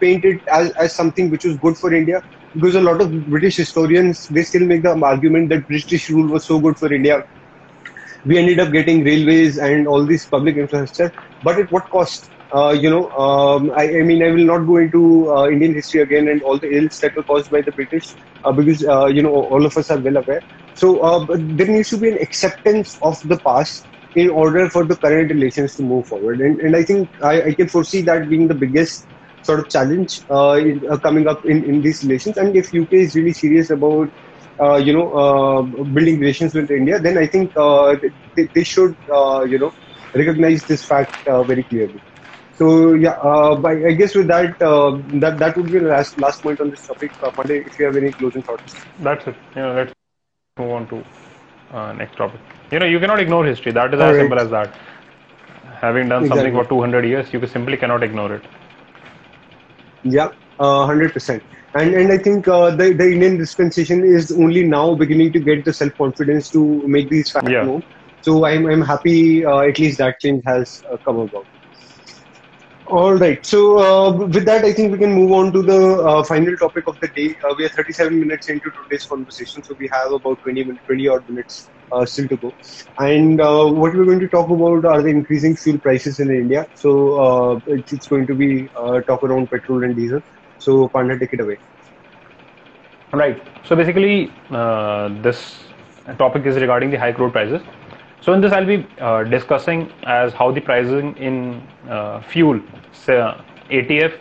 paint 0.00 0.24
it 0.24 0.40
as, 0.50 0.70
as 0.72 0.94
something 0.94 1.30
which 1.30 1.44
was 1.44 1.56
good 1.58 1.76
for 1.78 1.92
India. 1.92 2.22
Because 2.54 2.74
a 2.74 2.80
lot 2.80 3.00
of 3.02 3.26
British 3.26 3.56
historians 3.56 4.26
they 4.28 4.42
still 4.42 4.66
make 4.66 4.82
the 4.82 4.90
argument 5.02 5.50
that 5.50 5.66
British 5.66 6.08
rule 6.08 6.30
was 6.30 6.46
so 6.46 6.58
good 6.60 6.76
for 6.78 6.92
India. 6.92 7.22
We 8.26 8.38
ended 8.38 8.60
up 8.60 8.72
getting 8.72 9.04
railways 9.04 9.58
and 9.58 9.86
all 9.86 10.04
this 10.04 10.26
public 10.26 10.56
infrastructure, 10.56 11.14
but 11.42 11.58
at 11.58 11.70
what 11.70 11.88
cost? 11.90 12.30
Uh, 12.54 12.70
you 12.70 12.90
know, 12.90 13.10
um, 13.12 13.72
I, 13.76 13.84
I, 14.00 14.02
mean, 14.02 14.22
I 14.22 14.30
will 14.30 14.44
not 14.44 14.66
go 14.66 14.76
into 14.76 15.32
uh, 15.32 15.48
Indian 15.48 15.74
history 15.74 16.00
again 16.02 16.28
and 16.28 16.42
all 16.42 16.58
the 16.58 16.70
ills 16.70 16.98
that 17.00 17.16
were 17.16 17.24
caused 17.24 17.50
by 17.50 17.62
the 17.62 17.72
British 17.72 18.16
uh, 18.44 18.52
because, 18.52 18.80
you 18.82 19.22
know, 19.22 19.34
all 19.34 19.66
of 19.66 19.76
us 19.76 19.90
are 19.90 19.98
well 19.98 20.18
aware. 20.18 20.42
So 20.74 21.00
uh, 21.00 21.26
there 21.38 21.66
needs 21.66 21.88
to 21.90 21.98
be 21.98 22.10
an 22.10 22.18
acceptance 22.20 22.98
of 23.02 23.20
the 23.24 23.38
past 23.38 23.88
in 24.14 24.30
order 24.30 24.68
for 24.70 24.84
the 24.84 24.96
current 24.96 25.30
relations 25.30 25.76
to 25.76 25.82
move 25.82 26.06
forward. 26.06 26.40
And, 26.40 26.60
and 26.60 26.76
I 26.76 26.82
think 26.82 27.10
I, 27.22 27.42
I 27.42 27.54
can 27.54 27.68
foresee 27.68 28.02
that 28.02 28.28
being 28.28 28.48
the 28.48 28.54
biggest 28.54 29.08
sort 29.42 29.60
of 29.60 29.68
challenge 29.70 30.20
uh, 30.30 30.58
in, 30.60 30.82
uh, 30.90 30.98
coming 30.98 31.28
up 31.28 31.44
in, 31.44 31.64
in 31.64 31.82
these 31.82 32.02
relations. 32.02 32.36
And 32.36 32.56
if 32.56 32.74
UK 32.74 32.92
is 32.92 33.14
really 33.14 33.32
serious 33.32 33.70
about 33.70 34.08
uh, 34.08 34.25
you 34.60 34.92
know 34.92 35.12
uh, 35.12 35.62
building 35.62 36.20
relations 36.20 36.54
with 36.54 36.70
India, 36.70 36.98
then 36.98 37.18
I 37.18 37.26
think 37.26 37.52
uh, 37.56 37.96
they, 38.36 38.48
they, 38.54 38.64
should 38.64 38.96
you 39.52 39.58
know 39.58 39.72
recognize 40.14 40.64
this 40.64 40.84
fact 40.84 41.12
very 41.26 41.64
clearly. 41.64 42.00
So 42.52 42.94
yeah, 42.94 43.16
I 43.20 43.92
guess 43.92 44.14
with 44.14 44.28
that, 44.28 44.58
that 44.58 45.38
that 45.38 45.56
would 45.56 45.70
be 45.70 45.78
the 45.78 45.88
last 45.88 46.18
last 46.18 46.42
point 46.42 46.60
on 46.60 46.70
this 46.70 46.86
topic. 46.86 47.12
Uh, 47.22 47.30
Pandey, 47.30 47.66
if 47.66 47.78
you 47.78 47.84
have 47.86 47.96
any 47.96 48.12
closing 48.12 48.42
thoughts. 48.42 48.74
That's 48.98 49.26
it. 49.26 49.36
Yeah, 49.54 49.72
that's 49.74 49.92
move 50.58 50.70
on 50.70 50.88
to 50.88 51.04
uh, 51.76 51.92
next 51.92 52.16
topic. 52.16 52.40
You 52.70 52.78
know, 52.78 52.86
you 52.86 52.98
cannot 52.98 53.20
ignore 53.20 53.44
history. 53.44 53.72
That 53.72 53.92
is 53.92 54.00
All 54.00 54.08
as 54.08 54.16
right. 54.16 54.20
simple 54.22 54.38
as 54.38 54.50
that. 54.50 54.74
Having 55.80 56.08
done 56.08 56.24
exactly. 56.24 56.50
something 56.50 56.62
for 56.62 56.68
200 56.68 57.04
years, 57.04 57.32
you 57.32 57.46
simply 57.46 57.76
cannot 57.76 58.02
ignore 58.02 58.32
it. 58.34 58.42
Yeah, 60.02 60.30
uh, 60.58 60.86
100%. 60.86 61.42
And, 61.78 61.94
and 61.94 62.12
I 62.12 62.18
think 62.18 62.48
uh, 62.48 62.70
the, 62.70 62.92
the 62.94 63.12
Indian 63.12 63.36
dispensation 63.36 64.04
is 64.04 64.32
only 64.32 64.62
now 64.64 64.94
beginning 64.94 65.32
to 65.34 65.40
get 65.40 65.64
the 65.64 65.74
self 65.74 65.92
confidence 65.98 66.48
to 66.50 66.82
make 66.86 67.10
these 67.10 67.30
facts 67.30 67.50
yeah. 67.50 67.64
known. 67.64 67.82
So 68.22 68.44
I'm, 68.46 68.66
I'm 68.66 68.82
happy 68.82 69.44
uh, 69.44 69.58
at 69.58 69.78
least 69.78 69.98
that 69.98 70.18
change 70.20 70.42
has 70.46 70.82
uh, 70.90 70.96
come 71.04 71.18
about. 71.18 71.46
All 72.86 73.14
right. 73.14 73.44
So 73.44 73.78
uh, 73.78 74.12
with 74.26 74.44
that, 74.44 74.64
I 74.64 74.72
think 74.72 74.92
we 74.92 74.98
can 74.98 75.12
move 75.12 75.32
on 75.32 75.52
to 75.52 75.62
the 75.62 76.02
uh, 76.02 76.22
final 76.22 76.56
topic 76.56 76.84
of 76.86 76.96
the 77.00 77.08
day. 77.08 77.34
Uh, 77.44 77.54
we 77.58 77.64
are 77.64 77.68
37 77.68 78.20
minutes 78.20 78.48
into 78.48 78.70
today's 78.70 79.04
conversation, 79.04 79.62
so 79.64 79.74
we 79.78 79.88
have 79.92 80.12
about 80.12 80.40
20 80.42 80.64
minutes, 80.64 80.84
20 80.86 81.08
odd 81.08 81.28
minutes 81.28 81.68
uh, 81.90 82.06
still 82.06 82.28
to 82.28 82.36
go. 82.36 82.54
And 82.98 83.40
uh, 83.40 83.66
what 83.66 83.92
we're 83.92 84.04
going 84.04 84.20
to 84.20 84.28
talk 84.28 84.50
about 84.50 84.84
are 84.84 85.02
the 85.02 85.08
increasing 85.08 85.56
fuel 85.56 85.78
prices 85.80 86.20
in 86.20 86.30
India. 86.30 86.68
So 86.74 87.20
uh, 87.20 87.60
it's, 87.66 87.92
it's, 87.92 88.06
going 88.06 88.28
to 88.28 88.34
be 88.34 88.68
talk 89.08 89.22
around 89.24 89.50
petrol 89.50 89.82
and 89.82 89.96
diesel. 89.96 90.20
So 90.58 90.88
Panda, 90.88 91.18
take 91.18 91.32
it 91.32 91.40
away. 91.40 91.58
Right. 93.12 93.42
So 93.64 93.76
basically, 93.76 94.32
this 95.22 95.64
topic 96.18 96.46
is 96.46 96.56
regarding 96.56 96.90
the 96.90 96.98
high 96.98 97.12
crude 97.12 97.32
prices. 97.32 97.62
So 98.20 98.32
in 98.32 98.40
this, 98.40 98.52
I'll 98.52 98.66
be 98.66 98.84
uh, 99.00 99.22
discussing 99.22 99.92
as 100.04 100.32
how 100.32 100.50
the 100.50 100.60
pricing 100.60 101.16
in 101.16 101.62
uh, 101.88 102.20
fuel, 102.22 102.60
say, 102.92 103.20
uh, 103.20 103.34
ATF, 103.70 104.18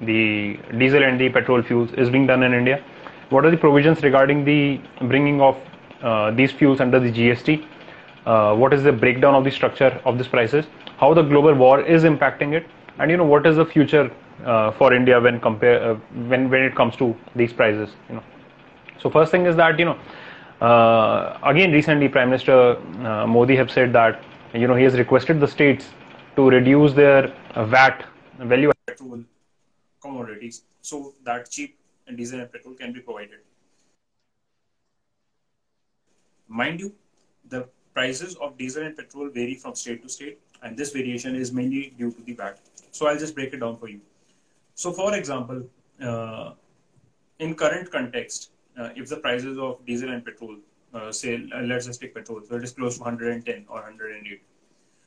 the 0.00 0.58
diesel 0.76 1.04
and 1.04 1.20
the 1.20 1.28
petrol 1.28 1.62
fuels 1.62 1.92
is 1.92 2.10
being 2.10 2.26
done 2.26 2.42
in 2.42 2.52
India. 2.52 2.82
What 3.30 3.44
are 3.44 3.50
the 3.50 3.56
provisions 3.56 4.02
regarding 4.02 4.44
the 4.44 4.80
bringing 5.02 5.40
of 5.40 5.56
uh, 6.02 6.32
these 6.32 6.50
fuels 6.50 6.80
under 6.80 6.98
the 6.98 7.12
GST? 7.12 7.64
Uh, 8.26 8.56
what 8.56 8.72
is 8.74 8.82
the 8.82 8.92
breakdown 8.92 9.36
of 9.36 9.44
the 9.44 9.50
structure 9.50 10.00
of 10.04 10.18
these 10.18 10.26
prices? 10.28 10.66
How 10.98 11.14
the 11.14 11.22
global 11.22 11.54
war 11.54 11.80
is 11.80 12.02
impacting 12.02 12.54
it, 12.54 12.66
and 12.98 13.08
you 13.08 13.16
know 13.16 13.24
what 13.24 13.46
is 13.46 13.56
the 13.56 13.64
future 13.64 14.10
uh, 14.44 14.72
for 14.72 14.92
India 14.92 15.20
when 15.20 15.40
compare 15.40 15.94
when 15.94 16.50
when 16.50 16.62
it 16.62 16.74
comes 16.74 16.96
to 16.96 17.14
these 17.34 17.52
prices? 17.52 17.90
You 18.08 18.16
know, 18.16 18.22
so 19.00 19.10
first 19.10 19.30
thing 19.30 19.46
is 19.46 19.56
that 19.56 19.78
you 19.78 19.84
know 19.84 19.98
uh, 20.60 21.38
again, 21.44 21.70
recently, 21.70 22.08
Prime 22.08 22.30
Minister 22.30 22.76
uh, 23.06 23.26
Modi 23.26 23.54
have 23.54 23.70
said 23.70 23.92
that 23.92 24.22
you 24.52 24.66
know 24.66 24.74
he 24.74 24.84
has 24.84 24.98
requested 24.98 25.38
the 25.40 25.46
states 25.46 25.90
to 26.36 26.50
reduce 26.50 26.92
their 26.92 27.32
VAT 27.54 28.04
value 28.40 28.72
petrol 28.86 29.22
commodities 30.00 30.62
so 30.82 31.14
that 31.24 31.50
cheap 31.50 31.76
diesel 32.16 32.40
and 32.40 32.50
petrol 32.50 32.74
can 32.74 32.92
be 32.92 33.00
provided. 33.00 33.38
Mind 36.48 36.80
you, 36.80 36.92
the 37.48 37.68
prices 37.94 38.34
of 38.36 38.56
diesel 38.56 38.82
and 38.82 38.96
petrol 38.96 39.28
vary 39.28 39.54
from 39.54 39.74
state 39.76 40.02
to 40.02 40.08
state, 40.08 40.40
and 40.62 40.76
this 40.76 40.92
variation 40.92 41.36
is 41.36 41.52
mainly 41.52 41.94
due 41.96 42.10
to 42.10 42.22
the 42.22 42.32
VAT. 42.32 42.58
So 42.90 43.06
I'll 43.06 43.18
just 43.18 43.34
break 43.34 43.52
it 43.52 43.60
down 43.60 43.76
for 43.76 43.88
you. 43.88 44.00
So, 44.82 44.92
for 44.92 45.12
example, 45.16 45.64
uh, 46.00 46.52
in 47.40 47.56
current 47.56 47.90
context, 47.90 48.52
uh, 48.78 48.90
if 48.94 49.08
the 49.08 49.16
prices 49.16 49.58
of 49.58 49.84
diesel 49.84 50.10
and 50.10 50.24
petrol, 50.24 50.56
uh, 50.94 51.10
say, 51.10 51.48
let's 51.70 51.86
just 51.86 52.00
take 52.00 52.14
petrol, 52.14 52.42
so 52.48 52.54
it 52.54 52.62
is 52.62 52.70
close 52.74 52.96
to 52.96 53.02
110 53.02 53.66
or 53.68 53.82
108. 53.82 54.40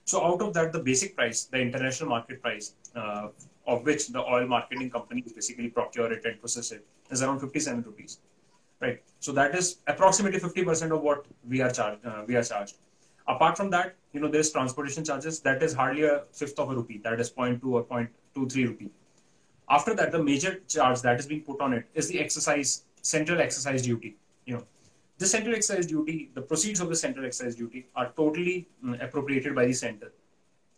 So 0.04 0.26
out 0.26 0.42
of 0.42 0.54
that, 0.56 0.74
the 0.74 0.80
basic 0.80 1.16
price, 1.16 1.46
the 1.46 1.60
international 1.62 2.10
market 2.10 2.42
price, 2.42 2.74
uh, 2.98 3.30
of 3.66 3.86
which 3.86 4.10
the 4.10 4.20
oil 4.20 4.46
marketing 4.46 4.90
companies 4.90 5.32
basically 5.32 5.70
procure 5.70 6.12
it 6.12 6.26
and 6.26 6.38
process 6.38 6.74
it, 6.74 6.86
is 7.10 7.22
around 7.22 7.40
57 7.40 7.82
rupees, 7.84 8.20
right? 8.82 9.02
So 9.22 9.32
that 9.32 9.56
is 9.56 9.78
approximately 9.88 10.42
50% 10.42 10.92
of 10.92 11.02
what 11.02 11.26
we 11.48 11.62
are 11.62 11.72
charged. 11.72 12.06
Uh, 12.06 12.24
we 12.28 12.36
are 12.36 12.44
charged. 12.44 12.76
Apart 13.26 13.56
from 13.56 13.70
that, 13.70 13.96
you 14.12 14.20
know, 14.20 14.28
there's 14.28 14.52
transportation 14.52 15.06
charges. 15.06 15.40
That 15.40 15.64
is 15.64 15.74
hardly 15.74 16.04
a 16.04 16.24
fifth 16.34 16.60
of 16.60 16.72
a 16.72 16.76
rupee. 16.76 16.98
That 16.98 17.22
is 17.22 17.32
0.2 17.32 17.64
or 17.72 17.86
0.23 17.86 18.68
rupee. 18.68 18.92
After 19.72 19.94
that, 19.96 20.12
the 20.12 20.22
major 20.22 20.60
charge 20.68 21.02
that 21.02 21.18
is 21.20 21.26
being 21.26 21.42
put 21.42 21.62
on 21.62 21.74
it 21.74 21.86
is 21.94 22.10
the 22.10 22.20
excise 22.20 22.84
central 23.02 23.40
excise 23.40 23.82
duty. 23.82 24.18
You 24.46 24.56
know, 24.56 24.64
the 25.18 25.26
central 25.26 25.56
excise 25.56 25.86
duty, 25.86 26.30
the 26.34 26.42
proceeds 26.42 26.82
of 26.82 26.90
the 26.90 26.96
central 26.96 27.26
excise 27.26 27.56
duty 27.56 27.86
are 27.96 28.12
totally 28.18 28.68
um, 28.84 28.96
appropriated 29.00 29.56
by 29.56 29.66
the 29.66 29.74
center. 29.74 30.12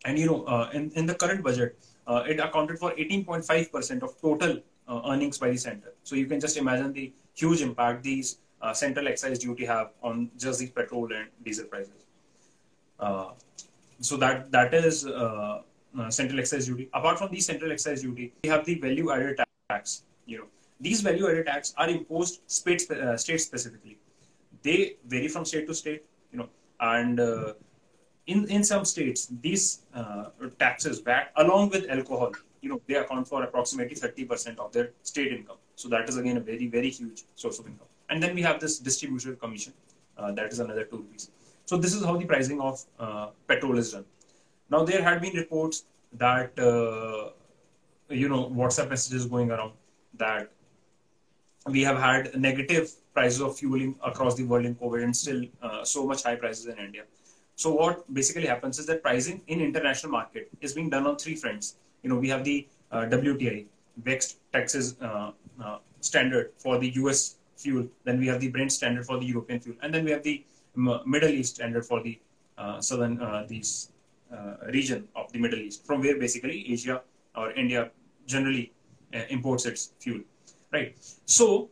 And 0.06 0.20
you 0.20 0.28
know, 0.28 0.44
uh, 0.44 0.70
in 0.74 0.92
in 0.92 1.08
the 1.08 1.16
current 1.16 1.44
budget, 1.44 1.80
uh, 2.06 2.24
it 2.28 2.40
accounted 2.40 2.78
for 2.78 2.92
18.5 2.92 3.72
percent 3.72 4.04
of 4.04 4.16
total 4.22 4.58
uh, 4.88 5.02
earnings 5.12 5.40
by 5.40 5.50
the 5.50 5.58
center. 5.58 5.94
So 6.04 6.16
you 6.16 6.28
can 6.28 6.40
just 6.40 6.58
imagine 6.58 6.94
the 6.94 7.12
huge 7.34 7.62
impact 7.62 8.04
these 8.04 8.38
uh, 8.62 8.74
central 8.74 9.08
excise 9.08 9.40
duty 9.40 9.66
have 9.66 9.92
on 10.04 10.30
just 10.38 10.60
the 10.60 10.68
petrol 10.68 11.12
and 11.12 11.30
diesel 11.44 11.66
prices. 11.66 12.06
Uh, 13.00 13.32
so 14.02 14.18
that 14.18 14.52
that 14.52 14.74
is 14.74 15.06
uh, 16.00 16.10
central 16.10 16.40
excise 16.40 16.66
duty. 16.66 16.90
Apart 16.94 17.20
from 17.20 17.32
the 17.32 17.40
central 17.40 17.72
excise 17.72 18.02
duty, 18.02 18.34
we 18.44 18.50
have 18.50 18.66
the 18.66 18.76
value 18.76 19.12
added 19.12 19.40
tax. 19.70 20.04
You 20.26 20.40
know, 20.40 20.46
these 20.80 21.02
value 21.02 21.30
added 21.30 21.46
tax 21.46 21.74
are 21.78 21.90
imposed 21.90 22.42
state, 22.48 22.90
uh, 22.90 23.18
state 23.18 23.42
specifically. 23.42 23.98
They 24.62 24.96
vary 25.06 25.28
from 25.28 25.46
state 25.46 25.68
to 25.68 25.76
state, 25.76 26.04
you 26.32 26.40
know, 26.40 26.50
and 26.80 27.20
uh, 27.20 27.54
in, 28.28 28.48
in 28.50 28.64
some 28.64 28.86
states, 28.86 29.28
these 29.42 29.84
uh, 29.94 30.26
taxes, 30.60 31.04
along 31.36 31.70
with 31.70 31.90
alcohol, 31.90 32.32
you 32.62 32.70
know, 32.70 32.82
they 32.88 32.96
account 32.96 33.28
for 33.28 33.44
approximately 33.44 33.96
30% 33.96 34.58
of 34.58 34.72
their 34.72 34.92
state 35.04 35.34
income. 35.34 35.58
So 35.76 35.90
that 35.90 36.08
is 36.08 36.18
again 36.18 36.38
a 36.38 36.40
very, 36.40 36.68
very 36.68 36.90
huge 36.90 37.24
source 37.36 37.60
of 37.60 37.68
income. 37.68 37.88
And 38.10 38.24
then 38.24 38.34
we 38.34 38.42
have 38.42 38.60
this 38.60 38.80
distribution 38.80 39.36
commission, 39.36 39.74
uh, 40.18 40.32
that 40.32 40.52
is 40.52 40.60
another 40.60 40.86
two 40.86 40.98
rupees. 40.98 41.30
So 41.66 41.78
this 41.78 41.94
is 41.94 42.04
how 42.04 42.16
the 42.18 42.26
pricing 42.26 42.62
of 42.62 42.84
petrol 43.48 43.78
is 43.78 43.92
done. 43.92 44.06
Now 44.74 44.84
there 44.84 45.04
had 45.04 45.22
been 45.22 45.36
reports 45.36 45.84
that 46.14 46.60
uh, 46.68 47.30
you 48.22 48.28
know 48.28 48.42
WhatsApp 48.60 48.90
messages 48.90 49.28
going 49.34 49.52
around 49.52 49.74
that 50.22 50.50
we 51.68 51.84
have 51.84 52.00
had 52.00 52.36
negative 52.46 52.92
prices 53.14 53.42
of 53.48 53.56
fueling 53.58 53.94
across 54.04 54.34
the 54.40 54.44
world 54.44 54.66
in 54.66 54.74
COVID 54.76 55.04
and 55.04 55.16
still 55.16 55.44
uh, 55.62 55.84
so 55.84 56.08
much 56.08 56.24
high 56.24 56.36
prices 56.36 56.66
in 56.66 56.80
India. 56.80 57.04
So 57.56 57.76
what 57.76 58.12
basically 58.12 58.48
happens 58.48 58.80
is 58.80 58.88
that 58.88 59.04
pricing 59.04 59.42
in 59.46 59.62
international 59.62 60.12
market 60.12 60.50
is 60.60 60.74
being 60.74 60.90
done 60.90 61.06
on 61.06 61.18
three 61.18 61.36
fronts. 61.36 61.76
You 62.02 62.10
know, 62.10 62.18
we 62.18 62.30
have 62.30 62.44
the 62.44 62.68
uh, 62.92 63.06
WTI, 63.18 63.68
West 64.04 64.38
Texas 64.52 64.96
standard 66.02 66.52
for 66.58 66.80
the 66.80 66.90
US 67.04 67.36
fuel. 67.58 67.88
Then 68.06 68.20
we 68.20 68.28
have 68.28 68.42
the 68.42 68.50
Brent 68.50 68.72
standard 68.72 69.06
for 69.06 69.20
the 69.20 69.26
European 69.28 69.60
fuel, 69.60 69.78
and 69.84 69.94
then 69.94 70.04
we 70.04 70.12
have 70.12 70.24
the 70.24 70.44
Middle 70.76 71.30
East 71.30 71.56
standard 71.56 71.86
for 71.86 72.02
the 72.02 72.20
uh, 72.58 72.82
southern 72.82 73.20
uh, 73.22 73.46
these 73.48 73.93
region 74.72 75.08
of 75.16 75.32
the 75.32 75.40
Middle 75.40 75.60
East, 75.60 75.86
from 75.86 76.02
where 76.02 76.18
basically 76.18 76.72
Asia 76.72 77.02
or 77.36 77.52
India 77.52 77.92
generally 78.26 78.72
imports 79.30 79.66
its 79.66 79.94
fuel, 80.00 80.22
right? 80.72 80.96
So 81.26 81.70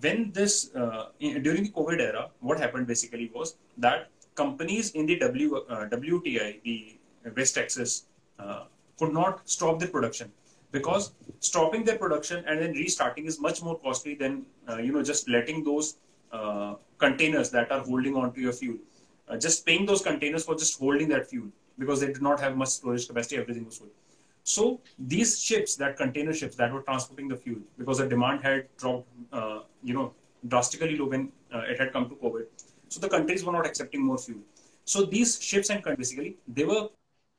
when 0.00 0.30
this 0.32 0.70
in, 1.18 1.42
during 1.42 1.64
the 1.64 1.70
COVID 1.70 2.00
era, 2.00 2.30
what 2.40 2.58
happened 2.58 2.86
basically 2.86 3.30
was 3.34 3.56
that 3.78 4.08
companies 4.34 4.92
in 4.92 5.06
the 5.06 5.18
w, 5.18 5.64
WTI, 5.68 6.62
the 6.62 6.98
West 7.36 7.54
Texas, 7.54 8.04
could 9.00 9.12
not 9.12 9.48
stop 9.48 9.78
their 9.78 9.88
production 9.88 10.30
because 10.72 11.12
stopping 11.40 11.84
their 11.84 11.98
production 11.98 12.44
and 12.46 12.60
then 12.60 12.72
restarting 12.72 13.26
is 13.26 13.40
much 13.40 13.62
more 13.62 13.78
costly 13.78 14.14
than 14.14 14.44
uh, 14.68 14.76
you 14.76 14.92
know 14.92 15.02
just 15.02 15.28
letting 15.28 15.64
those 15.64 15.96
uh, 16.32 16.74
containers 16.98 17.50
that 17.50 17.72
are 17.72 17.80
holding 17.80 18.16
on 18.16 18.32
to 18.32 18.40
your 18.40 18.52
fuel 18.52 18.76
uh, 19.28 19.36
just 19.36 19.66
paying 19.66 19.86
those 19.86 20.02
containers 20.02 20.44
for 20.44 20.54
just 20.54 20.78
holding 20.78 21.08
that 21.08 21.28
fuel 21.28 21.48
because 21.78 22.00
they 22.00 22.06
did 22.06 22.22
not 22.22 22.40
have 22.40 22.56
much 22.56 22.68
storage 22.68 23.06
capacity 23.06 23.36
everything 23.36 23.64
was 23.64 23.78
full. 23.78 23.88
So 24.42 24.80
these 24.98 25.40
ships 25.40 25.76
that 25.76 25.96
container 25.96 26.32
ships 26.32 26.56
that 26.56 26.72
were 26.72 26.82
transporting 26.82 27.28
the 27.28 27.36
fuel 27.36 27.60
because 27.78 27.98
the 27.98 28.08
demand 28.08 28.42
had 28.42 28.66
dropped 28.76 29.08
uh, 29.32 29.60
you 29.82 29.94
know 29.94 30.12
drastically 30.48 30.96
low 30.96 31.06
when 31.06 31.30
uh, 31.54 31.62
it 31.68 31.78
had 31.78 31.92
come 31.92 32.08
to 32.08 32.14
covid. 32.16 32.46
So 32.88 33.00
the 33.00 33.08
countries 33.08 33.44
were 33.44 33.52
not 33.52 33.66
accepting 33.66 34.02
more 34.02 34.18
fuel. 34.18 34.40
So 34.84 35.04
these 35.04 35.40
ships 35.42 35.70
and 35.70 35.82
basically 35.84 36.36
they 36.48 36.64
were 36.64 36.88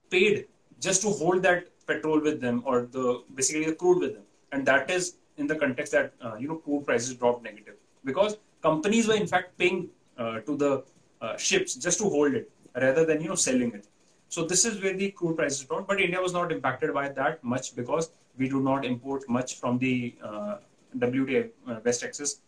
paid 0.10 0.48
just 0.80 1.02
to 1.02 1.10
hold 1.10 1.44
that 1.44 1.68
petrol 1.88 2.22
with 2.22 2.40
them 2.40 2.64
or 2.66 2.88
the 2.92 3.24
basically 3.36 3.66
the 3.66 3.76
crude 3.76 4.00
with 4.00 4.14
them. 4.14 4.24
And 4.52 4.66
that 4.66 4.90
is 4.90 5.16
in 5.38 5.48
the 5.48 5.56
context 5.56 5.92
that 5.94 6.14
uh, 6.22 6.36
you 6.36 6.48
know 6.48 6.56
crude 6.56 6.86
prices 6.86 7.16
dropped 7.16 7.44
negative. 7.44 7.76
Because 8.06 8.38
companies 8.62 9.08
were 9.08 9.16
in 9.16 9.28
fact 9.28 9.58
paying 9.58 9.90
uh, 10.18 10.40
to 10.42 10.56
the 10.56 10.84
uh, 11.22 11.38
ships 11.38 11.76
just 11.76 12.00
to 12.00 12.06
hold 12.06 12.34
it 12.34 12.52
rather 12.76 13.06
than 13.06 13.22
you 13.22 13.30
know 13.30 13.36
selling 13.36 13.74
it 13.74 13.88
so 14.36 14.44
this 14.52 14.64
is 14.70 14.82
where 14.84 14.98
the 15.04 15.12
crude 15.20 15.38
prices 15.40 15.64
dropped 15.70 15.88
but 15.92 16.02
india 16.08 16.22
was 16.28 16.34
not 16.40 16.52
impacted 16.58 16.94
by 17.00 17.06
that 17.22 17.44
much 17.54 17.76
because 17.80 18.12
we 18.38 18.50
do 18.56 18.60
not 18.70 18.86
import 18.92 19.28
much 19.38 19.56
from 19.62 19.78
the 19.78 19.94
uh, 20.30 20.56
WTI 20.98 21.50
uh, 21.68 21.80
West 21.86 22.02
Texas 22.02 22.40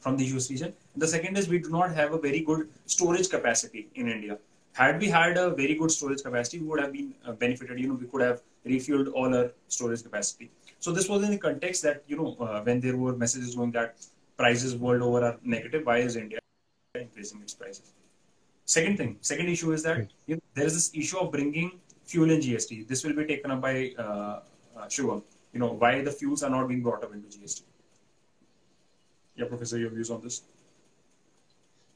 from 0.00 0.16
the 0.16 0.24
US 0.36 0.50
region. 0.50 0.72
The 0.96 1.08
second 1.08 1.36
is 1.36 1.48
we 1.48 1.58
do 1.58 1.70
not 1.70 1.94
have 1.94 2.12
a 2.12 2.18
very 2.18 2.40
good 2.40 2.68
storage 2.86 3.28
capacity 3.28 3.88
in 3.94 4.08
India. 4.08 4.38
Had 4.72 5.00
we 5.00 5.08
had 5.08 5.36
a 5.38 5.50
very 5.50 5.74
good 5.74 5.90
storage 5.90 6.22
capacity, 6.22 6.58
we 6.58 6.66
would 6.66 6.80
have 6.80 6.92
been 6.92 7.14
uh, 7.24 7.32
benefited. 7.32 7.78
You 7.78 7.88
know, 7.88 7.94
we 7.94 8.06
could 8.06 8.22
have 8.22 8.42
refueled 8.66 9.12
all 9.12 9.34
our 9.34 9.50
storage 9.68 10.02
capacity. 10.02 10.50
So 10.80 10.92
this 10.92 11.08
was 11.08 11.22
in 11.22 11.30
the 11.30 11.38
context 11.38 11.82
that 11.82 12.02
you 12.06 12.16
know 12.16 12.36
uh, 12.40 12.60
when 12.62 12.80
there 12.80 12.96
were 12.96 13.14
messages 13.16 13.54
going 13.54 13.70
that 13.72 13.96
prices 14.36 14.76
world 14.76 15.02
over 15.02 15.24
are 15.24 15.36
negative, 15.42 15.86
why 15.86 15.98
is 15.98 16.16
India 16.16 16.40
increasing 16.94 17.40
its 17.42 17.54
prices? 17.54 17.92
Second 18.66 18.96
thing, 18.96 19.16
second 19.20 19.48
issue 19.48 19.72
is 19.72 19.82
that 19.82 20.08
you 20.26 20.36
know, 20.36 20.42
there 20.54 20.64
is 20.66 20.74
this 20.74 20.90
issue 20.94 21.18
of 21.18 21.30
bringing 21.30 21.80
fuel 22.04 22.30
in 22.30 22.40
GST. 22.40 22.88
This 22.88 23.04
will 23.04 23.14
be 23.14 23.26
taken 23.26 23.50
up 23.50 23.60
by 23.60 23.92
uh, 23.98 24.02
uh, 24.76 24.86
Shivam. 24.86 25.22
You 25.52 25.60
know 25.60 25.72
why 25.72 26.02
the 26.02 26.10
fuels 26.10 26.42
are 26.42 26.50
not 26.50 26.68
being 26.68 26.82
brought 26.82 27.04
up 27.04 27.12
into 27.12 27.28
GST. 27.28 27.62
Yeah, 29.36 29.46
Professor, 29.46 29.78
your 29.78 29.90
views 29.90 30.10
on 30.10 30.22
this? 30.22 30.42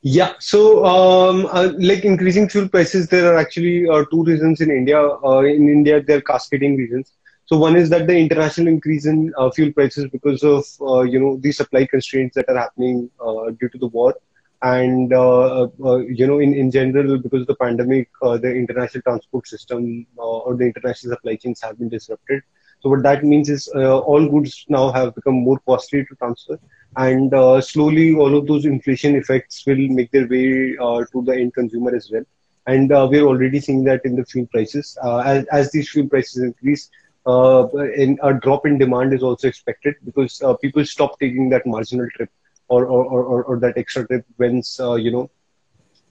Yeah, 0.03 0.35
so 0.39 0.85
um, 0.85 1.47
uh, 1.51 1.73
like 1.79 2.05
increasing 2.05 2.49
fuel 2.49 2.69
prices, 2.69 3.09
there 3.09 3.33
are 3.33 3.37
actually 3.37 3.89
uh, 3.89 4.05
two 4.11 4.23
reasons 4.25 4.61
in 4.61 4.71
India. 4.71 5.01
Uh, 5.01 5.41
in 5.41 5.69
India, 5.69 6.01
there 6.03 6.19
are 6.19 6.21
cascading 6.21 6.77
reasons. 6.77 7.13
So 7.47 7.57
one 7.57 7.77
is 7.77 7.89
that 7.91 8.07
the 8.07 8.17
international 8.17 8.69
increase 8.69 9.07
in 9.07 9.33
uh, 9.39 9.51
fuel 9.51 9.73
prices 9.73 10.09
because 10.13 10.45
of 10.45 10.67
uh, 10.81 11.03
you 11.03 11.19
know 11.19 11.39
the 11.39 11.51
supply 11.51 11.87
constraints 11.87 12.35
that 12.37 12.49
are 12.49 12.59
happening 12.59 13.11
uh, 13.19 13.51
due 13.59 13.71
to 13.71 13.79
the 13.79 13.89
war, 13.89 14.15
and 14.63 15.11
you 15.11 16.27
know 16.27 16.39
in, 16.39 16.55
in 16.55 16.71
general 16.71 17.19
because 17.19 17.43
of 17.43 17.47
the 17.47 17.55
pandemic, 17.57 18.09
the 18.23 18.53
international 18.55 19.03
transport 19.03 19.47
system 19.47 20.07
or 20.17 20.55
the 20.57 20.65
international 20.65 21.15
supply 21.15 21.37
chains 21.37 21.61
have 21.63 21.79
been 21.79 21.89
disrupted. 21.89 22.43
So 22.81 22.91
what 22.91 23.03
that 23.03 23.25
means 23.25 23.49
is 23.49 23.69
all 23.69 24.29
goods 24.29 24.65
now 24.69 24.91
have 24.93 25.15
become 25.15 25.35
more 25.35 25.59
costly 25.67 26.05
to 26.05 26.15
transfer. 26.17 26.59
And 26.97 27.33
uh, 27.35 27.61
slowly 27.61 28.15
all 28.15 28.37
of 28.37 28.47
those 28.47 28.65
inflation 28.65 29.17
effects 29.17 29.65
will 29.67 29.89
make 29.89 30.11
their 30.11 30.27
way 30.29 30.77
uh, 30.81 31.05
to 31.13 31.23
the 31.25 31.33
end 31.35 31.55
consumer 31.55 31.95
as 31.95 32.11
well. 32.13 32.25
And 32.67 32.93
uh, 32.93 33.09
we're 33.11 33.25
already 33.27 33.61
seeing 33.61 33.85
that 33.85 34.01
in 34.05 34.17
the 34.17 34.25
fuel 34.25 34.47
prices. 34.53 34.97
Uh, 35.03 35.19
as, 35.19 35.45
as 35.53 35.71
these 35.73 35.91
fuel 35.91 36.09
prices 36.09 36.43
increase 36.43 36.91
uh, 37.27 37.67
in 37.97 38.19
a 38.23 38.33
drop 38.35 38.67
in 38.67 38.79
demand 38.79 39.13
is 39.13 39.23
also 39.23 39.49
expected 39.49 39.95
because 40.05 40.41
uh, 40.43 40.55
people 40.55 40.85
stop 40.85 41.19
taking 41.19 41.49
that 41.51 41.67
marginal 41.67 42.09
trip 42.17 42.31
or 42.69 42.87
or, 42.87 43.05
or, 43.05 43.45
or 43.45 43.59
that 43.59 43.77
extra 43.77 44.07
trip 44.07 44.25
when 44.37 44.63
you 44.99 45.11
know 45.11 45.31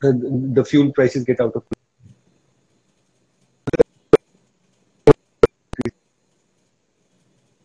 the 0.01 0.65
fuel 0.67 0.91
prices 0.91 1.23
get 1.23 1.39
out 1.39 1.55
of 1.55 1.63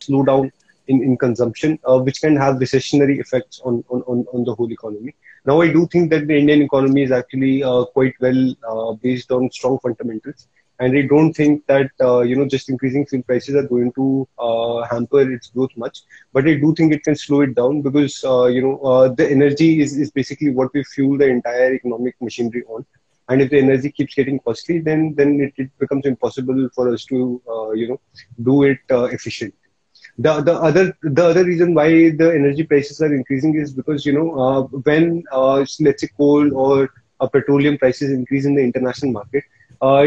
slow 0.03 0.24
down 0.24 0.51
in, 0.88 1.03
in 1.03 1.16
consumption, 1.16 1.78
uh, 1.88 1.99
which 1.99 2.20
can 2.20 2.36
have 2.36 2.57
recessionary 2.57 3.20
effects 3.20 3.61
on, 3.64 3.84
on, 3.88 4.03
on, 4.03 4.26
on, 4.32 4.45
the 4.45 4.55
whole 4.55 4.70
economy. 4.70 5.14
Now, 5.47 5.61
I 5.61 5.72
do 5.72 5.86
think 5.86 6.11
that 6.11 6.26
the 6.26 6.36
Indian 6.36 6.62
economy 6.62 7.03
is 7.03 7.12
actually 7.12 7.62
uh, 7.62 7.84
quite 7.84 8.14
well 8.20 8.55
uh, 8.68 8.93
based 8.95 9.30
on 9.30 9.51
strong 9.51 9.78
fundamentals. 9.78 10.49
And 10.80 10.96
I 10.96 11.02
don't 11.02 11.32
think 11.32 11.66
that, 11.66 11.90
uh, 12.00 12.20
you 12.20 12.36
know, 12.36 12.46
just 12.46 12.68
increasing 12.68 13.06
fuel 13.06 13.22
prices 13.22 13.54
are 13.54 13.66
going 13.66 13.92
to 13.92 14.26
uh, 14.38 14.82
hamper 14.90 15.30
its 15.32 15.48
growth 15.50 15.70
much. 15.76 16.00
But 16.32 16.46
I 16.48 16.54
do 16.54 16.74
think 16.74 16.92
it 16.92 17.04
can 17.04 17.14
slow 17.14 17.42
it 17.42 17.54
down 17.54 17.82
because, 17.82 18.22
uh, 18.24 18.46
you 18.46 18.62
know, 18.62 19.14
the 19.14 19.30
energy 19.30 19.80
is, 19.80 19.96
is 19.96 20.10
basically 20.10 20.50
what 20.50 20.72
we 20.74 20.82
fuel 20.84 21.18
the 21.18 21.28
entire 21.28 21.74
economic 21.74 22.14
machinery 22.20 22.64
on 22.68 22.84
and 23.28 23.40
if 23.40 23.50
the 23.50 23.58
energy 23.58 23.90
keeps 23.90 24.14
getting 24.14 24.38
costly 24.40 24.78
then 24.80 25.14
then 25.16 25.40
it, 25.40 25.52
it 25.56 25.70
becomes 25.78 26.04
impossible 26.06 26.68
for 26.74 26.92
us 26.92 27.04
to 27.04 27.40
uh, 27.48 27.70
you 27.72 27.88
know 27.88 28.00
do 28.42 28.62
it 28.64 28.78
uh, 28.90 29.04
efficiently 29.04 29.56
the 30.18 30.32
the 30.48 30.54
other 30.68 30.84
the 31.02 31.24
other 31.24 31.44
reason 31.44 31.74
why 31.74 31.88
the 32.22 32.28
energy 32.40 32.64
prices 32.64 33.00
are 33.00 33.14
increasing 33.14 33.54
is 33.62 33.72
because 33.72 34.04
you 34.06 34.12
know 34.12 34.28
uh, 34.44 34.62
when 34.88 35.22
uh, 35.32 35.64
let's 35.86 36.02
say 36.02 36.08
coal 36.16 36.46
or 36.64 36.90
uh, 37.20 37.26
petroleum 37.26 37.76
prices 37.78 38.10
increase 38.10 38.44
in 38.44 38.54
the 38.54 38.62
international 38.62 39.12
market, 39.12 39.44
uh, 39.80 40.04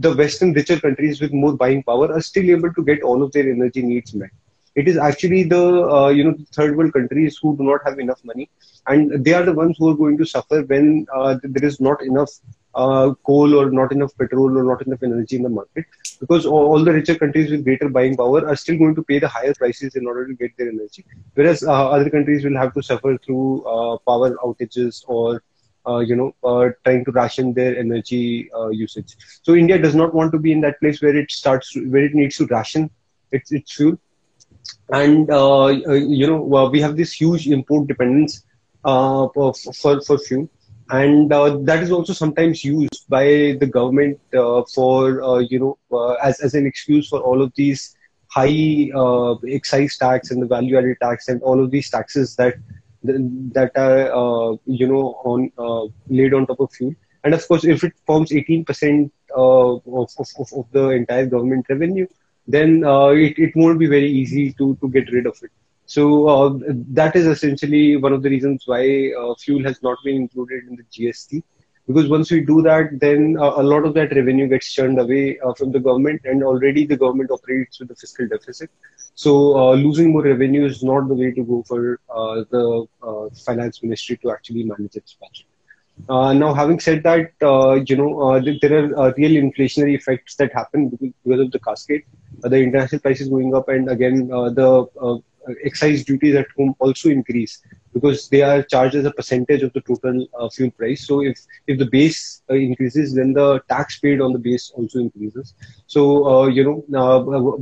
the 0.00 0.14
Western 0.16 0.52
richer 0.52 0.78
countries 0.78 1.20
with 1.20 1.32
more 1.32 1.54
buying 1.56 1.82
power 1.82 2.12
are 2.12 2.20
still 2.20 2.48
able 2.50 2.72
to 2.72 2.82
get 2.84 3.02
all 3.02 3.22
of 3.22 3.32
their 3.32 3.50
energy 3.50 3.82
needs 3.82 4.14
met. 4.14 4.30
It 4.74 4.88
is 4.88 4.96
actually 4.96 5.44
the 5.44 5.62
uh, 5.96 6.08
you 6.08 6.24
know 6.24 6.34
third 6.54 6.76
world 6.76 6.92
countries 6.92 7.38
who 7.40 7.56
do 7.56 7.62
not 7.64 7.80
have 7.84 7.98
enough 7.98 8.20
money, 8.24 8.48
and 8.86 9.24
they 9.24 9.32
are 9.32 9.44
the 9.44 9.52
ones 9.52 9.76
who 9.78 9.88
are 9.90 9.96
going 9.96 10.16
to 10.18 10.24
suffer 10.26 10.62
when 10.62 11.06
uh, 11.14 11.36
there 11.42 11.64
is 11.64 11.80
not 11.80 12.02
enough 12.02 12.30
uh, 12.74 13.12
coal 13.26 13.54
or 13.54 13.70
not 13.70 13.92
enough 13.92 14.12
petrol 14.18 14.56
or 14.58 14.64
not 14.64 14.84
enough 14.86 15.02
energy 15.02 15.36
in 15.36 15.42
the 15.42 15.48
market 15.48 15.84
because 16.20 16.46
all 16.46 16.82
the 16.82 16.92
richer 16.92 17.14
countries 17.14 17.50
with 17.50 17.64
greater 17.64 17.88
buying 17.88 18.16
power 18.16 18.46
are 18.46 18.56
still 18.56 18.78
going 18.78 18.94
to 18.94 19.02
pay 19.02 19.18
the 19.18 19.28
higher 19.28 19.54
prices 19.54 19.94
in 19.94 20.06
order 20.06 20.26
to 20.26 20.34
get 20.34 20.50
their 20.56 20.68
energy 20.68 21.04
whereas 21.34 21.62
uh, 21.62 21.88
other 21.90 22.10
countries 22.10 22.44
will 22.44 22.56
have 22.56 22.72
to 22.74 22.82
suffer 22.82 23.16
through 23.24 23.62
uh, 23.64 23.96
power 24.06 24.30
outages 24.46 25.02
or 25.06 25.42
uh, 25.86 25.98
you 25.98 26.16
know 26.16 26.34
uh, 26.44 26.70
trying 26.84 27.04
to 27.04 27.12
ration 27.12 27.52
their 27.54 27.76
energy 27.78 28.50
uh, 28.56 28.68
usage. 28.68 29.16
So 29.42 29.54
india 29.54 29.78
does 29.78 29.94
not 29.94 30.14
want 30.14 30.32
to 30.32 30.38
be 30.38 30.52
in 30.52 30.60
that 30.62 30.78
place 30.80 31.02
where 31.02 31.16
it 31.16 31.30
starts 31.30 31.74
where 31.76 32.04
it 32.04 32.14
needs 32.14 32.36
to 32.36 32.46
ration 32.46 32.90
its, 33.30 33.52
its 33.52 33.74
fuel. 33.74 33.98
And 34.90 35.28
you 36.18 36.26
know 36.26 36.68
we 36.72 36.80
have 36.80 36.96
this 36.96 37.12
huge 37.12 37.46
import 37.48 37.88
dependence 37.88 38.44
for, 38.82 39.54
for, 39.54 40.00
for 40.02 40.18
fuel. 40.18 40.48
And 40.90 41.32
uh, 41.32 41.56
that 41.62 41.82
is 41.82 41.90
also 41.90 42.12
sometimes 42.12 42.62
used 42.64 43.08
by 43.08 43.56
the 43.58 43.66
government 43.66 44.20
uh, 44.34 44.62
for 44.74 45.22
uh, 45.22 45.38
you 45.38 45.58
know 45.58 45.78
uh, 45.90 46.14
as 46.14 46.40
as 46.40 46.54
an 46.54 46.66
excuse 46.66 47.08
for 47.08 47.20
all 47.20 47.40
of 47.40 47.52
these 47.54 47.96
high 48.28 48.90
uh, 48.94 49.34
excise 49.48 49.96
tax 49.96 50.30
and 50.30 50.42
the 50.42 50.46
value 50.46 50.76
added 50.76 50.96
tax 51.00 51.28
and 51.28 51.40
all 51.42 51.62
of 51.62 51.70
these 51.70 51.88
taxes 51.88 52.36
that 52.36 52.56
that 53.04 53.72
are 53.76 54.00
uh, 54.22 54.56
you 54.66 54.86
know 54.86 55.04
on 55.24 55.50
laid 56.08 56.34
on 56.34 56.46
top 56.46 56.60
of 56.60 56.72
fuel 56.72 56.94
and 57.24 57.34
of 57.34 57.46
course 57.48 57.64
if 57.64 57.84
it 57.84 57.92
forms 58.06 58.30
18% 58.30 59.10
of, 59.34 59.82
of, 59.86 60.10
of 60.52 60.66
the 60.72 60.88
entire 60.90 61.26
government 61.26 61.66
revenue 61.68 62.06
then 62.46 62.82
it, 62.84 63.38
it 63.38 63.52
won't 63.54 63.78
be 63.78 63.86
very 63.86 64.10
easy 64.10 64.52
to 64.52 64.76
to 64.80 64.88
get 64.88 65.10
rid 65.12 65.26
of 65.26 65.36
it 65.42 65.50
so 65.86 66.28
uh, 66.28 66.58
that 66.98 67.16
is 67.16 67.26
essentially 67.26 67.96
one 67.96 68.12
of 68.12 68.22
the 68.22 68.30
reasons 68.30 68.62
why 68.66 69.12
uh, 69.12 69.34
fuel 69.34 69.62
has 69.64 69.82
not 69.82 69.98
been 70.04 70.16
included 70.16 70.64
in 70.68 70.76
the 70.76 70.84
GST. 70.84 71.42
Because 71.86 72.08
once 72.08 72.30
we 72.30 72.40
do 72.40 72.62
that, 72.62 73.00
then 73.00 73.36
uh, 73.38 73.54
a 73.56 73.62
lot 73.62 73.84
of 73.84 73.94
that 73.94 74.14
revenue 74.14 74.46
gets 74.48 74.72
churned 74.72 74.98
away 74.98 75.38
uh, 75.40 75.52
from 75.54 75.72
the 75.72 75.80
government, 75.80 76.20
and 76.24 76.42
already 76.42 76.86
the 76.86 76.96
government 76.96 77.30
operates 77.30 77.80
with 77.80 77.90
a 77.90 77.96
fiscal 77.96 78.28
deficit. 78.28 78.70
So 79.14 79.56
uh, 79.58 79.74
losing 79.74 80.12
more 80.12 80.22
revenue 80.22 80.64
is 80.64 80.82
not 80.82 81.08
the 81.08 81.14
way 81.14 81.32
to 81.32 81.42
go 81.42 81.62
for 81.66 82.00
uh, 82.08 82.44
the 82.50 82.86
finance 83.44 83.82
ministry 83.82 84.16
to 84.18 84.30
actually 84.30 84.64
manage 84.64 84.96
its 84.96 85.14
budget. 85.14 85.46
Uh, 86.08 86.32
now, 86.32 86.52
having 86.54 86.80
said 86.80 87.02
that, 87.02 87.32
uh, 87.42 87.74
you 87.86 87.96
know, 87.96 88.20
uh, 88.22 88.40
there 88.60 88.84
are 88.84 88.98
uh, 88.98 89.12
real 89.16 89.42
inflationary 89.42 89.94
effects 89.94 90.34
that 90.36 90.52
happen 90.52 90.88
because, 90.88 91.40
of 91.40 91.50
the 91.52 91.58
cascade. 91.60 92.02
Uh, 92.42 92.48
the 92.48 92.56
international 92.56 93.00
prices 93.00 93.28
going 93.28 93.54
up, 93.54 93.68
and 93.68 93.88
again, 93.90 94.30
uh, 94.32 94.48
the 94.50 95.22
excise 95.64 96.04
duties 96.04 96.34
at 96.34 96.46
home 96.56 96.74
also 96.78 97.08
increase 97.08 97.62
because 97.92 98.28
they 98.28 98.42
are 98.42 98.62
charged 98.62 98.94
as 98.94 99.04
a 99.04 99.10
percentage 99.10 99.62
of 99.62 99.72
the 99.72 99.80
total 99.82 100.26
fuel 100.52 100.70
price. 100.72 101.06
So, 101.06 101.22
if 101.22 101.38
if 101.66 101.78
the 101.78 101.86
base 101.86 102.42
increases, 102.48 103.14
then 103.14 103.32
the 103.32 103.60
tax 103.68 103.98
paid 103.98 104.20
on 104.20 104.32
the 104.32 104.38
base 104.38 104.72
also 104.74 104.98
increases. 105.00 105.54
So, 105.86 106.46
you 106.46 106.64
know, 106.64 106.84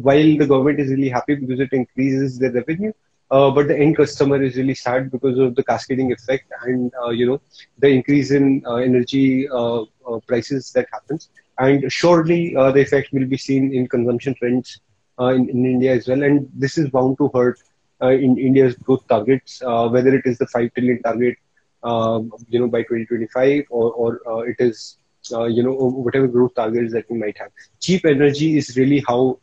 while 0.08 0.36
the 0.38 0.46
government 0.46 0.80
is 0.80 0.90
really 0.90 1.08
happy 1.08 1.34
because 1.36 1.60
it 1.60 1.72
increases 1.72 2.38
the 2.38 2.50
revenue, 2.52 2.92
uh, 3.30 3.50
but 3.50 3.68
the 3.68 3.76
end 3.78 3.96
customer 3.96 4.42
is 4.42 4.56
really 4.56 4.74
sad 4.74 5.10
because 5.10 5.38
of 5.38 5.54
the 5.54 5.62
cascading 5.62 6.12
effect 6.12 6.50
and 6.64 6.92
uh, 7.02 7.10
you 7.10 7.26
know 7.26 7.40
the 7.78 7.88
increase 7.88 8.30
in 8.30 8.62
uh, 8.66 8.76
energy 8.76 9.48
uh, 9.48 9.82
uh, 9.82 10.18
prices 10.26 10.70
that 10.72 10.86
happens 10.92 11.30
and 11.58 11.90
surely 11.90 12.54
uh, 12.56 12.70
the 12.72 12.80
effect 12.80 13.08
will 13.12 13.26
be 13.26 13.36
seen 13.36 13.72
in 13.72 13.86
consumption 13.88 14.34
trends 14.38 14.80
in, 15.20 15.48
in 15.50 15.66
India 15.66 15.94
as 15.94 16.08
well 16.08 16.22
and 16.22 16.48
this 16.54 16.78
is 16.78 16.88
bound 16.90 17.16
to 17.18 17.30
hurt 17.34 17.58
in 18.02 18.38
India's 18.38 18.74
growth 18.74 19.06
targets 19.08 19.60
whether 19.62 20.14
it 20.14 20.26
is 20.26 20.38
the 20.38 20.46
5 20.46 20.74
trillion 20.74 21.02
target 21.02 21.36
um, 21.82 22.32
you 22.48 22.58
know 22.60 22.68
by 22.68 22.82
2025 22.82 23.64
or, 23.70 24.18
or 24.18 24.48
it 24.48 24.56
is 24.58 24.96
you 25.30 25.62
know 25.62 25.72
whatever 25.72 26.26
growth 26.26 26.54
targets 26.54 26.92
that 26.92 27.08
we 27.10 27.18
might 27.18 27.36
have 27.38 27.50
cheap 27.78 28.04
energy 28.04 28.56
is 28.58 28.76
really 28.76 29.02
how 29.06 29.38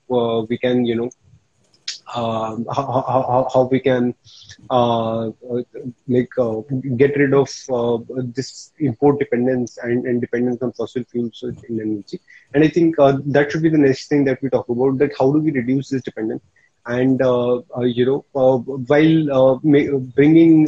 we 0.49 0.57
can 0.57 0.85
you 0.85 0.95
know 0.95 1.09
um, 2.15 2.65
how, 2.73 2.85
how, 2.85 3.47
how, 3.53 3.63
we 3.63 3.79
can 3.79 4.15
uh, 4.69 5.29
like 6.07 6.31
uh, 6.37 6.61
get 6.95 7.17
rid 7.17 7.33
of 7.33 7.49
uh, 7.71 7.97
this 8.33 8.71
import 8.79 9.19
dependence 9.19 9.77
and, 9.77 10.05
and, 10.05 10.21
dependence 10.21 10.61
on 10.61 10.71
fossil 10.73 11.03
fuels 11.11 11.43
in 11.67 11.81
energy. 11.81 12.19
And 12.53 12.63
I 12.63 12.69
think 12.69 12.97
uh, 12.97 13.17
that 13.25 13.51
should 13.51 13.61
be 13.61 13.69
the 13.69 13.77
next 13.77 14.07
thing 14.07 14.23
that 14.25 14.41
we 14.41 14.49
talk 14.49 14.69
about. 14.69 14.97
That 14.99 15.11
how 15.19 15.31
do 15.31 15.39
we 15.39 15.51
reduce 15.51 15.89
this 15.89 16.01
dependence? 16.01 16.43
And 16.87 17.21
uh, 17.21 17.57
uh, 17.77 17.81
you 17.81 18.05
know, 18.05 18.25
while 18.33 19.59
bringing 20.15 20.67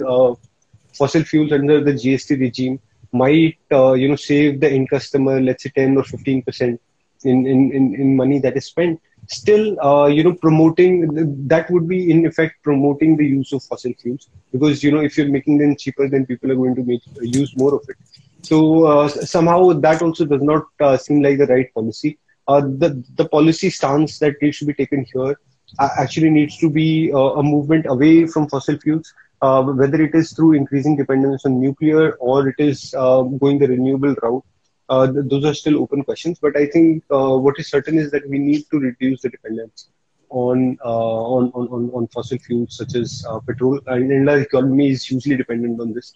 fossil 0.93 1.24
fuels 1.24 1.51
under 1.51 1.82
the 1.84 1.93
GST 1.93 2.38
regime 2.39 2.80
might 3.11 3.57
you 3.72 4.07
know 4.09 4.15
save 4.15 4.59
the 4.61 4.70
end 4.70 4.89
customer, 4.89 5.39
let's 5.41 5.63
say 5.63 5.72
10 5.76 5.97
or 5.97 6.03
15 6.03 6.43
percent 6.43 6.82
in, 7.24 7.45
in, 7.47 7.95
in 7.95 8.15
money 8.15 8.39
that 8.39 8.57
is 8.57 8.65
spent 8.67 8.99
still 9.28 9.80
uh, 9.82 10.07
you 10.07 10.24
know 10.24 10.34
promoting 10.34 11.47
that 11.47 11.70
would 11.70 11.88
be 11.88 12.11
in 12.11 12.26
effect 12.26 12.55
promoting 12.63 13.15
the 13.17 13.26
use 13.26 13.51
of 13.53 13.63
fossil 13.63 13.93
fuels. 14.01 14.30
Because 14.51 14.84
you 14.84 14.91
know 14.91 14.99
if 14.99 15.17
you're 15.17 15.30
making 15.30 15.57
them 15.57 15.76
cheaper 15.76 16.09
then 16.09 16.26
people 16.26 16.51
are 16.51 16.55
going 16.55 16.76
to 16.76 16.84
make 16.84 17.01
uh, 17.17 17.22
use 17.22 17.55
more 17.57 17.76
of 17.76 17.82
it. 17.88 17.95
So 18.41 18.86
uh, 18.86 19.07
somehow 19.09 19.72
that 19.74 20.01
also 20.01 20.26
does 20.26 20.41
not 20.41 20.63
uh, 20.80 20.97
seem 20.97 21.22
like 21.22 21.38
the 21.38 21.47
right 21.47 21.74
policy. 21.74 22.17
Uh, 22.47 22.61
the 22.61 23.03
the 23.15 23.26
policy 23.28 23.70
stance 23.70 24.20
that 24.20 24.36
to 24.39 24.65
be 24.65 24.74
taken 24.74 25.05
here 25.13 25.32
uh, 25.32 25.49
actually 25.78 26.30
needs 26.30 26.57
to 26.57 26.70
be 26.70 27.11
uh, 27.13 27.32
a 27.41 27.43
movement 27.43 27.86
away 27.88 28.26
from 28.26 28.47
fossil 28.47 28.78
fuels 28.78 29.13
uh, 29.41 29.61
whether 29.63 30.01
it 30.01 30.13
is 30.13 30.32
through 30.34 30.53
increasing 30.53 30.95
dependence 30.95 31.45
on 31.45 31.59
nuclear 31.59 32.11
or 32.20 32.47
it 32.49 32.55
is 32.57 32.93
um, 32.95 33.38
going 33.38 33.57
the 33.59 33.67
renewable 33.67 34.15
route 34.22 34.43
uh, 34.89 35.05
th- 35.11 35.26
those 35.30 35.45
are 35.45 35.53
still 35.53 35.78
open 35.82 36.03
questions. 36.03 36.39
But 36.41 36.55
I 36.57 36.65
think 36.67 37.03
uh, 37.11 37.38
what 37.38 37.59
is 37.59 37.70
certain 37.70 37.97
is 37.97 38.11
that 38.11 38.28
we 38.30 38.39
need 38.39 38.63
to 38.72 38.80
reduce 38.80 39.22
the 39.22 39.30
dependence 39.30 39.89
on 40.30 40.78
uh, 40.84 40.89
on, 41.36 41.51
on, 41.53 41.89
on 41.93 42.07
fossil 42.07 42.38
fuels 42.39 42.78
such 42.78 42.95
as 42.95 43.26
uh, 43.30 43.39
petrol. 43.39 43.80
And 43.88 44.11
India's 44.11 44.43
economy 44.43 44.89
is 44.89 45.05
hugely 45.05 45.36
dependent 45.38 45.80
on 45.80 45.93
this. 45.93 46.15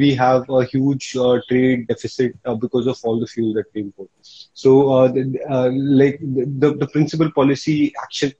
we 0.00 0.14
have 0.14 0.48
a 0.50 0.64
huge 0.64 1.16
trade 1.48 1.86
deficit 1.88 2.34
because 2.60 2.86
of 2.86 2.98
all 3.04 3.18
the 3.20 3.26
fuel 3.26 3.54
that 3.54 3.66
we 3.74 3.82
import. 3.82 4.08
So, 4.52 5.08
the, 5.08 5.70
like 5.72 6.18
the, 6.20 6.74
the 6.74 6.86
principal 6.88 7.30
policy 7.32 7.92
action 8.02 8.32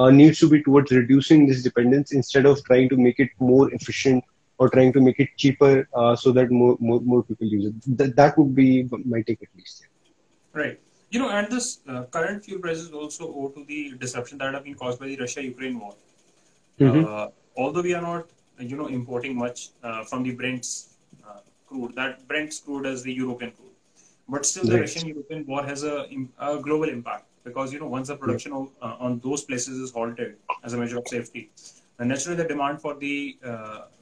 uh, 0.00 0.10
needs 0.10 0.38
to 0.42 0.48
be 0.48 0.62
towards 0.66 0.90
reducing 1.00 1.46
this 1.46 1.62
dependence 1.68 2.12
instead 2.12 2.46
of 2.50 2.62
trying 2.64 2.88
to 2.92 2.96
make 3.06 3.18
it 3.24 3.30
more 3.38 3.72
efficient 3.78 4.24
or 4.58 4.68
trying 4.76 4.92
to 4.96 5.00
make 5.06 5.18
it 5.24 5.30
cheaper 5.42 5.72
uh, 5.94 6.14
so 6.22 6.32
that 6.32 6.50
more, 6.50 6.76
more, 6.80 7.00
more 7.00 7.22
people 7.22 7.46
use 7.46 7.66
it. 7.70 7.98
Th- 7.98 8.14
that 8.20 8.38
would 8.38 8.54
be 8.54 8.88
my 9.14 9.20
take 9.22 9.42
at 9.42 9.48
least. 9.56 9.86
Right. 10.52 10.78
You 11.10 11.18
know, 11.20 11.30
and 11.30 11.50
this 11.50 11.80
uh, 11.88 12.02
current 12.16 12.44
fuel 12.44 12.60
prices 12.60 12.92
also 12.92 13.24
owe 13.38 13.48
to 13.56 13.64
the 13.64 13.80
disruption 13.98 14.38
that 14.38 14.54
have 14.54 14.64
been 14.64 14.74
caused 14.74 15.00
by 15.00 15.06
the 15.06 15.16
Russia-Ukraine 15.16 15.78
war. 15.80 15.94
Mm-hmm. 16.78 17.04
Uh, 17.04 17.26
although 17.56 17.82
we 17.82 17.94
are 17.94 18.02
not, 18.02 18.26
you 18.58 18.76
know, 18.76 18.86
importing 18.86 19.36
much 19.36 19.70
uh, 19.82 20.04
from 20.04 20.22
the 20.22 20.32
Brent's 20.32 20.94
uh, 21.26 21.40
crude, 21.66 21.94
that 21.96 22.26
Brent's 22.28 22.60
crude 22.60 22.86
is 22.86 23.02
the 23.02 23.12
European 23.12 23.50
crude, 23.52 23.76
but 24.28 24.46
still 24.46 24.64
the 24.64 24.80
Russian-Ukraine 24.80 25.44
war 25.46 25.64
has 25.64 25.82
a, 25.82 26.06
a, 26.38 26.58
global 26.58 26.88
impact 26.88 27.24
because 27.44 27.72
you 27.72 27.80
know 27.80 27.86
once 27.86 28.08
the 28.08 28.16
production 28.16 28.52
of, 28.52 28.70
uh, 28.82 28.96
on 28.98 29.18
those 29.20 29.44
places 29.44 29.78
is 29.78 29.90
halted 29.90 30.36
as 30.64 30.72
a 30.72 30.78
measure 30.78 30.98
of 30.98 31.08
safety, 31.08 31.50
and 31.98 32.08
naturally 32.08 32.36
the 32.36 32.44
demand 32.44 32.80
for 32.80 32.94
the 32.94 33.36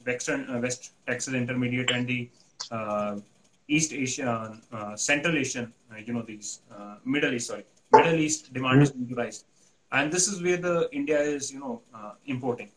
Western 0.05 0.49
uh, 0.49 0.59
West 0.59 0.93
Texas 1.07 1.33
Intermediate 1.33 1.91
and 1.91 2.07
the 2.07 2.29
uh, 2.71 3.19
East 3.67 3.93
Asian, 3.93 4.61
uh, 4.71 4.95
Central 4.95 5.37
Asian, 5.37 5.73
you 6.05 6.13
know 6.13 6.21
these 6.21 6.61
Middle 7.05 7.33
East, 7.33 7.47
sorry, 7.47 7.65
Middle 7.91 8.15
East 8.15 8.53
demand 8.53 8.81
is 8.81 8.91
going 8.91 9.07
to 9.07 9.15
rise, 9.15 9.45
and 9.91 10.11
this 10.11 10.27
is 10.27 10.41
where 10.41 10.57
the 10.57 10.89
India 10.91 11.19
is 11.19 11.51
you 11.51 11.59
know 11.59 11.81
importing. 12.25 12.69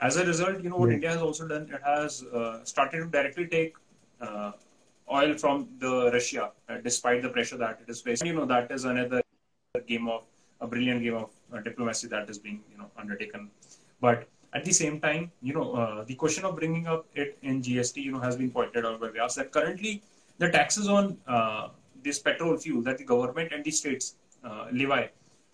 As 0.00 0.16
a 0.16 0.24
result, 0.24 0.62
you 0.62 0.70
know 0.70 0.76
what. 0.76 0.92
India 0.92 1.10
has 1.10 1.20
also 1.20 1.48
done, 1.48 1.68
it 1.72 1.82
has 1.84 2.24
started 2.64 2.98
to 2.98 3.06
directly 3.06 3.46
take 3.46 3.74
oil 5.10 5.34
from 5.38 5.68
the 5.78 6.10
Russia, 6.12 6.50
uh, 6.68 6.76
despite 6.84 7.22
the 7.22 7.28
pressure 7.30 7.56
that 7.56 7.80
it 7.82 7.90
is 7.90 8.00
facing. 8.00 8.26
You 8.28 8.34
know 8.34 8.44
that 8.44 8.70
is 8.70 8.84
another 8.84 9.22
game 9.80 10.08
of 10.08 10.22
a 10.60 10.66
brilliant 10.66 11.02
game 11.02 11.14
of 11.14 11.30
uh, 11.52 11.60
diplomacy 11.60 12.08
that 12.08 12.28
is 12.28 12.38
being 12.38 12.62
you 12.70 12.78
know 12.78 12.90
undertaken. 12.96 13.50
But 14.00 14.28
at 14.54 14.64
the 14.64 14.72
same 14.72 15.00
time, 15.00 15.30
you 15.42 15.52
know, 15.52 15.72
uh, 15.74 16.04
the 16.04 16.14
question 16.14 16.44
of 16.44 16.56
bringing 16.56 16.86
up 16.86 17.06
it 17.14 17.38
in 17.42 17.60
GST, 17.62 18.02
you 18.02 18.12
know, 18.12 18.20
has 18.20 18.36
been 18.36 18.50
pointed 18.50 18.86
out 18.86 19.00
by 19.00 19.08
Vyas 19.08 19.34
that 19.34 19.52
currently 19.52 20.02
the 20.38 20.50
taxes 20.50 20.88
on 20.88 21.18
uh, 21.26 21.68
this 22.02 22.18
petrol 22.18 22.56
fuel 22.56 22.82
that 22.82 22.98
the 22.98 23.04
government 23.04 23.52
and 23.52 23.64
the 23.64 23.70
states 23.70 24.14
uh, 24.44 24.66
levy 24.72 25.08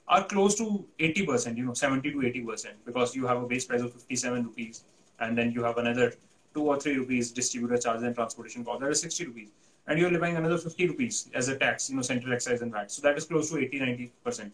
are 0.07 0.25
close 0.25 0.55
to 0.57 0.85
80%, 1.01 1.57
you 1.57 1.65
know, 1.65 1.73
70 1.73 2.11
to 2.13 2.19
80%, 2.19 2.67
because 2.85 3.17
you 3.17 3.27
have 3.27 3.43
a 3.43 3.47
base 3.47 3.65
price 3.65 3.81
of 3.81 3.93
57 3.93 4.45
rupees, 4.45 4.85
and 5.21 5.37
then 5.37 5.51
you 5.51 5.63
have 5.63 5.79
another 5.79 6.13
two 6.53 6.63
or 6.63 6.79
three 6.79 6.97
rupees 6.97 7.33
distributor 7.33 7.79
charge 7.79 8.03
and 8.03 8.15
transportation 8.15 8.65
cost, 8.65 8.81
that 8.81 8.91
is 8.91 9.01
60 9.01 9.27
rupees. 9.27 9.49
And 9.87 9.99
you're 9.99 10.11
levying 10.11 10.37
another 10.37 10.59
50 10.59 10.89
rupees 10.89 11.29
as 11.35 11.49
a 11.49 11.57
tax, 11.57 11.91
you 11.91 11.97
know, 11.97 12.03
central 12.03 12.33
excise 12.33 12.63
and 12.63 12.73
that. 12.73 12.91
So 12.91 13.03
that 13.03 13.19
is 13.19 13.25
close 13.25 13.51
to 13.51 13.59
80, 13.59 14.11
90%. 14.25 14.51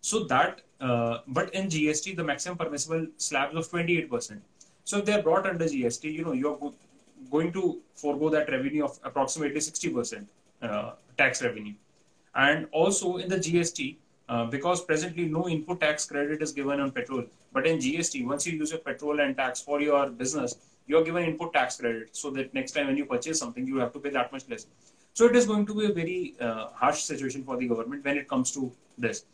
So 0.00 0.24
that, 0.24 0.62
uh, 0.80 1.18
but 1.26 1.52
in 1.54 1.68
GST, 1.68 2.16
the 2.16 2.24
maximum 2.24 2.56
permissible 2.56 3.06
slabs 3.16 3.56
of 3.56 3.68
28%. 3.68 4.40
So 4.84 4.98
if 4.98 5.04
they're 5.04 5.22
brought 5.22 5.46
under 5.46 5.64
GST, 5.64 6.12
you 6.12 6.24
know, 6.24 6.32
you're 6.32 6.56
go- 6.56 6.74
going 7.30 7.52
to 7.52 7.80
forego 7.94 8.30
that 8.30 8.48
revenue 8.50 8.84
of 8.84 8.98
approximately 9.04 9.60
60% 9.60 10.24
uh, 10.62 10.92
tax 11.18 11.42
revenue. 11.42 11.74
And 12.34 12.66
also 12.72 13.16
in 13.16 13.28
the 13.28 13.36
GST, 13.36 13.96
uh, 14.28 14.46
because 14.46 14.84
presently 14.84 15.26
no 15.26 15.48
input 15.48 15.80
tax 15.80 16.06
credit 16.06 16.40
is 16.40 16.52
given 16.52 16.80
on 16.80 16.92
petrol, 16.92 17.24
but 17.52 17.66
in 17.66 17.78
GST, 17.78 18.24
once 18.24 18.46
you 18.46 18.56
use 18.56 18.70
your 18.70 18.78
petrol 18.78 19.20
and 19.20 19.36
tax 19.36 19.60
for 19.60 19.80
your 19.80 20.08
business, 20.08 20.54
you're 20.90 21.04
given 21.04 21.24
input 21.24 21.52
tax 21.52 21.78
credit 21.80 22.16
so 22.22 22.30
that 22.36 22.52
next 22.52 22.72
time 22.72 22.88
when 22.88 22.96
you 22.96 23.06
purchase 23.06 23.38
something, 23.38 23.66
you 23.66 23.78
have 23.78 23.92
to 23.92 24.00
pay 24.06 24.10
that 24.10 24.32
much 24.32 24.48
less. 24.48 24.66
So 25.12 25.26
it 25.26 25.36
is 25.36 25.46
going 25.46 25.66
to 25.66 25.74
be 25.74 25.86
a 25.86 25.92
very 25.92 26.34
uh, 26.40 26.68
harsh 26.82 27.02
situation 27.02 27.44
for 27.44 27.56
the 27.56 27.68
government 27.68 28.04
when 28.04 28.16
it 28.18 28.28
comes 28.28 28.52
to 28.52 28.72
this 28.98 29.24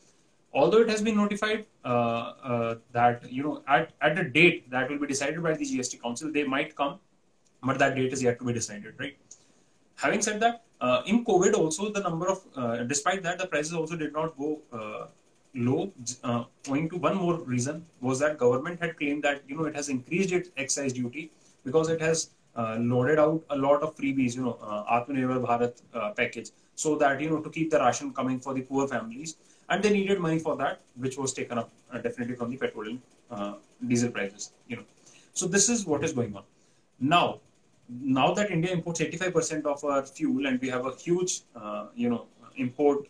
although 0.61 0.83
it 0.85 0.91
has 0.95 1.03
been 1.03 1.17
notified 1.23 1.67
uh, 1.85 2.33
uh, 2.53 2.75
that 2.93 3.31
you 3.31 3.43
know 3.47 3.63
at, 3.69 3.91
at 4.01 4.19
a 4.19 4.25
date 4.39 4.71
that 4.71 4.91
will 4.91 4.99
be 4.99 5.07
decided 5.07 5.43
by 5.43 5.53
the 5.55 5.65
GST 5.65 6.03
Council, 6.03 6.33
they 6.33 6.45
might 6.45 6.75
come, 6.77 6.99
but 7.63 7.79
that 7.79 7.95
date 7.97 8.13
is 8.13 8.23
yet 8.23 8.39
to 8.39 8.45
be 8.45 8.53
decided, 8.53 8.95
right? 8.99 9.17
Having 9.97 10.23
said 10.23 10.41
that, 10.41 10.63
uh, 10.81 11.03
in 11.07 11.25
COVID 11.25 11.55
also 11.55 11.91
the 11.91 12.01
number 12.01 12.29
of, 12.29 12.43
uh, 12.55 12.77
despite 12.85 13.23
that, 13.23 13.39
the 13.39 13.47
prices 13.47 13.73
also 13.73 13.97
did 13.97 14.13
not 14.13 14.37
go 14.37 14.61
uh, 14.73 15.07
low. 15.55 15.93
Owing 16.69 16.89
to 16.91 16.97
one 16.97 17.17
more 17.17 17.39
reason 17.41 17.87
was 18.01 18.19
that 18.21 18.39
government 18.39 18.81
had 18.81 18.97
claimed 18.97 19.23
that 19.25 19.43
you 19.49 19.57
know 19.57 19.65
it 19.65 19.75
has 19.75 19.89
increased 19.89 20.33
its 20.33 20.51
excise 20.57 20.93
duty 20.93 21.31
because 21.67 21.91
it 21.91 22.01
has 22.01 22.31
loaded 22.93 23.19
out 23.19 23.43
a 23.51 23.57
lot 23.57 23.83
of 23.83 23.95
freebies, 23.97 24.35
you 24.37 24.45
know, 24.45 24.57
uh, 24.63 24.99
Atmanirbhar 24.99 25.41
Bharat 25.47 26.17
package, 26.17 26.51
so 26.75 26.97
that 27.03 27.21
you 27.21 27.29
know 27.31 27.41
to 27.49 27.51
keep 27.51 27.71
the 27.71 27.81
ration 27.81 28.13
coming 28.21 28.41
for 28.47 28.55
the 28.55 28.63
poor 28.63 28.89
families 28.89 29.37
and 29.69 29.83
they 29.83 29.93
needed 29.93 30.21
money 30.21 30.39
for 30.39 30.57
that, 30.57 30.81
which 30.97 31.17
was 31.19 31.33
taken 31.33 31.59
up 31.59 31.71
uh, 31.93 31.99
definitely 31.99 32.35
from 32.35 32.51
the 32.51 32.57
petroleum 32.57 33.03
uh, 33.31 33.55
diesel 33.89 34.11
prices. 34.11 34.53
You 34.69 34.77
know, 34.77 34.85
so 35.33 35.47
this 35.47 35.69
is 35.69 35.87
what 35.87 36.05
is 36.05 36.13
going 36.13 36.37
on 36.37 36.45
now. 37.01 37.41
Now 37.89 38.35
that 38.35 38.51
India 38.51 38.73
imports 38.73 39.01
85% 39.01 39.65
of 39.65 39.85
our 39.85 40.05
fuel, 40.05 40.47
and 40.47 40.61
we 40.61 40.69
have 40.69 40.87
a 40.87 40.95
huge, 40.97 41.43
uh, 41.55 41.87
you 41.95 42.09
know, 42.09 42.27
import 42.57 43.07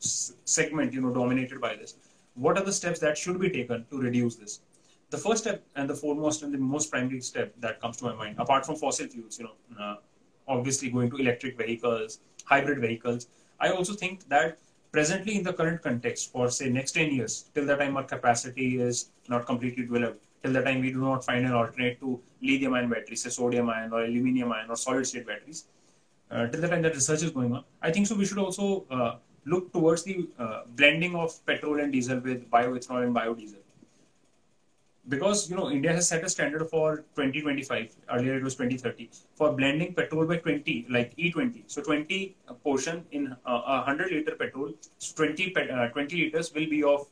s- 0.00 0.32
segment, 0.44 0.92
you 0.92 1.00
know, 1.00 1.12
dominated 1.14 1.60
by 1.60 1.76
this. 1.76 1.94
What 2.34 2.58
are 2.58 2.64
the 2.64 2.72
steps 2.72 2.98
that 3.00 3.16
should 3.16 3.38
be 3.38 3.48
taken 3.50 3.86
to 3.90 4.00
reduce 4.00 4.34
this? 4.36 4.60
The 5.12 5.18
first 5.18 5.42
step 5.42 5.62
and 5.76 5.90
the 5.90 5.94
foremost 5.94 6.42
and 6.42 6.54
the 6.54 6.58
most 6.58 6.90
primary 6.90 7.20
step 7.20 7.52
that 7.60 7.82
comes 7.82 7.98
to 7.98 8.04
my 8.04 8.14
mind, 8.14 8.36
apart 8.38 8.64
from 8.64 8.76
fossil 8.76 9.08
fuels, 9.08 9.38
you 9.38 9.44
know, 9.44 9.56
uh, 9.78 9.96
obviously 10.48 10.88
going 10.88 11.10
to 11.10 11.18
electric 11.18 11.58
vehicles, 11.58 12.20
hybrid 12.46 12.78
vehicles. 12.78 13.26
I 13.60 13.72
also 13.72 13.92
think 13.92 14.26
that 14.30 14.56
presently 14.90 15.36
in 15.36 15.42
the 15.42 15.52
current 15.52 15.82
context 15.82 16.32
for 16.32 16.48
say 16.50 16.70
next 16.70 16.92
10 16.92 17.12
years, 17.12 17.50
till 17.54 17.66
the 17.66 17.76
time 17.76 17.98
our 17.98 18.04
capacity 18.04 18.80
is 18.80 19.10
not 19.28 19.44
completely 19.44 19.84
developed, 19.84 20.24
till 20.42 20.54
the 20.54 20.62
time 20.62 20.80
we 20.80 20.90
do 20.90 21.02
not 21.02 21.22
find 21.26 21.44
an 21.44 21.52
alternate 21.52 22.00
to 22.00 22.18
lithium 22.40 22.72
ion 22.72 22.88
batteries, 22.88 23.22
say 23.22 23.28
sodium 23.28 23.68
ion 23.68 23.92
or 23.92 24.04
aluminum 24.04 24.50
ion 24.50 24.70
or 24.70 24.76
solid 24.76 25.06
state 25.06 25.26
batteries, 25.26 25.66
uh, 26.30 26.46
till 26.46 26.62
the 26.62 26.68
time 26.68 26.80
that 26.80 26.94
research 26.94 27.22
is 27.22 27.32
going 27.32 27.52
on, 27.52 27.64
I 27.82 27.90
think 27.90 28.06
so 28.06 28.14
we 28.14 28.24
should 28.24 28.38
also 28.38 28.86
uh, 28.90 29.16
look 29.44 29.74
towards 29.74 30.04
the 30.04 30.30
uh, 30.38 30.62
blending 30.68 31.14
of 31.16 31.44
petrol 31.44 31.80
and 31.80 31.92
diesel 31.92 32.18
with 32.20 32.50
bioethanol 32.50 33.04
and 33.04 33.14
biodiesel 33.14 33.61
because 35.08 35.50
you 35.50 35.56
know 35.56 35.70
India 35.70 35.92
has 35.92 36.08
set 36.08 36.24
a 36.24 36.28
standard 36.28 36.68
for 36.68 36.98
2025. 37.16 37.96
Earlier 38.10 38.36
it 38.36 38.42
was 38.42 38.54
2030 38.54 39.10
for 39.34 39.52
blending 39.52 39.94
petrol 39.94 40.26
by 40.26 40.36
20, 40.36 40.86
like 40.90 41.16
E20. 41.16 41.64
So 41.66 41.82
20 41.82 42.36
portion 42.62 43.04
in 43.10 43.36
uh, 43.44 43.82
100 43.86 44.12
liter 44.12 44.36
petrol, 44.36 44.72
so 44.98 45.24
20 45.24 45.56
uh, 45.56 45.88
20 45.88 46.16
liters 46.16 46.52
will 46.54 46.68
be 46.68 46.84
of 46.84 47.06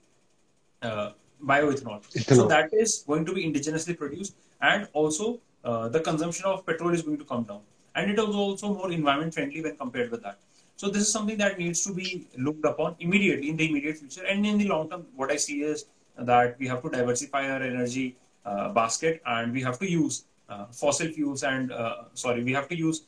uh, 0.83 1.11
bioethanol. 1.45 2.03
Ethanol. 2.13 2.37
So 2.37 2.49
that 2.49 2.73
is 2.73 3.05
going 3.07 3.25
to 3.27 3.35
be 3.35 3.45
indigenously 3.45 3.99
produced, 3.99 4.37
and 4.61 4.89
also 4.93 5.41
uh, 5.65 5.89
the 5.89 6.01
consumption 6.01 6.47
of 6.47 6.65
petrol 6.65 6.95
is 6.95 7.03
going 7.03 7.19
to 7.19 7.25
come 7.25 7.45
down, 7.45 7.61
and 7.95 8.11
it 8.11 8.19
is 8.19 8.35
also 8.35 8.75
more 8.75 8.93
environment 8.93 9.35
friendly 9.35 9.63
when 9.63 9.77
compared 9.77 10.11
with 10.11 10.23
that. 10.23 10.39
So 10.77 10.89
this 10.89 11.03
is 11.03 11.13
something 11.13 11.37
that 11.39 11.59
needs 11.59 11.85
to 11.85 11.93
be 11.93 12.27
looked 12.39 12.65
upon 12.65 12.97
immediately 13.01 13.51
in 13.51 13.57
the 13.57 13.69
immediate 13.69 13.99
future, 13.99 14.25
and 14.25 14.47
in 14.47 14.59
the 14.59 14.69
long 14.69 14.89
term, 14.89 15.07
what 15.17 15.31
I 15.31 15.37
see 15.37 15.63
is 15.63 15.87
that 16.19 16.59
we 16.59 16.67
have 16.67 16.83
to 16.83 16.91
diversify 16.91 17.51
our 17.51 17.63
energy 17.63 18.17
uh, 18.45 18.71
basket 18.71 19.21
and 19.27 19.53
we 19.53 19.63
have 19.63 19.79
to 19.79 19.91
use 19.91 20.25
uh, 20.49 20.65
fossil 20.73 21.09
fuels 21.09 21.43
and 21.43 21.73
uh, 21.73 22.05
sorry 22.15 22.43
we 22.43 22.53
have 22.53 22.69
to 22.69 22.77
use 22.77 23.03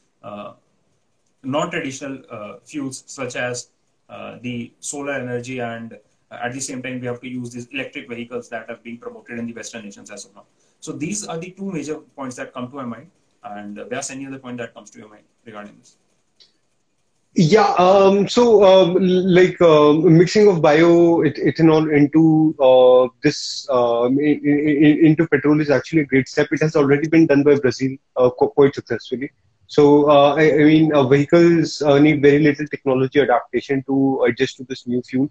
non-traditional 1.43 2.61
fuels 2.65 3.03
such 3.07 3.35
as 3.35 3.71
the 4.43 4.73
solar 4.81 5.15
energy 5.15 5.61
and 5.61 5.99
at 6.31 6.53
the 6.53 6.61
same 6.61 6.83
time 6.83 7.01
we 7.01 7.07
have 7.07 7.21
to 7.21 7.29
use 7.29 7.51
these 7.51 7.67
electric 7.73 8.09
vehicles 8.09 8.49
that 8.49 8.71
are 8.71 8.77
being 8.77 8.99
promoted 8.99 9.39
in 9.39 9.47
the 9.47 9.53
western 9.53 9.85
nations 9.85 10.11
as 10.11 10.25
of 10.27 10.35
now 10.35 10.45
so 10.81 10.93
these 10.93 11.27
are 11.27 11.39
the 11.39 11.51
two 11.51 11.73
major 11.73 11.97
points 12.21 12.37
that 12.37 12.53
come 12.53 12.69
to 12.71 12.77
my 12.77 12.85
mind 12.85 13.11
and 13.45 13.77
there's 13.91 14.11
any 14.11 14.27
other 14.27 14.39
point 14.39 14.57
that 14.59 14.73
comes 14.75 14.91
to 14.91 14.99
your 14.99 15.09
mind 15.09 15.25
regarding 15.45 15.77
this 15.79 15.97
yeah, 17.35 17.73
um, 17.79 18.29
so 18.29 18.63
um, 18.63 18.97
like 19.01 19.59
uh, 19.63 19.95
mixing 19.95 20.49
of 20.49 20.59
bioethanol 20.59 21.91
into 21.97 22.55
uh, 22.61 23.09
this 23.23 23.67
uh, 23.71 24.05
in, 24.05 24.19
in, 24.19 25.07
into 25.07 25.27
petrol 25.27 25.59
is 25.61 25.71
actually 25.71 26.03
a 26.03 26.05
great 26.05 26.29
step. 26.29 26.49
It 26.53 26.61
has 26.61 26.77
already 26.77 27.09
been 27.09 27.27
done 27.27 27.43
by 27.43 27.59
Brazil 27.59 27.97
uh, 28.17 28.29
quite 28.29 28.75
successfully. 28.75 29.31
So 29.67 30.11
uh, 30.11 30.35
I, 30.35 30.53
I, 30.53 30.65
mean, 30.65 30.95
uh, 30.95 31.05
vehicles 31.05 31.81
need 31.81 32.21
very 32.21 32.39
little 32.39 32.67
technology 32.67 33.21
adaptation 33.21 33.83
to 33.85 34.25
adjust 34.29 34.59
to 34.59 34.65
this 34.65 34.87
new 34.87 35.01
fuel. 35.03 35.31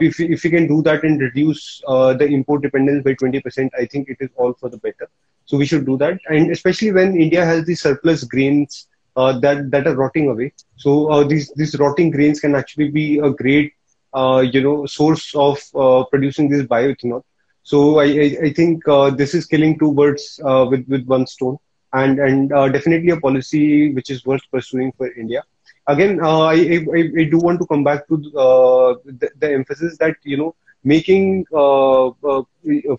if 0.00 0.18
if 0.18 0.42
we 0.42 0.50
can 0.50 0.66
do 0.66 0.82
that 0.82 1.04
and 1.04 1.20
reduce 1.20 1.80
the 1.86 2.26
import 2.28 2.62
dependence 2.62 3.04
by 3.04 3.14
20%, 3.14 3.70
I 3.78 3.86
think 3.86 4.08
it 4.08 4.16
is 4.18 4.30
all 4.34 4.54
for 4.54 4.68
the 4.68 4.78
better. 4.78 5.08
So 5.44 5.56
we 5.56 5.66
should 5.66 5.86
do 5.86 5.96
that, 5.98 6.18
and 6.28 6.50
especially 6.50 6.90
when 6.90 7.16
India 7.16 7.44
has 7.44 7.64
the 7.66 7.76
surplus 7.76 8.24
grains 8.24 8.88
uh, 9.16 9.38
that 9.40 9.70
that 9.70 9.86
are 9.86 9.96
rotting 9.96 10.28
away. 10.28 10.52
So 10.76 11.10
uh, 11.10 11.24
these 11.24 11.52
these 11.56 11.78
rotting 11.78 12.10
grains 12.10 12.40
can 12.40 12.54
actually 12.54 12.90
be 12.90 13.18
a 13.18 13.30
great 13.30 13.72
uh, 14.14 14.44
you 14.52 14.62
know 14.62 14.86
source 14.86 15.34
of 15.34 15.58
uh, 15.74 16.04
producing 16.10 16.48
this 16.48 16.64
bioethanol. 16.64 17.22
So 17.62 17.98
I 17.98 18.06
I, 18.24 18.26
I 18.48 18.52
think 18.52 18.86
uh, 18.88 19.10
this 19.10 19.34
is 19.34 19.46
killing 19.46 19.78
two 19.78 19.92
birds 19.94 20.40
uh, 20.44 20.66
with 20.70 20.86
with 20.88 21.06
one 21.06 21.26
stone, 21.26 21.58
and 21.92 22.18
and 22.18 22.50
definitely 22.72 23.10
a 23.10 23.20
policy 23.20 23.92
which 23.92 24.10
is 24.10 24.24
worth 24.24 24.42
pursuing 24.50 24.92
for 24.96 25.12
India. 25.12 25.42
Again, 25.86 26.20
I, 26.22 26.54
I, 26.96 27.00
I 27.20 27.24
do 27.24 27.38
want 27.38 27.58
to 27.60 27.66
come 27.66 27.82
back 27.82 28.06
to 28.08 28.16
the, 28.16 29.30
the 29.38 29.52
emphasis 29.52 29.96
that 29.98 30.16
you 30.22 30.36
know 30.36 30.54
making 30.84 31.44
uh, 31.52 32.08
uh, 32.08 32.42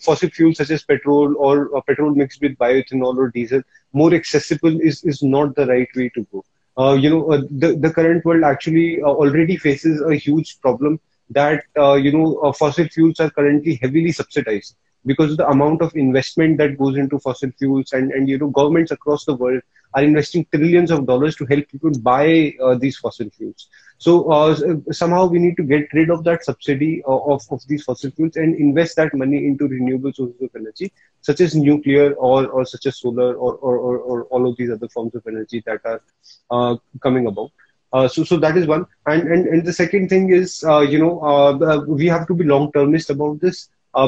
fossil 0.02 0.30
fuels 0.30 0.58
such 0.58 0.70
as 0.72 0.84
petrol 0.84 1.36
or 1.38 1.76
uh, 1.76 1.82
petrol 1.82 2.14
mixed 2.14 2.42
with 2.42 2.58
bioethanol 2.58 3.18
or 3.18 3.30
diesel 3.30 3.62
more 3.94 4.14
accessible 4.14 4.80
is, 4.82 5.04
is 5.04 5.22
not 5.24 5.56
the 5.56 5.66
right 5.66 5.88
way 5.96 6.10
to 6.10 6.26
go. 6.32 6.44
Uh, 6.78 6.94
you 6.94 7.10
know, 7.10 7.32
uh, 7.32 7.42
the, 7.50 7.76
the 7.76 7.92
current 7.92 8.24
world 8.26 8.44
actually 8.44 9.02
uh, 9.02 9.08
already 9.08 9.58
faces 9.58 10.02
a 10.02 10.16
huge 10.16 10.60
problem 10.62 11.00
that, 11.30 11.64
you 11.76 12.12
know, 12.12 12.52
fossil 12.54 12.88
fuels 12.88 13.20
are 13.20 13.30
currently 13.30 13.76
heavily 13.82 14.12
subsidized 14.12 14.76
because 15.06 15.32
of 15.32 15.38
the 15.38 15.48
amount 15.48 15.82
of 15.82 15.96
investment 15.96 16.58
that 16.58 16.78
goes 16.78 16.98
into 16.98 17.20
fossil 17.20 17.50
fuels 17.58 17.92
and, 17.94 18.12
and 18.12 18.30
you 18.30 18.38
know 18.38 18.50
governments 18.50 18.92
across 18.92 19.26
the 19.26 19.34
world 19.34 19.62
are 19.94 20.04
investing 20.04 20.46
trillions 20.54 20.92
of 20.92 21.06
dollars 21.08 21.36
to 21.36 21.46
help 21.46 21.68
people 21.70 21.92
buy 22.02 22.54
these 22.80 22.98
fossil 22.98 23.30
fuels 23.30 23.68
so 24.06 24.12
uh, 24.36 24.54
somehow 25.00 25.24
we 25.34 25.40
need 25.46 25.56
to 25.58 25.66
get 25.72 25.94
rid 25.94 26.10
of 26.10 26.24
that 26.28 26.44
subsidy 26.44 27.04
of, 27.04 27.20
of, 27.34 27.42
of, 27.52 27.62
these 27.68 27.84
fossil 27.88 28.12
fuels 28.12 28.36
and 28.36 28.56
invest 28.66 28.96
that 28.96 29.14
money 29.14 29.40
into 29.50 29.68
renewable 29.68 30.14
sources 30.20 30.42
of 30.42 30.50
energy 30.62 30.92
such 31.22 31.40
as 31.46 31.56
nuclear 31.56 32.14
or, 32.14 32.48
or 32.48 32.66
such 32.66 32.88
as 32.88 32.98
solar 32.98 33.36
or, 33.36 33.54
or, 33.68 33.78
or, 33.78 33.98
or 34.00 34.24
all 34.32 34.50
of 34.50 34.58
these 34.58 34.72
other 34.72 34.90
forms 34.90 35.14
of 35.14 35.28
energy 35.28 35.62
that 35.68 35.82
are 35.86 36.02
uh, 36.50 36.76
coming 37.08 37.28
about 37.28 37.52
uh, 37.94 38.08
so, 38.08 38.24
so 38.24 38.38
that 38.38 38.58
is 38.58 38.68
one, 38.68 38.86
and 39.06 39.28
and, 39.28 39.48
and 39.48 39.66
the 39.66 39.74
second 39.74 40.08
thing 40.08 40.30
is, 40.32 40.64
uh, 40.64 40.80
you 40.80 40.98
know, 40.98 41.20
uh, 41.20 41.84
we 41.86 42.08
have 42.08 42.26
to 42.26 42.34
be 42.34 42.46
long 42.46 42.72
termist 42.72 43.10
about 43.10 43.42
this 43.42 43.68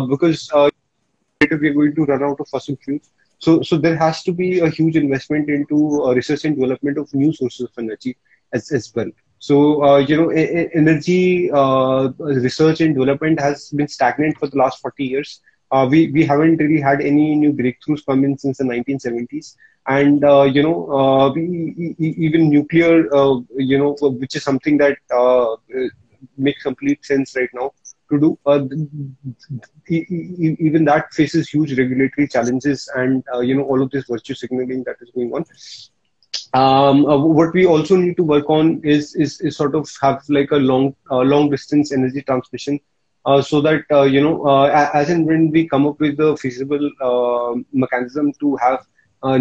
because 0.09 0.49
later 0.53 1.57
we 1.57 1.69
are 1.69 1.73
going 1.73 1.93
to 1.95 2.05
run 2.05 2.23
out 2.23 2.39
of 2.39 2.47
fossil 2.47 2.77
fuels. 2.83 3.09
So, 3.39 3.61
so 3.61 3.77
there 3.77 3.97
has 3.97 4.23
to 4.23 4.31
be 4.31 4.59
a 4.61 4.69
huge 4.69 4.95
investment 4.95 5.49
into 5.49 6.05
uh, 6.05 6.13
research 6.13 6.45
and 6.45 6.55
development 6.55 6.97
of 6.97 7.13
new 7.13 7.33
sources 7.33 7.65
of 7.65 7.71
energy 7.77 8.15
as, 8.53 8.71
as 8.71 8.93
well. 8.95 9.11
So, 9.47 9.83
uh, 9.83 9.97
you 9.97 10.15
know, 10.17 10.29
energy 10.81 11.51
uh, 11.51 12.09
research 12.19 12.79
and 12.81 12.95
development 12.95 13.39
has 13.41 13.69
been 13.71 13.87
stagnant 13.87 14.37
for 14.39 14.47
the 14.47 14.57
last 14.57 14.81
40 14.81 15.03
years. 15.05 15.41
Uh, 15.71 15.87
we, 15.89 16.11
we 16.11 16.25
haven't 16.25 16.57
really 16.57 16.79
had 16.79 17.01
any 17.01 17.35
new 17.35 17.51
breakthroughs 17.51 18.05
come 18.05 18.23
in 18.23 18.37
since 18.37 18.57
the 18.59 18.63
1970s. 18.63 19.55
And, 19.87 20.23
uh, 20.23 20.43
you 20.43 20.63
know, 20.63 20.77
uh, 20.91 21.33
we, 21.33 21.95
even 21.99 22.49
nuclear, 22.49 23.03
you 23.57 23.77
know, 23.77 23.95
which 24.01 24.35
is 24.35 24.43
something 24.43 24.77
that 24.77 24.97
makes 26.37 26.63
complete 26.63 27.03
sense 27.05 27.35
right 27.35 27.49
now 27.53 27.71
to 28.09 28.19
do. 28.19 28.39
Uh, 28.45 28.59
even 29.89 30.85
that 30.85 31.13
faces 31.13 31.49
huge 31.49 31.77
regulatory 31.77 32.27
challenges, 32.27 32.89
and 32.95 33.23
uh, 33.33 33.39
you 33.39 33.55
know 33.55 33.63
all 33.63 33.81
of 33.81 33.91
this 33.91 34.05
virtue 34.09 34.33
signaling 34.33 34.83
that 34.85 34.95
is 35.01 35.11
going 35.13 35.31
on. 35.33 35.45
Um, 36.53 37.05
uh, 37.05 37.17
what 37.17 37.53
we 37.53 37.65
also 37.65 37.95
need 37.95 38.15
to 38.17 38.23
work 38.23 38.49
on 38.49 38.81
is, 38.83 39.15
is, 39.15 39.41
is 39.41 39.57
sort 39.57 39.75
of 39.75 39.89
have 40.01 40.21
like 40.29 40.51
a 40.51 40.57
long 40.57 40.95
uh, 41.11 41.19
long 41.19 41.49
distance 41.49 41.91
energy 41.91 42.21
transmission, 42.21 42.79
uh, 43.25 43.41
so 43.41 43.61
that 43.61 43.83
uh, 43.91 44.03
you 44.03 44.21
know 44.21 44.45
as 44.67 45.09
and 45.09 45.25
when 45.25 45.51
we 45.51 45.67
come 45.67 45.87
up 45.87 45.99
with 45.99 46.19
a 46.19 46.37
feasible 46.37 46.89
mechanism 47.73 48.31
to 48.39 48.55
have 48.57 48.85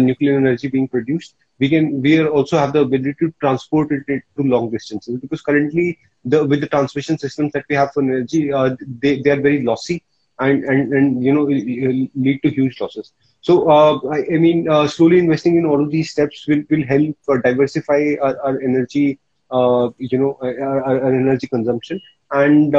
nuclear 0.01 0.37
energy 0.37 0.67
being 0.67 0.87
produced, 0.87 1.35
we 1.59 1.69
can 1.69 2.01
we 2.01 2.23
also 2.25 2.57
have 2.57 2.73
the 2.73 2.79
ability 2.79 3.13
to 3.19 3.33
transport 3.39 3.91
it 3.91 4.21
to 4.37 4.43
long 4.43 4.71
distances 4.71 5.19
because 5.19 5.41
currently 5.41 5.97
the 6.25 6.43
with 6.45 6.61
the 6.61 6.67
transmission 6.67 7.17
systems 7.17 7.51
that 7.53 7.65
we 7.69 7.75
have 7.75 7.91
for 7.93 8.01
energy 8.01 8.51
uh, 8.51 8.75
they, 9.01 9.21
they 9.21 9.29
are 9.31 9.41
very 9.41 9.63
lossy 9.63 10.03
and, 10.39 10.63
and 10.63 10.93
and 10.93 11.23
you 11.23 11.33
know 11.33 11.43
lead 11.43 12.39
to 12.43 12.49
huge 12.49 12.79
losses 12.81 13.13
so 13.43 13.69
uh, 13.69 13.99
I, 14.15 14.19
I, 14.35 14.37
mean 14.45 14.69
uh, 14.69 14.87
slowly 14.87 15.19
investing 15.19 15.57
in 15.57 15.65
all 15.65 15.83
of 15.83 15.91
these 15.91 16.09
steps 16.11 16.47
will, 16.47 16.63
will 16.69 16.85
help 16.85 17.15
uh, 17.27 17.37
diversify 17.37 18.15
our, 18.21 18.35
our 18.45 18.61
energy 18.61 19.19
you 20.11 20.17
know 20.21 20.37
our, 20.41 20.83
our, 20.83 21.13
energy 21.13 21.47
consumption 21.47 22.01
and 22.31 22.73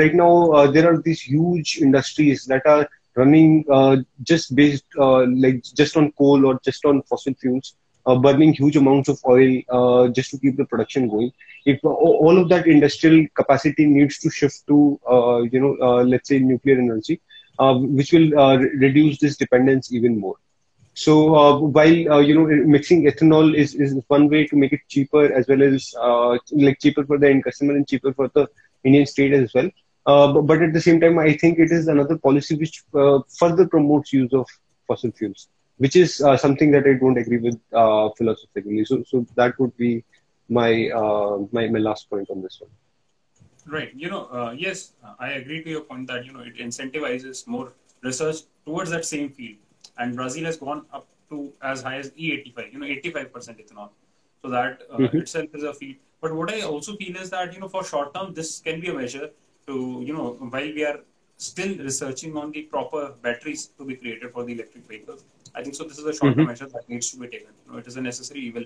right 0.00 0.14
now 0.14 0.66
there 0.68 0.90
are 0.90 0.98
these 1.02 1.20
huge 1.20 1.78
industries 1.82 2.46
that 2.46 2.64
are 2.64 2.88
running 3.16 3.50
just 4.22 4.54
based 4.54 4.86
like 4.96 5.62
just 5.80 5.96
on 5.98 6.10
coal 6.12 6.46
or 6.46 6.58
just 6.64 6.84
on 6.86 7.02
fossil 7.02 7.34
fuels 7.34 7.74
uh, 8.06 8.16
burning 8.16 8.52
huge 8.52 8.76
amounts 8.76 9.08
of 9.08 9.18
oil 9.26 9.60
uh, 9.70 10.08
just 10.08 10.30
to 10.30 10.38
keep 10.38 10.56
the 10.56 10.64
production 10.64 11.08
going. 11.08 11.30
If 11.64 11.84
uh, 11.84 11.88
all 11.88 12.36
of 12.36 12.48
that 12.48 12.66
industrial 12.66 13.26
capacity 13.34 13.86
needs 13.86 14.18
to 14.20 14.30
shift 14.30 14.66
to, 14.66 14.98
you 15.52 15.60
know, 15.60 16.02
let's 16.02 16.28
say 16.28 16.40
nuclear 16.40 16.78
energy, 16.78 17.20
Uh, 17.58 17.74
which 17.74 18.12
will 18.12 18.38
uh, 18.38 18.56
reduce 18.56 19.18
this 19.18 19.36
dependence 19.36 19.92
even 19.92 20.18
more. 20.18 20.34
So 20.94 21.34
uh, 21.34 21.58
while 21.58 22.22
you 22.22 22.34
know 22.34 22.46
mixing 22.66 23.04
ethanol 23.04 23.54
is, 23.54 23.74
is 23.74 23.98
one 24.08 24.28
way 24.28 24.46
to 24.46 24.56
make 24.56 24.72
it 24.72 24.80
cheaper 24.88 25.32
as 25.32 25.46
well 25.48 25.62
as 25.62 25.94
like 26.52 26.78
cheaper 26.80 27.04
for 27.04 27.18
the 27.18 27.28
end 27.28 27.44
customer 27.44 27.74
and 27.74 27.86
cheaper 27.88 28.12
for 28.12 28.28
the 28.34 28.46
Indian 28.84 29.06
state 29.06 29.32
as 29.32 29.52
well. 29.54 29.68
But, 30.06 30.42
but, 30.42 30.62
at 30.62 30.72
the 30.72 30.80
same 30.80 31.00
time, 31.00 31.18
I 31.18 31.34
think 31.34 31.58
it 31.58 31.70
is 31.70 31.88
another 31.88 32.16
policy 32.18 32.56
which 32.56 32.82
further 33.38 33.66
promotes 33.68 34.12
use 34.12 34.32
of 34.32 34.46
fossil 34.86 35.12
fuels 35.12 35.48
which 35.78 35.96
is 35.96 36.20
uh, 36.20 36.36
something 36.36 36.70
that 36.72 36.84
I 36.86 36.94
don't 36.94 37.16
agree 37.18 37.38
with 37.38 37.58
uh, 37.74 38.08
philosophically. 38.16 38.84
So, 38.84 39.02
so 39.06 39.26
that 39.36 39.58
would 39.58 39.76
be 39.76 40.04
my, 40.48 40.88
uh, 40.90 41.38
my 41.52 41.68
my 41.68 41.78
last 41.78 42.08
point 42.10 42.28
on 42.30 42.42
this 42.42 42.58
one. 42.60 42.70
Right. 43.66 43.92
You 43.94 44.10
know, 44.10 44.24
uh, 44.32 44.54
yes, 44.56 44.92
I 45.20 45.32
agree 45.32 45.62
to 45.62 45.70
your 45.70 45.82
point 45.82 46.08
that 46.08 46.24
you 46.26 46.32
know 46.32 46.40
it 46.40 46.56
incentivizes 46.56 47.46
more 47.46 47.72
research 48.02 48.38
towards 48.66 48.90
that 48.90 49.04
same 49.04 49.30
field, 49.30 49.58
and 49.98 50.16
Brazil 50.16 50.44
has 50.46 50.56
gone 50.56 50.84
up 50.92 51.06
to 51.30 51.52
as 51.62 51.82
high 51.82 51.96
as 51.98 52.10
E85. 52.10 52.72
You 52.72 52.80
know, 52.80 52.86
85% 52.86 53.60
ethanol. 53.64 53.90
So 54.42 54.50
that 54.50 54.82
uh, 54.90 54.98
Mhm. 54.98 55.20
itself 55.20 55.54
is 55.54 55.62
a 55.62 55.72
feat. 55.74 56.00
But 56.20 56.34
what 56.34 56.52
I 56.52 56.62
also 56.62 56.96
feel 56.96 57.16
is 57.24 57.30
that 57.30 57.54
you 57.54 57.60
know 57.60 57.68
for 57.68 57.84
short 57.84 58.12
term 58.14 58.34
this 58.34 58.60
can 58.60 58.80
be 58.80 58.88
a 58.88 58.94
measure 58.94 59.30
to 59.68 59.78
you 60.08 60.12
know 60.18 60.28
while 60.56 60.72
we 60.80 60.84
are 60.90 60.98
still 61.36 61.76
researching 61.88 62.36
on 62.36 62.50
the 62.56 62.62
proper 62.74 63.02
batteries 63.22 63.66
to 63.78 63.84
be 63.84 63.94
created 64.02 64.32
for 64.32 64.44
the 64.44 64.52
electric 64.58 64.88
vehicles. 64.88 65.24
I 65.54 65.62
think 65.62 65.76
so. 65.76 65.84
This 65.84 65.98
is 65.98 66.06
a 66.06 66.12
short 66.20 66.36
term 66.36 66.46
measure 66.52 66.68
that 66.74 66.88
needs 66.88 67.10
to 67.12 67.18
be 67.24 67.28
taken. 67.28 67.54
You 67.66 67.72
know, 67.72 67.78
it 67.78 67.86
is 67.86 67.96
a 67.96 68.02
necessary 68.10 68.40
evil 68.40 68.64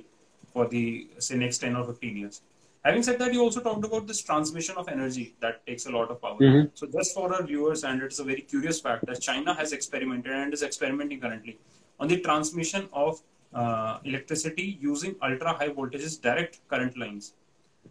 for 0.55 0.67
the 0.69 0.85
say 1.19 1.37
next 1.37 1.59
ten 1.59 1.77
or 1.77 1.85
fifteen 1.93 2.17
years. 2.25 2.41
Having 2.87 3.03
said 3.03 3.19
that, 3.19 3.33
you 3.35 3.41
also 3.43 3.61
talked 3.61 3.85
about 3.85 4.07
this 4.07 4.23
transmission 4.23 4.77
of 4.77 4.89
energy 4.89 5.35
that 5.41 5.67
takes 5.67 5.87
a 5.87 5.93
lot 5.95 6.11
of 6.13 6.19
power. 6.25 6.39
Mhm. 6.49 6.67
So 6.81 6.87
just 6.97 7.15
for 7.17 7.25
our 7.37 7.43
viewers, 7.49 7.81
and 7.89 8.03
it's 8.09 8.21
a 8.25 8.27
very 8.29 8.43
curious 8.53 8.79
fact 8.85 9.07
that 9.09 9.21
China 9.29 9.55
has 9.61 9.73
experimented 9.79 10.37
and 10.41 10.55
is 10.59 10.63
experimenting 10.69 11.21
currently 11.25 11.55
on 11.99 12.07
the 12.13 12.19
transmission 12.27 12.85
of 13.05 13.23
uh, 13.63 13.99
electricity 14.11 14.67
using 14.81 15.17
ultra 15.29 15.53
high 15.59 15.69
voltages 15.79 16.15
direct 16.29 16.61
current 16.73 16.97
lines. 17.03 17.33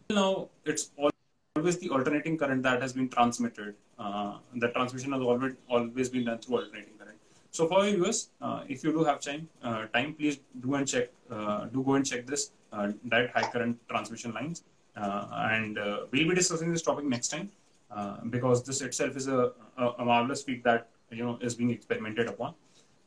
Now 0.10 0.50
it's 0.74 0.84
always 1.02 1.78
the 1.84 1.90
alternating 1.98 2.38
current 2.42 2.62
that 2.68 2.82
has 2.86 2.94
been 3.00 3.10
transmitted. 3.16 3.74
Uh, 3.98 4.38
the 4.64 4.70
transmission 4.78 5.12
has 5.16 5.22
always 5.22 5.56
always 5.78 6.10
been 6.16 6.26
done 6.30 6.40
through 6.44 6.58
alternating 6.60 6.96
current. 7.02 7.20
So 7.58 7.68
for 7.72 7.80
our 7.82 7.90
viewers, 7.90 8.20
uh, 8.42 8.60
if 8.76 8.84
you 8.86 8.94
do 9.00 9.04
have 9.10 9.20
time, 9.28 9.44
uh, 9.64 9.82
time 9.98 10.14
please 10.14 10.40
do 10.68 10.76
and 10.80 10.88
check, 10.94 11.10
uh, 11.32 11.66
do 11.76 11.84
go 11.90 11.96
and 12.00 12.06
check 12.14 12.26
this 12.34 12.52
uh, 12.72 12.88
direct 13.14 13.34
high 13.38 13.50
current 13.56 13.78
transmission 13.94 14.34
lines, 14.40 14.64
and 14.96 15.78
uh, 15.78 16.00
we'll 16.12 16.28
be 16.28 16.36
discussing 16.36 16.72
this 16.72 16.82
topic 16.82 17.06
next 17.06 17.30
time 17.30 17.50
uh, 17.92 18.18
because 18.30 18.64
this 18.64 18.82
itself 18.82 19.16
is 19.16 19.28
a, 19.28 19.52
a, 19.78 19.88
a 20.00 20.06
marvelous 20.06 20.44
feat 20.44 20.64
that 20.64 20.88
you 21.12 21.24
know 21.24 21.38
is 21.42 21.56
being 21.56 21.70
experimented 21.70 22.28
upon. 22.28 22.54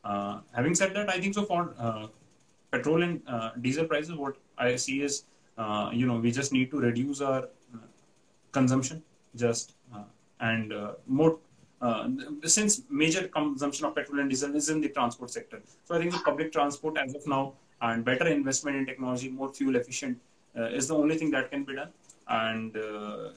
Uh, 0.03 0.39
having 0.53 0.75
said 0.75 0.93
that, 0.93 1.09
I 1.09 1.19
think 1.19 1.33
so 1.33 1.43
for 1.45 1.73
uh, 1.77 2.07
petrol 2.71 3.03
and 3.03 3.21
uh, 3.27 3.51
diesel 3.61 3.85
prices, 3.85 4.15
what 4.15 4.37
I 4.57 4.75
see 4.75 5.01
is 5.01 5.23
uh, 5.57 5.89
you 5.93 6.05
know 6.05 6.17
we 6.17 6.31
just 6.31 6.53
need 6.53 6.71
to 6.71 6.79
reduce 6.79 7.21
our 7.21 7.43
uh, 7.43 7.87
consumption 8.51 9.03
just 9.35 9.75
uh, 9.93 10.03
and 10.39 10.73
uh, 10.73 10.93
more 11.07 11.37
uh, 11.81 12.09
since 12.43 12.81
major 12.89 13.27
consumption 13.27 13.85
of 13.85 13.95
petrol 13.95 14.19
and 14.19 14.29
diesel 14.29 14.55
is 14.55 14.69
in 14.69 14.81
the 14.81 14.89
transport 14.89 15.29
sector 15.29 15.61
so 15.85 15.95
i 15.95 15.99
think 15.99 16.11
the 16.11 16.19
public 16.19 16.51
transport 16.51 16.97
as 16.97 17.13
of 17.13 17.27
now 17.27 17.53
and 17.81 18.03
better 18.03 18.27
investment 18.27 18.75
in 18.75 18.85
technology 18.85 19.29
more 19.29 19.49
fuel 19.53 19.75
efficient 19.75 20.17
uh, 20.17 20.28
is 20.55 20.87
the 20.87 20.95
only 20.95 21.17
thing 21.17 21.31
that 21.31 21.51
can 21.51 21.63
be 21.63 21.75
done. 21.75 21.89
And 22.27 22.75
uh, 22.77 23.29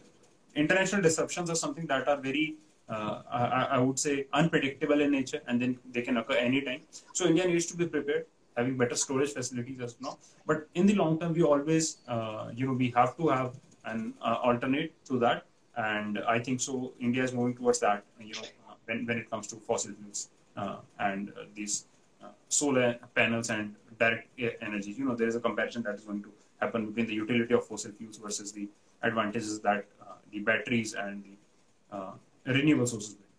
international 0.54 1.02
disruptions 1.02 1.50
are 1.50 1.54
something 1.54 1.86
that 1.86 2.08
are 2.08 2.16
very 2.16 2.56
uh, 2.88 3.22
I, 3.30 3.68
I 3.76 3.78
would 3.78 3.98
say 3.98 4.26
unpredictable 4.32 5.00
in 5.00 5.10
nature 5.12 5.40
and 5.46 5.62
then 5.62 5.78
they 5.92 6.02
can 6.02 6.16
occur 6.16 6.34
anytime. 6.34 6.82
So 7.12 7.26
india 7.26 7.46
needs 7.46 7.66
to 7.66 7.76
be 7.76 7.86
prepared 7.86 8.26
having 8.56 8.76
better 8.76 8.96
storage 8.96 9.32
facilities 9.32 9.80
as 9.80 9.96
now 10.00 10.18
but 10.46 10.68
in 10.74 10.84
the 10.86 10.94
long 10.94 11.18
term 11.18 11.32
we 11.32 11.42
always 11.42 11.98
uh, 12.08 12.50
you 12.54 12.66
know 12.66 12.74
we 12.74 12.90
have 12.90 13.16
to 13.16 13.28
have 13.28 13.54
an 13.84 14.14
uh, 14.20 14.36
alternate 14.42 14.92
to 15.06 15.18
that. 15.18 15.44
And 15.74 16.18
i 16.32 16.38
think 16.38 16.60
so 16.60 16.92
india 17.00 17.22
is 17.26 17.32
moving 17.36 17.54
towards 17.58 17.78
that 17.84 18.04
you 18.20 18.34
know 18.38 18.48
uh, 18.68 18.74
when, 18.86 19.06
when 19.06 19.16
it 19.20 19.30
comes 19.30 19.46
to 19.52 19.56
fossil 19.68 19.92
fuels 19.98 20.28
uh, 20.56 20.76
and 20.98 21.30
uh, 21.30 21.44
these 21.54 21.86
uh, 22.22 22.28
solar 22.48 22.98
panels 23.14 23.48
and 23.48 23.74
direct 23.98 24.28
energy. 24.60 24.90
You 24.98 25.06
know 25.06 25.14
there 25.14 25.28
is 25.28 25.36
a 25.36 25.40
comparison 25.40 25.82
that 25.84 25.94
is 25.94 26.04
going 26.04 26.22
to 26.24 26.32
happen 26.62 26.86
between 26.88 27.06
the 27.10 27.18
utility 27.24 27.54
of 27.54 27.66
fossil 27.66 27.92
fuels 27.98 28.18
versus 28.26 28.52
the 28.58 28.68
advantages 29.02 29.60
that 29.68 29.84
uh, 30.02 30.16
the 30.32 30.40
batteries 30.50 30.94
and 30.94 31.24
the 31.28 31.96
uh, 31.96 32.12
renewable 32.46 32.86
sources 32.86 33.14
bring 33.14 33.34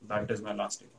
so 0.00 0.06
that 0.14 0.30
is 0.36 0.42
my 0.42 0.54
last 0.62 0.80
take 0.80 0.90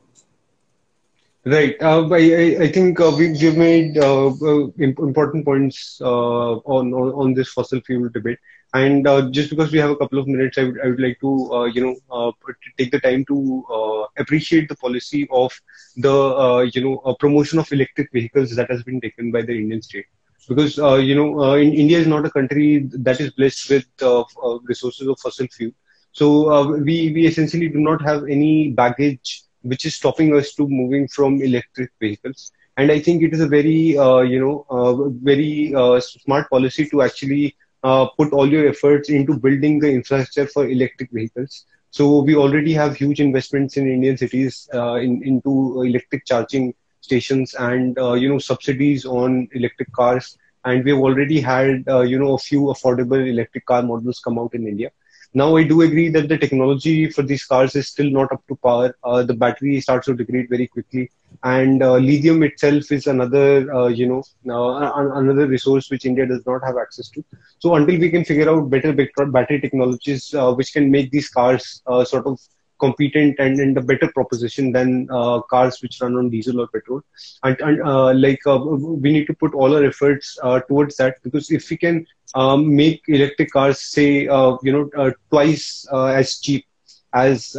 Right. 1.46 1.76
Uh, 1.82 2.08
I, 2.10 2.56
I- 2.64 2.72
think 2.72 3.00
uh, 3.00 3.12
we, 3.16 3.30
we've 3.32 3.56
made 3.56 3.98
uh, 3.98 4.28
uh, 4.28 4.68
important 4.78 5.44
points 5.44 6.00
on, 6.00 6.92
on 6.92 7.34
this 7.34 7.50
fossil 7.52 7.80
fuel 7.86 8.08
debate. 8.12 8.38
And 8.74 9.06
just 9.32 9.50
because 9.50 9.72
we 9.72 9.78
have 9.78 9.90
a 9.90 9.96
couple 9.96 10.18
of 10.18 10.26
minutes, 10.28 10.58
I 10.58 10.64
would, 10.64 10.80
I 10.84 10.88
would 10.88 11.00
like 11.00 11.18
to, 11.20 11.70
you 11.74 11.82
know, 11.84 12.32
take 12.78 12.90
the 12.92 13.00
time 13.00 13.24
to 13.28 14.06
appreciate 14.18 14.68
the 14.68 14.76
policy 14.76 15.28
of 15.30 15.52
the, 15.96 16.70
you 16.74 16.82
know, 16.84 17.14
promotion 17.20 17.58
of 17.58 17.70
electric 17.72 18.12
vehicles 18.12 18.54
that 18.56 18.70
has 18.70 18.82
been 18.82 19.00
taken 19.00 19.32
by 19.32 19.42
the 19.42 19.56
Indian 19.56 19.82
state. 19.82 20.06
Because, 20.48 20.78
uh, 20.78 20.96
you 20.96 21.14
know, 21.14 21.40
uh, 21.40 21.54
in, 21.56 21.72
India 21.72 21.98
is 21.98 22.06
not 22.06 22.24
a 22.26 22.30
country 22.30 22.88
that 22.92 23.20
is 23.20 23.30
blessed 23.32 23.70
with 23.70 23.86
uh, 24.02 24.20
uh, 24.20 24.58
resources 24.64 25.06
of 25.06 25.18
fossil 25.20 25.46
fuel. 25.48 25.72
So 26.12 26.50
uh, 26.50 26.66
we, 26.78 27.12
we 27.12 27.26
essentially 27.26 27.68
do 27.68 27.78
not 27.78 28.02
have 28.02 28.24
any 28.28 28.70
baggage 28.70 29.42
which 29.62 29.84
is 29.84 29.94
stopping 29.96 30.34
us 30.34 30.54
to 30.54 30.66
moving 30.68 31.08
from 31.08 31.40
electric 31.42 31.90
vehicles. 32.00 32.50
And 32.76 32.90
I 32.90 32.98
think 32.98 33.22
it 33.22 33.32
is 33.32 33.40
a 33.40 33.46
very, 33.46 33.96
uh, 33.96 34.20
you 34.20 34.40
know, 34.40 35.12
very 35.22 35.72
smart 36.00 36.48
policy 36.50 36.86
to 36.90 37.02
actually 37.02 37.56
put 37.82 38.32
all 38.32 38.50
your 38.50 38.66
efforts 38.68 39.08
into 39.10 39.38
building 39.38 39.78
the 39.78 39.90
infrastructure 39.90 40.46
for 40.46 40.66
electric 40.68 41.10
vehicles. 41.12 41.66
So 41.90 42.22
we 42.22 42.34
already 42.36 42.72
have 42.72 42.96
huge 42.96 43.20
investments 43.20 43.76
in 43.76 43.86
Indian 43.88 44.16
cities 44.16 44.68
in, 44.72 45.22
into 45.24 45.82
electric 45.82 46.26
charging 46.26 46.74
stations 47.00 47.54
and 47.54 47.98
uh, 47.98 48.12
you 48.14 48.28
know 48.28 48.38
subsidies 48.38 49.04
on 49.04 49.48
electric 49.52 49.92
cars. 49.92 50.36
And 50.64 50.84
we've 50.84 50.96
already 50.96 51.40
had 51.40 51.84
uh, 51.88 52.00
you 52.00 52.18
know 52.18 52.34
a 52.34 52.38
few 52.38 52.62
affordable 52.74 53.28
electric 53.28 53.66
car 53.66 53.82
models 53.82 54.20
come 54.20 54.38
out 54.38 54.54
in 54.54 54.66
India. 54.66 54.90
Now 55.34 55.56
I 55.56 55.64
do 55.64 55.82
agree 55.82 56.08
that 56.10 56.28
the 56.28 56.38
technology 56.38 57.08
for 57.10 57.22
these 57.22 57.44
cars 57.44 57.74
is 57.76 57.88
still 57.88 58.10
not 58.10 58.32
up 58.32 58.42
to 58.48 58.56
par. 58.56 58.94
Uh, 59.04 59.22
the 59.22 59.34
battery 59.34 59.80
starts 59.80 60.06
to 60.06 60.14
degrade 60.14 60.48
very 60.48 60.66
quickly, 60.66 61.10
and 61.42 61.82
uh, 61.82 61.94
lithium 61.96 62.42
itself 62.42 62.90
is 62.90 63.06
another, 63.06 63.72
uh, 63.74 63.86
you 63.88 64.06
know, 64.06 64.22
uh, 64.52 64.92
another 65.14 65.46
resource 65.46 65.90
which 65.90 66.04
India 66.04 66.26
does 66.26 66.44
not 66.46 66.62
have 66.64 66.76
access 66.76 67.08
to. 67.10 67.24
So 67.58 67.74
until 67.74 67.98
we 67.98 68.10
can 68.10 68.24
figure 68.24 68.50
out 68.50 68.70
better 68.70 68.92
battery 68.92 69.60
technologies 69.60 70.34
which 70.56 70.72
can 70.72 70.90
make 70.90 71.10
these 71.10 71.28
cars 71.28 71.82
sort 72.04 72.26
of 72.26 72.38
competent 72.80 73.36
and, 73.38 73.58
and 73.60 73.76
a 73.76 73.80
better 73.80 74.10
proposition 74.12 74.72
than 74.72 75.08
uh, 75.10 75.40
cars 75.42 75.80
which 75.82 76.00
run 76.00 76.16
on 76.16 76.30
diesel 76.30 76.60
or 76.60 76.68
petrol, 76.68 77.02
and, 77.44 77.60
and 77.60 77.82
uh, 77.82 78.12
like 78.14 78.40
uh, 78.46 78.58
we 78.58 79.12
need 79.12 79.26
to 79.26 79.34
put 79.34 79.54
all 79.54 79.74
our 79.74 79.84
efforts 79.84 80.38
uh, 80.42 80.60
towards 80.60 80.96
that 80.96 81.16
because 81.22 81.50
if 81.50 81.68
we 81.70 81.76
can 81.76 82.06
um, 82.34 82.74
make 82.74 83.02
electric 83.08 83.50
cars 83.50 83.80
say 83.80 84.26
uh, 84.28 84.56
you 84.62 84.72
know 84.72 84.90
uh, 84.96 85.10
twice 85.30 85.86
as 85.92 86.38
cheap 86.38 86.66
as 87.12 87.52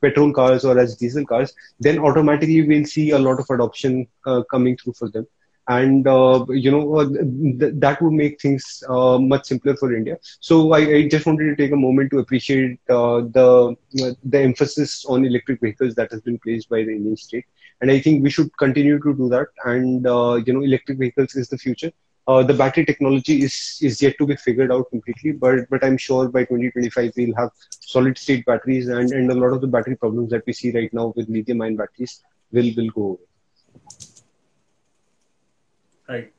petrol 0.00 0.32
cars 0.32 0.64
or 0.64 0.78
as 0.78 0.96
diesel 0.96 1.24
cars 1.26 1.52
then 1.78 1.98
automatically 1.98 2.66
we'll 2.66 2.86
see 2.86 3.10
a 3.10 3.18
lot 3.18 3.38
of 3.38 3.46
adoption 3.50 4.06
coming 4.50 4.76
through 4.76 4.94
for 4.94 5.10
them 5.10 5.26
and 5.68 6.06
uh, 6.08 6.44
you 6.50 6.70
know 6.70 6.96
uh, 6.98 7.08
th- 7.60 7.74
that 7.84 8.00
would 8.02 8.12
make 8.12 8.40
things 8.40 8.82
uh, 8.88 9.18
much 9.18 9.46
simpler 9.46 9.76
for 9.76 9.94
india. 9.94 10.16
So 10.40 10.72
I, 10.72 10.80
I 10.98 11.08
just 11.08 11.26
wanted 11.26 11.44
to 11.50 11.56
take 11.56 11.72
a 11.72 11.76
moment 11.86 12.10
to 12.12 12.18
appreciate 12.18 12.78
uh, 12.88 13.20
the 13.38 13.76
the 14.24 14.40
emphasis 14.40 15.04
on 15.06 15.24
electric 15.24 15.60
vehicles 15.60 15.94
that 15.96 16.10
has 16.12 16.20
been 16.22 16.38
placed 16.38 16.68
by 16.68 16.82
the 16.82 16.92
indian 16.98 17.16
state. 17.16 17.44
And 17.80 17.90
i 17.90 17.98
think 18.00 18.22
we 18.22 18.30
should 18.30 18.50
continue 18.58 18.98
to 19.00 19.14
do 19.14 19.28
that. 19.30 19.48
And 19.64 20.06
uh, 20.06 20.34
you 20.46 20.52
know 20.52 20.62
electric 20.62 20.98
vehicles 20.98 21.34
is 21.34 21.48
the 21.48 21.58
future. 21.58 21.90
Uh, 22.26 22.42
the 22.42 22.54
battery 22.54 22.84
technology 22.84 23.42
is 23.42 23.78
is 23.82 24.00
yet 24.02 24.14
to 24.18 24.26
be 24.26 24.36
figured 24.36 24.72
out 24.72 24.88
completely, 24.90 25.32
but 25.32 25.68
but 25.70 25.84
I'm 25.84 25.96
sure 25.96 26.28
by 26.28 26.44
2025 26.44 27.12
we'll 27.16 27.36
have 27.42 27.50
solid 27.80 28.18
state 28.18 28.44
batteries 28.46 28.88
and, 28.88 29.12
and 29.12 29.30
a 29.30 29.34
lot 29.34 29.52
of 29.52 29.60
the 29.60 29.66
battery 29.76 29.96
problems 29.96 30.30
that 30.30 30.44
we 30.46 30.52
see 30.52 30.72
right 30.78 30.92
now 30.92 31.12
with 31.16 31.28
lithium 31.28 31.62
ion 31.62 31.76
batteries 31.76 32.22
will 32.52 32.70
will 32.76 32.90
go 33.00 33.04
away. 33.12 33.26
Right 36.08 36.32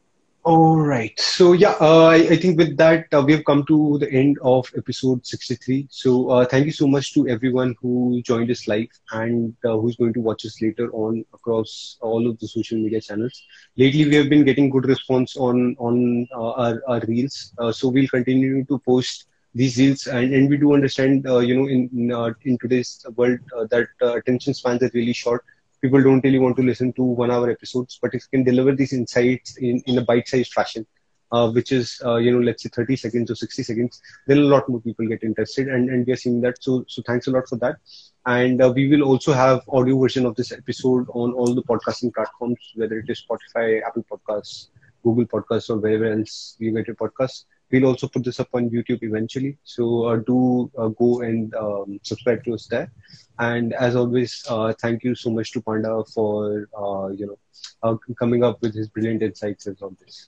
All 0.52 0.78
right. 0.80 1.20
So 1.20 1.54
yeah, 1.54 1.74
uh, 1.82 2.06
I, 2.06 2.16
I 2.34 2.36
think 2.42 2.58
with 2.60 2.78
that 2.78 3.06
uh, 3.14 3.22
we 3.26 3.34
have 3.34 3.44
come 3.50 3.64
to 3.70 3.98
the 4.02 4.10
end 4.20 4.38
of 4.52 4.70
episode 4.82 5.26
63. 5.30 5.88
So 5.90 6.12
uh, 6.36 6.46
thank 6.54 6.66
you 6.70 6.72
so 6.78 6.88
much 6.88 7.14
to 7.16 7.28
everyone 7.34 7.76
who 7.82 8.22
joined 8.30 8.50
us 8.56 8.68
live 8.72 8.88
and 9.20 9.54
uh, 9.70 9.76
who's 9.78 9.98
going 10.02 10.14
to 10.18 10.24
watch 10.30 10.46
us 10.50 10.56
later 10.62 10.88
on 11.04 11.24
across 11.34 11.98
all 12.02 12.28
of 12.30 12.40
the 12.40 12.48
social 12.48 12.80
media 12.86 13.02
channels. 13.02 13.42
Lately, 13.84 14.06
we 14.10 14.16
have 14.22 14.30
been 14.36 14.46
getting 14.52 14.70
good 14.76 14.90
response 14.94 15.36
on 15.50 15.76
on 15.90 16.28
uh, 16.36 16.52
our, 16.66 16.82
our 16.88 17.02
reels. 17.14 17.40
Uh, 17.60 17.72
so 17.72 17.90
we'll 17.90 18.14
continue 18.18 18.64
to 18.72 18.80
post 18.92 19.28
these 19.54 19.78
reels, 19.78 20.08
and, 20.08 20.34
and 20.34 20.50
we 20.50 20.58
do 20.58 20.74
understand, 20.74 21.26
you 21.50 21.56
know, 21.60 21.68
in 21.78 21.90
in, 22.00 22.12
in 22.50 22.58
today's 22.66 23.06
world 23.16 23.40
that 23.76 23.88
attention 24.20 24.54
spans 24.62 24.84
are 24.84 24.92
really 24.94 25.14
short 25.26 25.44
people 25.82 26.02
don't 26.02 26.24
really 26.24 26.40
want 26.40 26.56
to 26.58 26.64
listen 26.64 26.94
to 26.94 27.04
one 27.04 27.32
hour 27.32 27.50
episodes 27.50 28.00
but 28.02 28.14
if 28.14 28.24
you 28.24 28.38
can 28.38 28.44
deliver 28.44 28.76
these 28.76 28.94
insights 28.94 29.58
in, 29.58 29.82
in 29.86 29.98
a 29.98 30.02
bite-sized 30.02 30.54
fashion 30.54 30.86
uh, 31.32 31.50
which 31.52 31.72
is 31.72 32.02
uh, 32.06 32.16
you 32.16 32.32
know 32.32 32.40
let's 32.40 32.64
say 32.64 32.70
30 32.70 32.96
seconds 32.96 33.32
or 33.32 33.36
60 33.36 33.64
seconds 33.64 34.02
then 34.28 34.40
a 34.40 34.42
lot 34.42 34.68
more 34.68 34.82
people 34.82 35.08
get 35.08 35.24
interested 35.24 35.68
and, 35.68 35.90
and 35.90 36.06
we 36.08 36.14
are 36.14 36.16
seeing 36.16 36.42
that. 36.42 36.62
So 36.62 36.86
so 36.88 37.02
thanks 37.06 37.28
a 37.28 37.32
lot 37.32 37.48
for 37.48 37.58
that. 37.58 37.78
And 38.26 38.62
uh, 38.62 38.72
we 38.76 38.90
will 38.90 39.04
also 39.04 39.34
have 39.34 39.62
audio 39.70 40.00
version 40.00 40.26
of 40.26 40.36
this 40.36 40.52
episode 40.52 41.08
on 41.14 41.34
all 41.34 41.54
the 41.54 41.64
podcasting 41.64 42.14
platforms 42.14 42.60
whether 42.76 43.00
it 43.00 43.10
is 43.10 43.24
spotify 43.26 43.82
apple 43.86 44.06
podcasts 44.12 44.68
google 45.04 45.26
podcasts 45.26 45.70
or 45.70 45.78
wherever 45.78 46.06
else 46.06 46.56
you 46.60 46.72
get 46.74 46.88
your 46.88 46.96
podcasts 46.96 47.46
we'll 47.72 47.86
also 47.86 48.08
put 48.08 48.24
this 48.24 48.40
up 48.40 48.50
on 48.54 48.70
youtube 48.70 49.02
eventually 49.04 49.58
so 49.64 50.06
uh, 50.06 50.16
do 50.16 50.72
uh, 50.78 50.88
go 50.88 51.22
and 51.22 51.54
um, 51.56 52.00
subscribe 52.04 52.44
to 52.44 52.54
us 52.54 52.68
there 52.68 52.92
and 53.40 53.74
as 53.74 53.96
always, 53.96 54.46
uh, 54.50 54.74
thank 54.82 55.04
you 55.04 55.16
so 55.16 55.30
much 55.30 55.54
to 55.54 55.62
Panda 55.62 56.04
for 56.14 56.68
uh, 56.78 57.08
you 57.08 57.26
know 57.28 57.38
uh, 57.84 57.96
coming 58.20 58.44
up 58.44 58.62
with 58.62 58.76
his 58.76 58.90
brilliant 58.90 59.24
insights 59.24 59.66
as 59.68 59.82
on 59.82 59.96
this. 60.02 60.28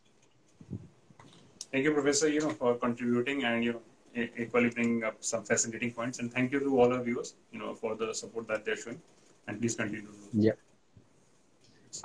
Thank 1.72 1.84
you, 1.84 1.94
Professor, 1.94 2.30
you 2.30 2.40
know, 2.40 2.52
for 2.52 2.76
contributing 2.76 3.44
and 3.44 3.64
you 3.64 3.74
know 3.74 4.28
equally 4.38 4.70
bringing 4.70 5.04
up 5.04 5.18
some 5.20 5.44
fascinating 5.44 5.92
points. 5.92 6.20
And 6.20 6.32
thank 6.32 6.54
you 6.54 6.60
to 6.60 6.80
all 6.80 6.94
our 6.94 7.04
viewers, 7.04 7.36
you 7.52 7.60
know, 7.60 7.74
for 7.76 7.96
the 7.96 8.14
support 8.14 8.48
that 8.48 8.66
they're 8.66 8.78
showing. 8.78 9.02
And 9.48 9.60
please 9.60 9.76
continue. 9.76 10.02
to 10.02 10.08
do. 10.08 10.14
Yeah. 10.34 10.52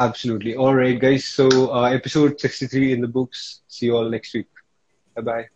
Absolutely. 0.01 0.57
All 0.57 0.75
right, 0.75 0.99
guys. 0.99 1.25
So, 1.27 1.49
uh, 1.73 1.85
episode 1.85 2.41
63 2.41 2.93
in 2.93 3.01
the 3.01 3.07
books. 3.07 3.63
See 3.69 3.87
you 3.87 3.97
all 3.97 4.09
next 4.11 4.35
week. 4.35 4.47
Bye 5.17 5.23
bye. 5.23 5.51